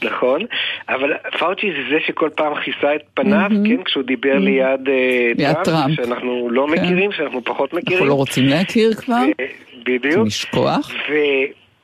נכון, 0.02 0.40
אבל 0.88 1.12
פאוצ'י 1.38 1.72
זה 1.72 1.78
זה 1.90 1.96
שכל 2.06 2.28
פעם 2.36 2.52
כיסה 2.54 2.94
את 2.94 3.02
פניו, 3.14 3.50
כן, 3.66 3.82
כשהוא 3.82 4.02
דיבר 4.02 4.38
ליד 4.38 4.88
אה, 4.88 5.64
טראמפ, 5.64 5.96
שאנחנו 5.96 6.50
לא 6.50 6.66
כן. 6.66 6.72
מכירים, 6.72 7.12
שאנחנו 7.12 7.44
פחות 7.44 7.72
מכירים. 7.72 7.92
אנחנו 7.92 8.06
לא 8.06 8.14
רוצים 8.14 8.44
להכיר 8.44 8.94
כבר, 8.94 9.24
בדיוק. 9.86 10.26
לשכוח. 10.26 10.90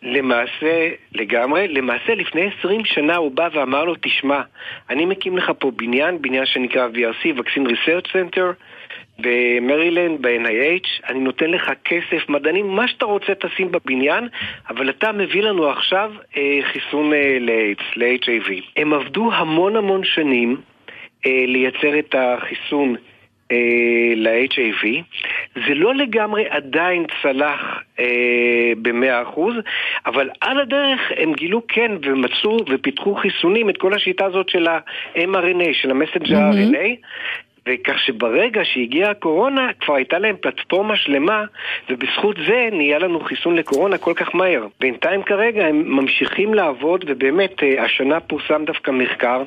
למעשה, 0.02 0.88
לגמרי, 1.12 1.68
למעשה 1.68 2.14
לפני 2.14 2.50
20 2.58 2.84
שנה 2.84 3.16
הוא 3.16 3.32
בא 3.32 3.48
ואמר 3.52 3.84
לו, 3.84 3.94
תשמע, 4.00 4.40
אני 4.90 5.04
מקים 5.04 5.36
לך 5.36 5.52
פה 5.58 5.70
בניין, 5.76 6.22
בניין 6.22 6.46
שנקרא 6.46 6.88
VRC, 6.94 7.38
Vaccine 7.38 7.68
Research 7.68 8.06
Center, 8.06 8.52
במרילנד, 9.18 10.22
ב-NIH, 10.22 11.08
אני 11.08 11.18
נותן 11.18 11.50
לך 11.50 11.70
כסף, 11.84 12.28
מדענים, 12.28 12.66
מה 12.68 12.88
שאתה 12.88 13.04
רוצה 13.04 13.34
תשים 13.34 13.72
בבניין, 13.72 14.28
אבל 14.68 14.90
אתה 14.90 15.12
מביא 15.12 15.42
לנו 15.42 15.68
עכשיו 15.68 16.12
אה, 16.36 16.58
חיסון 16.62 17.12
אה, 17.12 17.38
לאיידס, 17.40 17.84
ל-HIV. 17.96 18.52
הם 18.76 18.92
עבדו 18.92 19.32
המון 19.32 19.76
המון 19.76 20.04
שנים 20.04 20.56
אה, 21.26 21.44
לייצר 21.46 21.98
את 21.98 22.14
החיסון 22.18 22.96
אה, 23.52 24.12
ל-HIV. 24.16 24.86
זה 25.54 25.74
לא 25.74 25.94
לגמרי 25.94 26.48
עדיין 26.48 27.06
צלח 27.22 27.82
אה, 28.00 28.72
במאה 28.82 29.22
אחוז, 29.22 29.54
אבל 30.06 30.30
על 30.40 30.60
הדרך 30.60 31.00
הם 31.16 31.32
גילו 31.32 31.62
כן 31.68 31.92
ומצאו 32.02 32.56
ופיתחו 32.68 33.14
חיסונים, 33.14 33.70
את 33.70 33.76
כל 33.76 33.94
השיטה 33.94 34.24
הזאת 34.24 34.48
של 34.48 34.68
ה-mRNA, 34.68 35.72
של 35.72 35.90
המסנג'ר 35.90 36.50
mm-hmm. 36.50 36.74
RNA, 36.74 37.06
וכך 37.68 37.98
שברגע 37.98 38.64
שהגיעה 38.64 39.10
הקורונה, 39.10 39.70
כבר 39.80 39.94
הייתה 39.94 40.18
להם 40.18 40.36
פלטפורמה 40.40 40.96
שלמה, 40.96 41.44
ובזכות 41.90 42.36
זה 42.48 42.68
נהיה 42.72 42.98
לנו 42.98 43.20
חיסון 43.20 43.56
לקורונה 43.56 43.98
כל 43.98 44.12
כך 44.16 44.34
מהר. 44.34 44.66
בינתיים 44.80 45.22
כרגע 45.22 45.66
הם 45.66 45.82
ממשיכים 45.86 46.54
לעבוד, 46.54 47.04
ובאמת 47.08 47.62
אה, 47.62 47.84
השנה 47.84 48.20
פורסם 48.20 48.64
דווקא 48.64 48.90
מחקר 48.90 49.42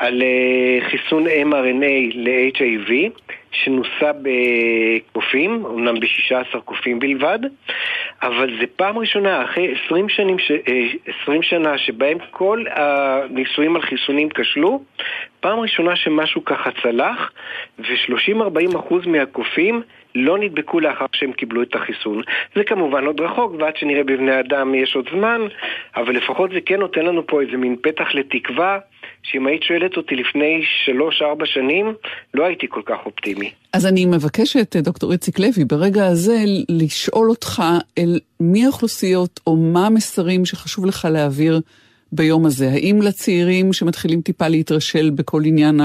על 0.00 0.22
אה, 0.22 0.90
חיסון 0.90 1.26
mRNA 1.26 2.14
ל-HIV. 2.14 2.90
שנוסה 3.52 4.10
בקופים, 4.22 5.66
אמנם 5.66 6.00
ב-16 6.00 6.60
קופים 6.60 6.98
בלבד, 6.98 7.38
אבל 8.22 8.50
זה 8.60 8.66
פעם 8.76 8.98
ראשונה 8.98 9.44
אחרי 9.44 9.74
20, 9.86 10.08
שנים 10.08 10.38
ש... 10.38 10.50
20 11.22 11.38
אה, 11.38 11.42
שנה 11.42 11.78
שבהם 11.78 12.18
כל 12.30 12.64
הניסויים 12.70 13.76
על 13.76 13.82
חיסונים 13.82 14.28
כשלו, 14.28 14.82
פעם 15.40 15.60
ראשונה 15.60 15.96
שמשהו 15.96 16.44
ככה 16.44 16.70
צלח, 16.82 17.32
ו-30-40% 17.78 19.08
מהקופים 19.08 19.82
לא 20.14 20.38
נדבקו 20.38 20.80
לאחר 20.80 21.06
שהם 21.12 21.32
קיבלו 21.32 21.62
את 21.62 21.74
החיסון. 21.74 22.22
זה 22.54 22.64
כמובן 22.64 23.06
עוד 23.06 23.20
רחוק, 23.20 23.52
ועד 23.58 23.76
שנראה 23.76 24.04
בבני 24.04 24.40
אדם 24.40 24.74
יש 24.74 24.96
עוד 24.96 25.08
זמן, 25.12 25.40
אבל 25.96 26.16
לפחות 26.16 26.50
זה 26.50 26.60
כן 26.60 26.80
נותן 26.80 27.04
לנו 27.06 27.26
פה 27.26 27.40
איזה 27.40 27.56
מין 27.56 27.76
פתח 27.82 28.14
לתקווה, 28.14 28.78
שאם 29.22 29.46
היית 29.46 29.62
שואלת 29.62 29.96
אותי 29.96 30.16
לפני 30.16 30.62
שלוש-ארבע 30.84 31.46
שנים, 31.46 31.94
לא 32.34 32.44
הייתי 32.44 32.66
כל 32.68 32.82
כך 32.86 32.98
אופטימי. 33.06 33.50
אז 33.72 33.86
אני 33.86 34.06
מבקשת, 34.06 34.76
דוקטור 34.76 35.12
איציק 35.12 35.38
לוי, 35.38 35.64
ברגע 35.64 36.06
הזה 36.06 36.36
לשאול 36.68 37.30
אותך 37.30 37.62
אל 37.98 38.18
מי 38.40 38.64
האוכלוסיות 38.64 39.40
או 39.46 39.56
מה 39.56 39.86
המסרים 39.86 40.44
שחשוב 40.44 40.86
לך 40.86 41.08
להעביר 41.12 41.60
ביום 42.12 42.46
הזה? 42.46 42.70
האם 42.70 43.02
לצעירים 43.02 43.72
שמתחילים 43.72 44.20
טיפה 44.20 44.48
להתרשל 44.48 45.10
בכל 45.10 45.42
עניין 45.44 45.80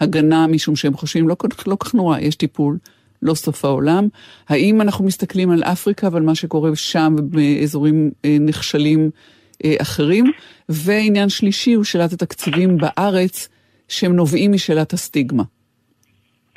ההגנה, 0.00 0.46
משום 0.46 0.76
שהם 0.76 0.94
חושבים 0.94 1.28
לא, 1.28 1.36
לא 1.66 1.76
כך 1.80 1.94
נורא, 1.94 2.18
יש 2.18 2.36
טיפול, 2.36 2.78
לא 3.22 3.34
סוף 3.34 3.64
העולם? 3.64 4.08
האם 4.48 4.80
אנחנו 4.80 5.04
מסתכלים 5.04 5.50
על 5.50 5.62
אפריקה 5.62 6.08
ועל 6.12 6.22
מה 6.22 6.34
שקורה 6.34 6.76
שם 6.76 7.16
באזורים 7.20 8.10
אה, 8.24 8.36
נחשלים 8.40 9.00
אה, 9.00 9.39
אחרים? 9.82 10.24
ועניין 10.68 11.28
שלישי 11.28 11.72
הוא 11.72 11.84
שאלת 11.84 12.12
התקציבים 12.12 12.76
בארץ, 12.78 13.48
שהם 13.88 14.16
נובעים 14.16 14.52
משאלת 14.52 14.92
הסטיגמה. 14.92 15.42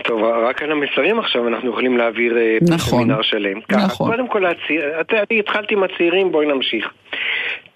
טוב, 0.03 0.23
רק 0.23 0.61
על 0.61 0.71
המסרים 0.71 1.19
עכשיו 1.19 1.47
אנחנו 1.47 1.69
יכולים 1.69 1.97
להעביר 1.97 2.37
אה, 2.37 2.57
נכון, 2.61 2.99
סמינר 3.03 3.21
שלם. 3.21 3.59
נכון. 3.71 4.11
קודם 4.11 4.27
כל, 4.27 4.45
הצעיר, 4.45 4.83
אני 5.29 5.39
התחלתי 5.39 5.73
עם 5.73 5.83
הצעירים, 5.83 6.31
בואי 6.31 6.45
נמשיך. 6.47 6.85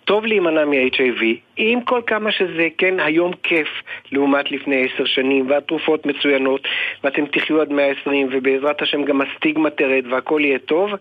טוב 0.08 0.26
להימנע 0.26 0.66
מ-HIV, 0.66 1.24
עם 1.58 1.82
כל 1.82 2.01
כמה 2.08 2.32
שזה 2.32 2.68
כן 2.78 2.99
היום 2.99 3.32
כיף 3.43 3.68
לעומת 4.12 4.51
לפני 4.51 4.86
עשר 4.86 5.05
שנים, 5.05 5.49
והתרופות 5.49 6.05
מצוינות, 6.05 6.68
ואתם 7.03 7.26
תחיו 7.26 7.62
עד 7.62 7.72
120, 7.72 8.28
ובעזרת 8.32 8.82
השם 8.82 9.03
גם 9.03 9.22
הסטיגמה 9.22 9.70
תרד 9.70 10.03
והכל 10.10 10.41
יהיה 10.43 10.60
טוב, 10.60 10.91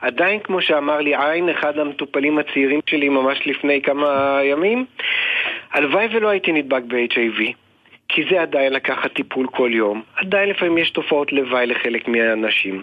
עדיין 0.00 0.40
כמו 0.40 0.62
שאמר 0.62 1.00
לי 1.00 1.14
עין, 1.16 1.48
אחד 1.48 1.78
המטופלים 1.78 2.38
הצעירים 2.38 2.80
שלי 2.86 3.08
ממש 3.08 3.46
לפני 3.46 3.82
כמה 3.82 4.40
ימים, 4.44 4.84
הלוואי 5.72 6.06
ולא 6.12 6.28
הייתי 6.28 6.52
נדבק 6.52 6.82
ב-HIV. 6.88 7.63
כי 8.14 8.22
זה 8.30 8.42
עדיין 8.42 8.72
לקחת 8.72 9.12
טיפול 9.12 9.46
כל 9.46 9.70
יום. 9.72 10.02
עדיין 10.16 10.48
לפעמים 10.48 10.78
יש 10.78 10.90
תופעות 10.90 11.32
לוואי 11.32 11.66
לחלק 11.66 12.08
מהאנשים. 12.08 12.82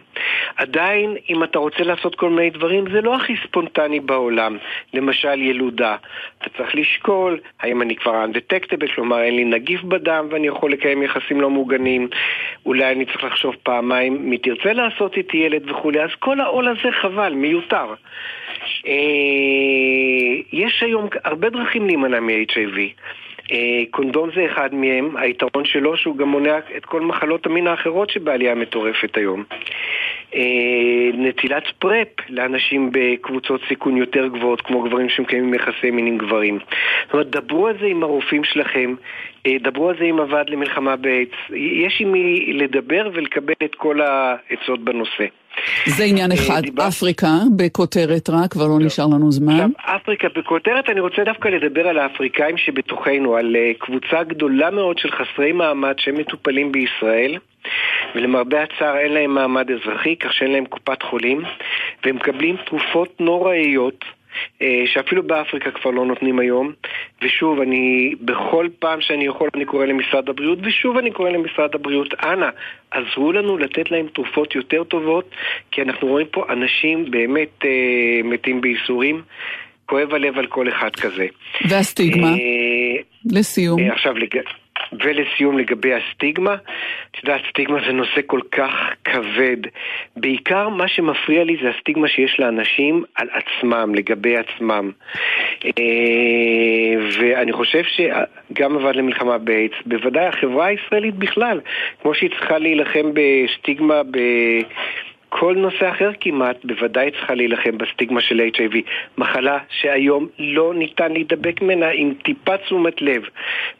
עדיין, 0.55 1.15
אם 1.29 1.43
אתה 1.43 1.59
רוצה 1.59 1.83
לעשות 1.83 2.15
כל 2.15 2.29
מיני 2.29 2.49
דברים, 2.49 2.85
זה 2.91 3.01
לא 3.01 3.15
הכי 3.15 3.35
ספונטני 3.47 3.99
בעולם. 3.99 4.57
למשל 4.93 5.41
ילודה. 5.41 5.95
אתה 6.37 6.49
צריך 6.57 6.75
לשקול, 6.75 7.39
האם 7.59 7.81
אני 7.81 7.95
כבר 7.95 8.25
undetectable, 8.25 8.95
כלומר 8.95 9.21
אין 9.21 9.35
לי 9.35 9.43
נגיף 9.43 9.81
בדם 9.83 10.27
ואני 10.31 10.47
יכול 10.47 10.71
לקיים 10.71 11.03
יחסים 11.03 11.41
לא 11.41 11.49
מוגנים. 11.49 12.07
אולי 12.65 12.91
אני 12.91 13.05
צריך 13.05 13.23
לחשוב 13.23 13.55
פעמיים 13.63 14.29
מי 14.29 14.37
תרצה 14.37 14.73
לעשות 14.73 15.17
איתי 15.17 15.37
ילד 15.37 15.71
וכולי. 15.71 16.01
אז 16.01 16.09
כל 16.19 16.39
העול 16.39 16.67
הזה 16.67 16.91
חבל, 17.01 17.33
מיותר. 17.33 17.93
אה, 18.87 18.93
יש 20.53 20.83
היום 20.83 21.07
הרבה 21.23 21.49
דרכים 21.49 21.85
להימנע 21.85 22.19
מ-HIV. 22.19 22.77
אה, 23.51 23.83
קונדום 23.91 24.29
זה 24.35 24.45
אחד 24.45 24.75
מהם, 24.75 25.17
היתרון 25.17 25.65
שלו 25.65 25.97
שהוא 25.97 26.17
גם 26.17 26.27
מונע 26.27 26.57
את 26.77 26.85
כל 26.85 27.01
מחלות 27.01 27.45
המין 27.45 27.67
האחרות 27.67 28.09
שבעלייה 28.09 28.55
מטורפת 28.55 29.17
היום. 29.17 29.43
אה, 30.35 31.09
נטילת 31.13 31.63
פרפ 31.79 32.07
לאנשים 32.29 32.89
בקבוצות 32.91 33.61
סיכון 33.67 33.97
יותר 33.97 34.27
גבוהות, 34.27 34.61
כמו 34.61 34.81
גברים 34.81 35.09
שמקיימים 35.09 35.53
יחסי 35.53 35.91
מין 35.91 36.07
עם 36.07 36.17
גברים. 36.17 36.59
זאת 37.03 37.13
אומרת, 37.13 37.29
דברו 37.29 37.67
על 37.67 37.77
זה 37.79 37.85
עם 37.85 38.03
הרופאים 38.03 38.43
שלכם, 38.43 38.95
אה, 39.45 39.55
דברו 39.61 39.89
על 39.89 39.95
זה 39.97 40.05
עם 40.05 40.19
הוועד 40.19 40.49
למלחמה 40.49 40.95
באיידס. 40.95 41.37
יש 41.55 41.97
עם 42.01 42.11
מי 42.11 42.53
לדבר 42.53 43.09
ולקבל 43.13 43.53
את 43.63 43.75
כל 43.75 44.01
העצות 44.01 44.79
בנושא. 44.79 45.25
זה 45.85 46.03
עניין 46.03 46.31
אחד. 46.31 46.61
דיבר... 46.61 46.87
אפריקה, 46.87 47.33
בכותרת 47.57 48.29
רק, 48.29 48.51
כבר 48.51 48.67
לא 48.67 48.79
נשאר 48.79 49.05
לנו 49.05 49.31
זמן. 49.31 49.53
עכשיו, 49.53 49.69
אפריקה 49.95 50.27
בכותרת, 50.35 50.89
אני 50.89 50.99
רוצה 50.99 51.23
דווקא 51.23 51.47
לדבר 51.47 51.87
על 51.87 51.99
האפריקאים 51.99 52.57
שבתוכנו, 52.57 53.35
על 53.35 53.55
קבוצה 53.79 54.23
גדולה 54.23 54.69
מאוד 54.69 54.97
של 54.97 55.09
חסרי 55.11 55.51
מעמד 55.51 55.95
שמטופלים 55.97 56.71
בישראל. 56.71 57.37
ולמרבה 58.15 58.63
הצער 58.63 58.97
אין 58.97 59.13
להם 59.13 59.33
מעמד 59.33 59.67
אזרחי, 59.71 60.15
כך 60.15 60.33
שאין 60.33 60.51
להם 60.51 60.65
קופת 60.65 61.03
חולים, 61.03 61.41
והם 62.05 62.15
מקבלים 62.15 62.55
תרופות 62.65 63.21
נוראיות. 63.21 64.05
שאפילו 64.85 65.23
באפריקה 65.23 65.71
כבר 65.71 65.91
לא 65.91 66.05
נותנים 66.05 66.39
היום. 66.39 66.71
ושוב, 67.21 67.59
אני, 67.61 68.15
בכל 68.21 68.67
פעם 68.79 69.01
שאני 69.01 69.25
יכול, 69.25 69.49
אני 69.55 69.65
קורא 69.65 69.85
למשרד 69.85 70.29
הבריאות, 70.29 70.59
ושוב 70.63 70.97
אני 70.97 71.11
קורא 71.11 71.29
למשרד 71.29 71.75
הבריאות, 71.75 72.13
אנא, 72.23 72.49
עזרו 72.91 73.31
לנו 73.31 73.57
לתת 73.57 73.91
להם 73.91 74.07
תרופות 74.13 74.55
יותר 74.55 74.83
טובות, 74.83 75.29
כי 75.71 75.81
אנחנו 75.81 76.07
רואים 76.07 76.27
פה 76.31 76.45
אנשים 76.49 77.11
באמת 77.11 77.65
אה, 77.65 77.69
מתים 78.23 78.61
בייסורים. 78.61 79.21
כואב 79.85 80.13
הלב 80.13 80.37
על 80.37 80.47
כל 80.47 80.69
אחד 80.69 80.89
כזה. 80.95 81.27
והסטיגמה? 81.69 82.27
אה, 82.27 83.01
לסיום. 83.25 83.79
אה, 83.79 83.93
עכשיו, 83.93 84.17
לג... 84.17 84.37
ולסיום 84.93 85.57
לגבי 85.57 85.93
הסטיגמה, 85.93 86.55
את 87.11 87.23
יודעת, 87.23 87.41
סטיגמה 87.49 87.79
זה 87.85 87.91
נושא 87.93 88.21
כל 88.25 88.39
כך 88.51 88.71
כבד. 89.03 89.57
בעיקר 90.17 90.69
מה 90.69 90.87
שמפריע 90.87 91.43
לי 91.43 91.57
זה 91.61 91.69
הסטיגמה 91.69 92.07
שיש 92.07 92.39
לאנשים 92.39 93.03
על 93.15 93.27
עצמם, 93.31 93.95
לגבי 93.95 94.37
עצמם. 94.37 94.91
אה, 95.65 95.71
ואני 97.19 97.53
חושב 97.53 97.83
שגם 97.83 98.73
הוועד 98.73 98.95
למלחמה 98.95 99.37
באיידס, 99.37 99.75
בוודאי 99.85 100.25
החברה 100.25 100.65
הישראלית 100.65 101.15
בכלל, 101.15 101.59
כמו 102.01 102.13
שהיא 102.13 102.29
צריכה 102.29 102.57
להילחם 102.57 103.11
בסטיגמה 103.13 104.01
ב... 104.11 104.17
כל 105.33 105.55
נושא 105.57 105.89
אחר 105.89 106.11
כמעט 106.19 106.65
בוודאי 106.65 107.11
צריכה 107.11 107.33
להילחם 107.33 107.77
בסטיגמה 107.77 108.21
של 108.21 108.49
HIV. 108.55 108.75
מחלה 109.17 109.57
שהיום 109.69 110.27
לא 110.39 110.73
ניתן 110.73 111.11
להידבק 111.11 111.61
ממנה 111.61 111.89
עם 111.93 112.13
טיפה 112.23 112.57
תשומת 112.57 113.01
לב. 113.01 113.23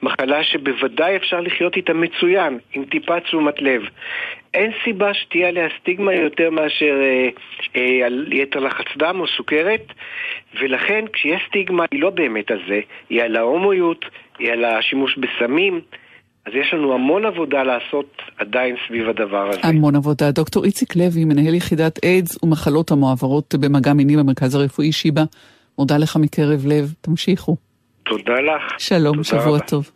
מחלה 0.01 0.43
שבוודאי 0.43 1.15
אפשר 1.15 1.39
לחיות 1.39 1.75
איתה 1.75 1.93
מצוין, 1.93 2.59
עם 2.73 2.85
טיפה 2.85 3.19
תשומת 3.19 3.61
לב. 3.61 3.81
אין 4.53 4.71
סיבה 4.83 5.13
שתהיה 5.13 5.47
עליה 5.47 5.67
סטיגמה 5.79 6.13
יותר 6.13 6.49
מאשר 6.49 7.01
אה, 7.01 7.29
אה, 7.75 8.05
על 8.05 8.27
יתר 8.31 8.59
לחץ 8.59 8.97
דם 8.97 9.19
או 9.19 9.27
סוכרת, 9.27 9.93
ולכן 10.59 11.05
כשיש 11.13 11.41
סטיגמה 11.47 11.85
היא 11.91 12.01
לא 12.01 12.09
באמת 12.09 12.51
על 12.51 12.59
זה, 12.67 12.79
היא 13.09 13.23
על 13.23 13.35
ההומואיות, 13.35 14.05
היא 14.39 14.51
על 14.51 14.65
השימוש 14.65 15.17
בסמים. 15.17 15.81
אז 16.45 16.53
יש 16.55 16.73
לנו 16.73 16.93
המון 16.93 17.25
עבודה 17.25 17.63
לעשות 17.63 18.17
עדיין 18.37 18.75
סביב 18.87 19.09
הדבר 19.09 19.49
הזה. 19.49 19.59
המון 19.63 19.95
עבודה. 19.95 20.31
דוקטור 20.31 20.65
איציק 20.65 20.95
לוי, 20.95 21.25
מנהל 21.25 21.53
יחידת 21.53 22.03
איידס 22.03 22.43
ומחלות 22.43 22.91
המועברות 22.91 23.55
במגע 23.59 23.93
מיני 23.93 24.17
במרכז 24.17 24.55
הרפואי 24.55 24.91
שיבא, 24.91 25.23
מודה 25.77 25.97
לך 25.97 26.17
מקרב 26.17 26.65
לב. 26.65 26.93
תמשיכו. 27.01 27.55
תודה 28.03 28.33
לך. 28.33 28.73
שלום, 28.77 29.15
תודה 29.15 29.23
שבוע 29.23 29.55
רבה. 29.55 29.59
טוב. 29.59 29.91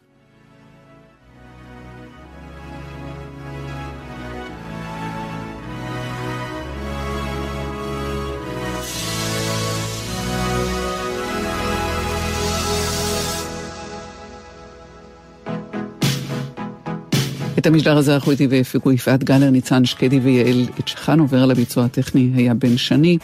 את 17.58 17.66
המשדר 17.66 17.98
הזה 17.98 18.14
ערכו 18.14 18.32
איתי 18.32 18.48
והפיקו 18.50 18.92
יפעת 18.92 19.24
גלר, 19.24 19.50
ניצן 19.50 19.86
שקדי 19.86 20.20
ויעל 20.20 20.66
צ'חן 20.86 21.20
עובר 21.20 21.44
על 21.44 21.52
הביצוע 21.52 21.86
הטכני 21.86 22.32
היה 22.36 22.54
בן 22.54 22.78
שני. 22.78 23.18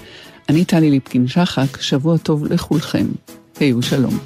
אני 0.49 0.65
טלי 0.65 0.89
ליפקין 0.89 1.27
שחק, 1.27 1.81
שבוע 1.81 2.17
טוב 2.17 2.45
לכולכם. 2.45 3.05
היו 3.59 3.81
שלום. 3.81 4.19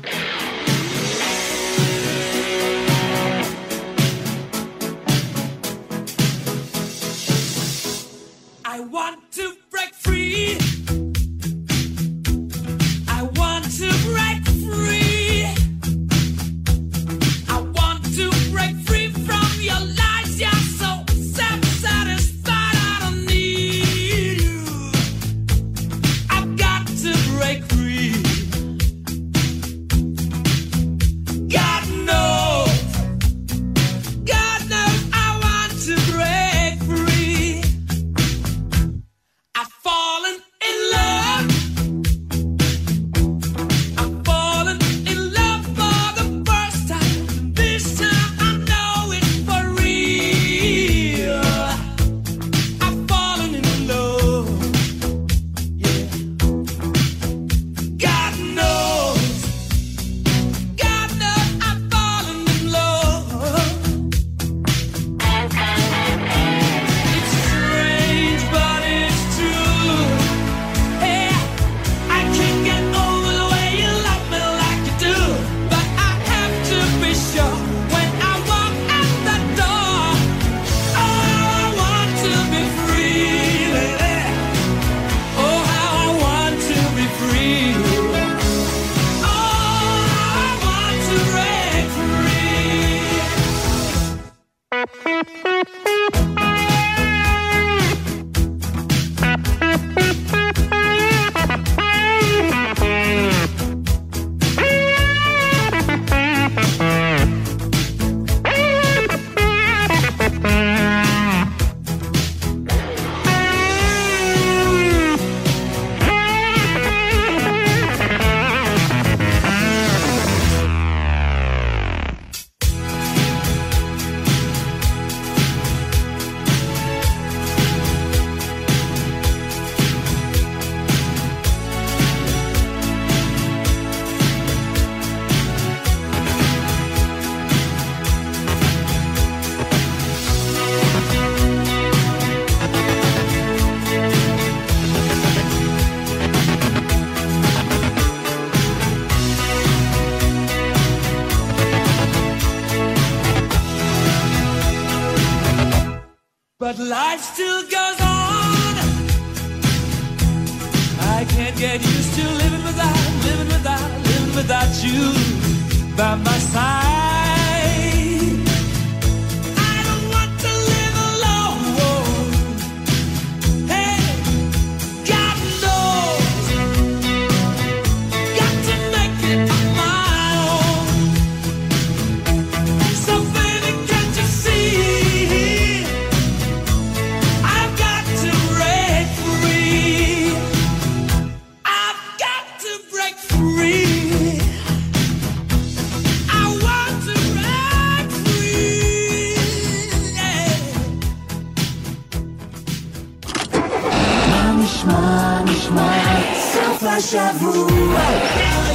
נשמע, 204.86 205.41
נשמע, 205.43 206.21
סוף 206.36 206.83
השבוע, 206.83 207.99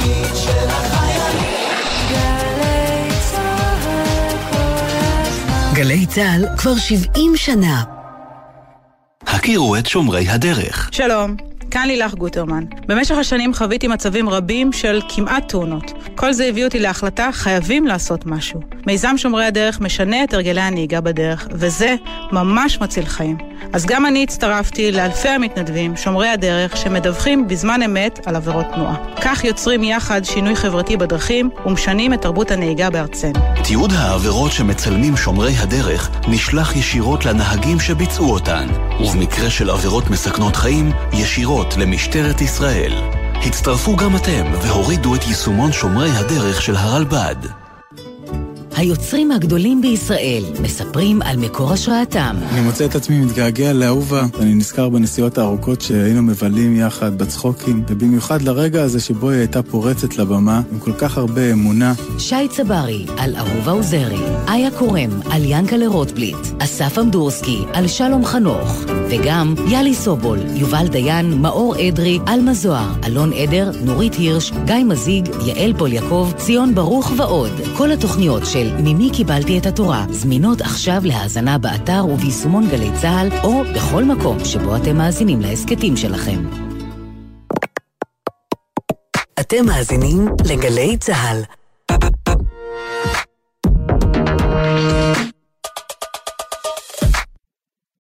בית 0.03 0.35
של 0.35 0.67
החיילים. 0.67 1.43
גלי 2.13 3.15
צהל 3.19 3.71
כל 3.73 3.79
הזמן. 4.39 5.73
גלי 5.73 6.05
צה"ל 6.05 6.45
כבר 6.57 6.75
70 6.75 7.37
שנה. 7.37 7.83
הכירו 9.27 9.75
את 9.75 9.85
שומרי 9.85 10.29
הדרך. 10.29 10.89
שלום, 10.91 11.35
כאן 11.71 11.87
לילך 11.87 12.13
גוטרמן. 12.13 12.63
במשך 12.87 13.15
השנים 13.15 13.53
חוויתי 13.53 13.87
מצבים 13.87 14.29
רבים 14.29 14.73
של 14.73 15.01
כמעט 15.09 15.49
תאונות. 15.49 15.91
כל 16.21 16.33
זה 16.33 16.45
הביא 16.45 16.65
אותי 16.65 16.79
להחלטה, 16.79 17.29
חייבים 17.31 17.87
לעשות 17.87 18.25
משהו. 18.25 18.59
מיזם 18.87 19.17
שומרי 19.17 19.45
הדרך 19.45 19.81
משנה 19.81 20.23
את 20.23 20.33
הרגלי 20.33 20.61
הנהיגה 20.61 21.01
בדרך, 21.01 21.47
וזה 21.51 21.95
ממש 22.31 22.79
מציל 22.81 23.05
חיים. 23.05 23.37
אז 23.73 23.85
גם 23.85 24.05
אני 24.05 24.23
הצטרפתי 24.23 24.91
לאלפי 24.91 25.29
המתנדבים, 25.29 25.97
שומרי 25.97 26.27
הדרך, 26.27 26.77
שמדווחים 26.77 27.47
בזמן 27.47 27.81
אמת 27.81 28.19
על 28.27 28.35
עבירות 28.35 28.65
תנועה. 28.73 28.95
כך 29.21 29.43
יוצרים 29.43 29.83
יחד 29.83 30.25
שינוי 30.25 30.55
חברתי 30.55 30.97
בדרכים 30.97 31.49
ומשנים 31.65 32.13
את 32.13 32.21
תרבות 32.21 32.51
הנהיגה 32.51 32.89
בארצנו. 32.89 33.39
תיעוד 33.63 33.93
העבירות 33.93 34.51
שמצלמים 34.51 35.17
שומרי 35.17 35.53
הדרך 35.57 36.09
נשלח 36.27 36.75
ישירות 36.75 37.25
לנהגים 37.25 37.79
שביצעו 37.79 38.33
אותן, 38.33 38.67
ובמקרה 38.99 39.49
של 39.49 39.69
עבירות 39.69 40.09
מסכנות 40.09 40.55
חיים, 40.55 40.91
ישירות 41.13 41.77
למשטרת 41.77 42.41
ישראל. 42.41 43.20
הצטרפו 43.45 43.95
גם 43.95 44.15
אתם 44.15 44.51
והורידו 44.61 45.15
את 45.15 45.23
יישומון 45.27 45.71
שומרי 45.71 46.09
הדרך 46.09 46.61
של 46.61 46.75
הרלב"ד. 46.75 47.60
היוצרים 48.75 49.31
הגדולים 49.31 49.81
בישראל 49.81 50.43
מספרים 50.61 51.21
על 51.21 51.37
מקור 51.37 51.73
השראתם. 51.73 52.35
אני 52.51 52.61
מוצא 52.61 52.85
את 52.85 52.95
עצמי 52.95 53.19
מתגעגע 53.19 53.73
לאהובה, 53.73 54.25
ואני 54.39 54.53
נזכר 54.53 54.89
בנסיעות 54.89 55.37
הארוכות 55.37 55.81
שהיינו 55.81 56.21
מבלים 56.21 56.75
יחד 56.75 57.17
בצחוקים, 57.17 57.83
ובמיוחד 57.87 58.41
לרגע 58.41 58.83
הזה 58.83 58.99
שבו 58.99 59.29
היא 59.29 59.39
הייתה 59.39 59.63
פורצת 59.63 60.17
לבמה 60.17 60.61
עם 60.71 60.79
כל 60.79 60.93
כך 60.93 61.17
הרבה 61.17 61.51
אמונה. 61.51 61.93
שי 62.19 62.47
צברי 62.49 63.05
על 63.17 63.35
אהובה 63.35 63.71
עוזרי, 63.71 64.19
איה 64.47 64.71
קורם 64.71 65.19
על 65.31 65.41
ינקלה 65.45 65.87
רוטבליט, 65.87 66.37
אסף 66.59 66.97
אמדורסקי 66.99 67.63
על 67.73 67.87
שלום 67.87 68.25
חנוך, 68.25 68.83
וגם 69.09 69.55
יאלי 69.67 69.95
סובול, 69.95 70.39
יובל 70.55 70.87
דיין, 70.87 71.41
מאור 71.41 71.75
אדרי, 71.87 72.19
עלמה 72.25 72.53
זוהר, 72.53 72.89
אלון 73.05 73.33
עדר, 73.33 73.71
נורית 73.83 74.13
הירש, 74.13 74.51
גיא 74.65 74.75
מזיג, 74.75 75.29
יעל 75.45 75.73
פול 75.77 75.93
יעקב, 75.93 76.31
ציון 76.37 76.75
ברוך 76.75 77.11
ועוד. 77.17 77.51
כל 77.77 77.91
התוכניות 77.91 78.45
של 78.45 78.60
ממי 78.83 79.09
קיבלתי 79.13 79.57
את 79.57 79.65
התורה 79.65 80.05
זמינות 80.09 80.61
עכשיו 80.61 81.01
להאזנה 81.05 81.57
באתר 81.57 82.05
וביישומון 82.05 82.69
גלי 82.69 82.89
צה"ל, 83.01 83.29
או 83.43 83.63
בכל 83.75 84.03
מקום 84.03 84.45
שבו 84.45 84.75
אתם 84.75 84.97
מאזינים 84.97 85.41
להסכתים 85.41 85.97
שלכם. 85.97 86.45
אתם 89.39 89.65
מאזינים 89.65 90.27
לגלי 90.49 90.97
צה"ל. 90.97 91.60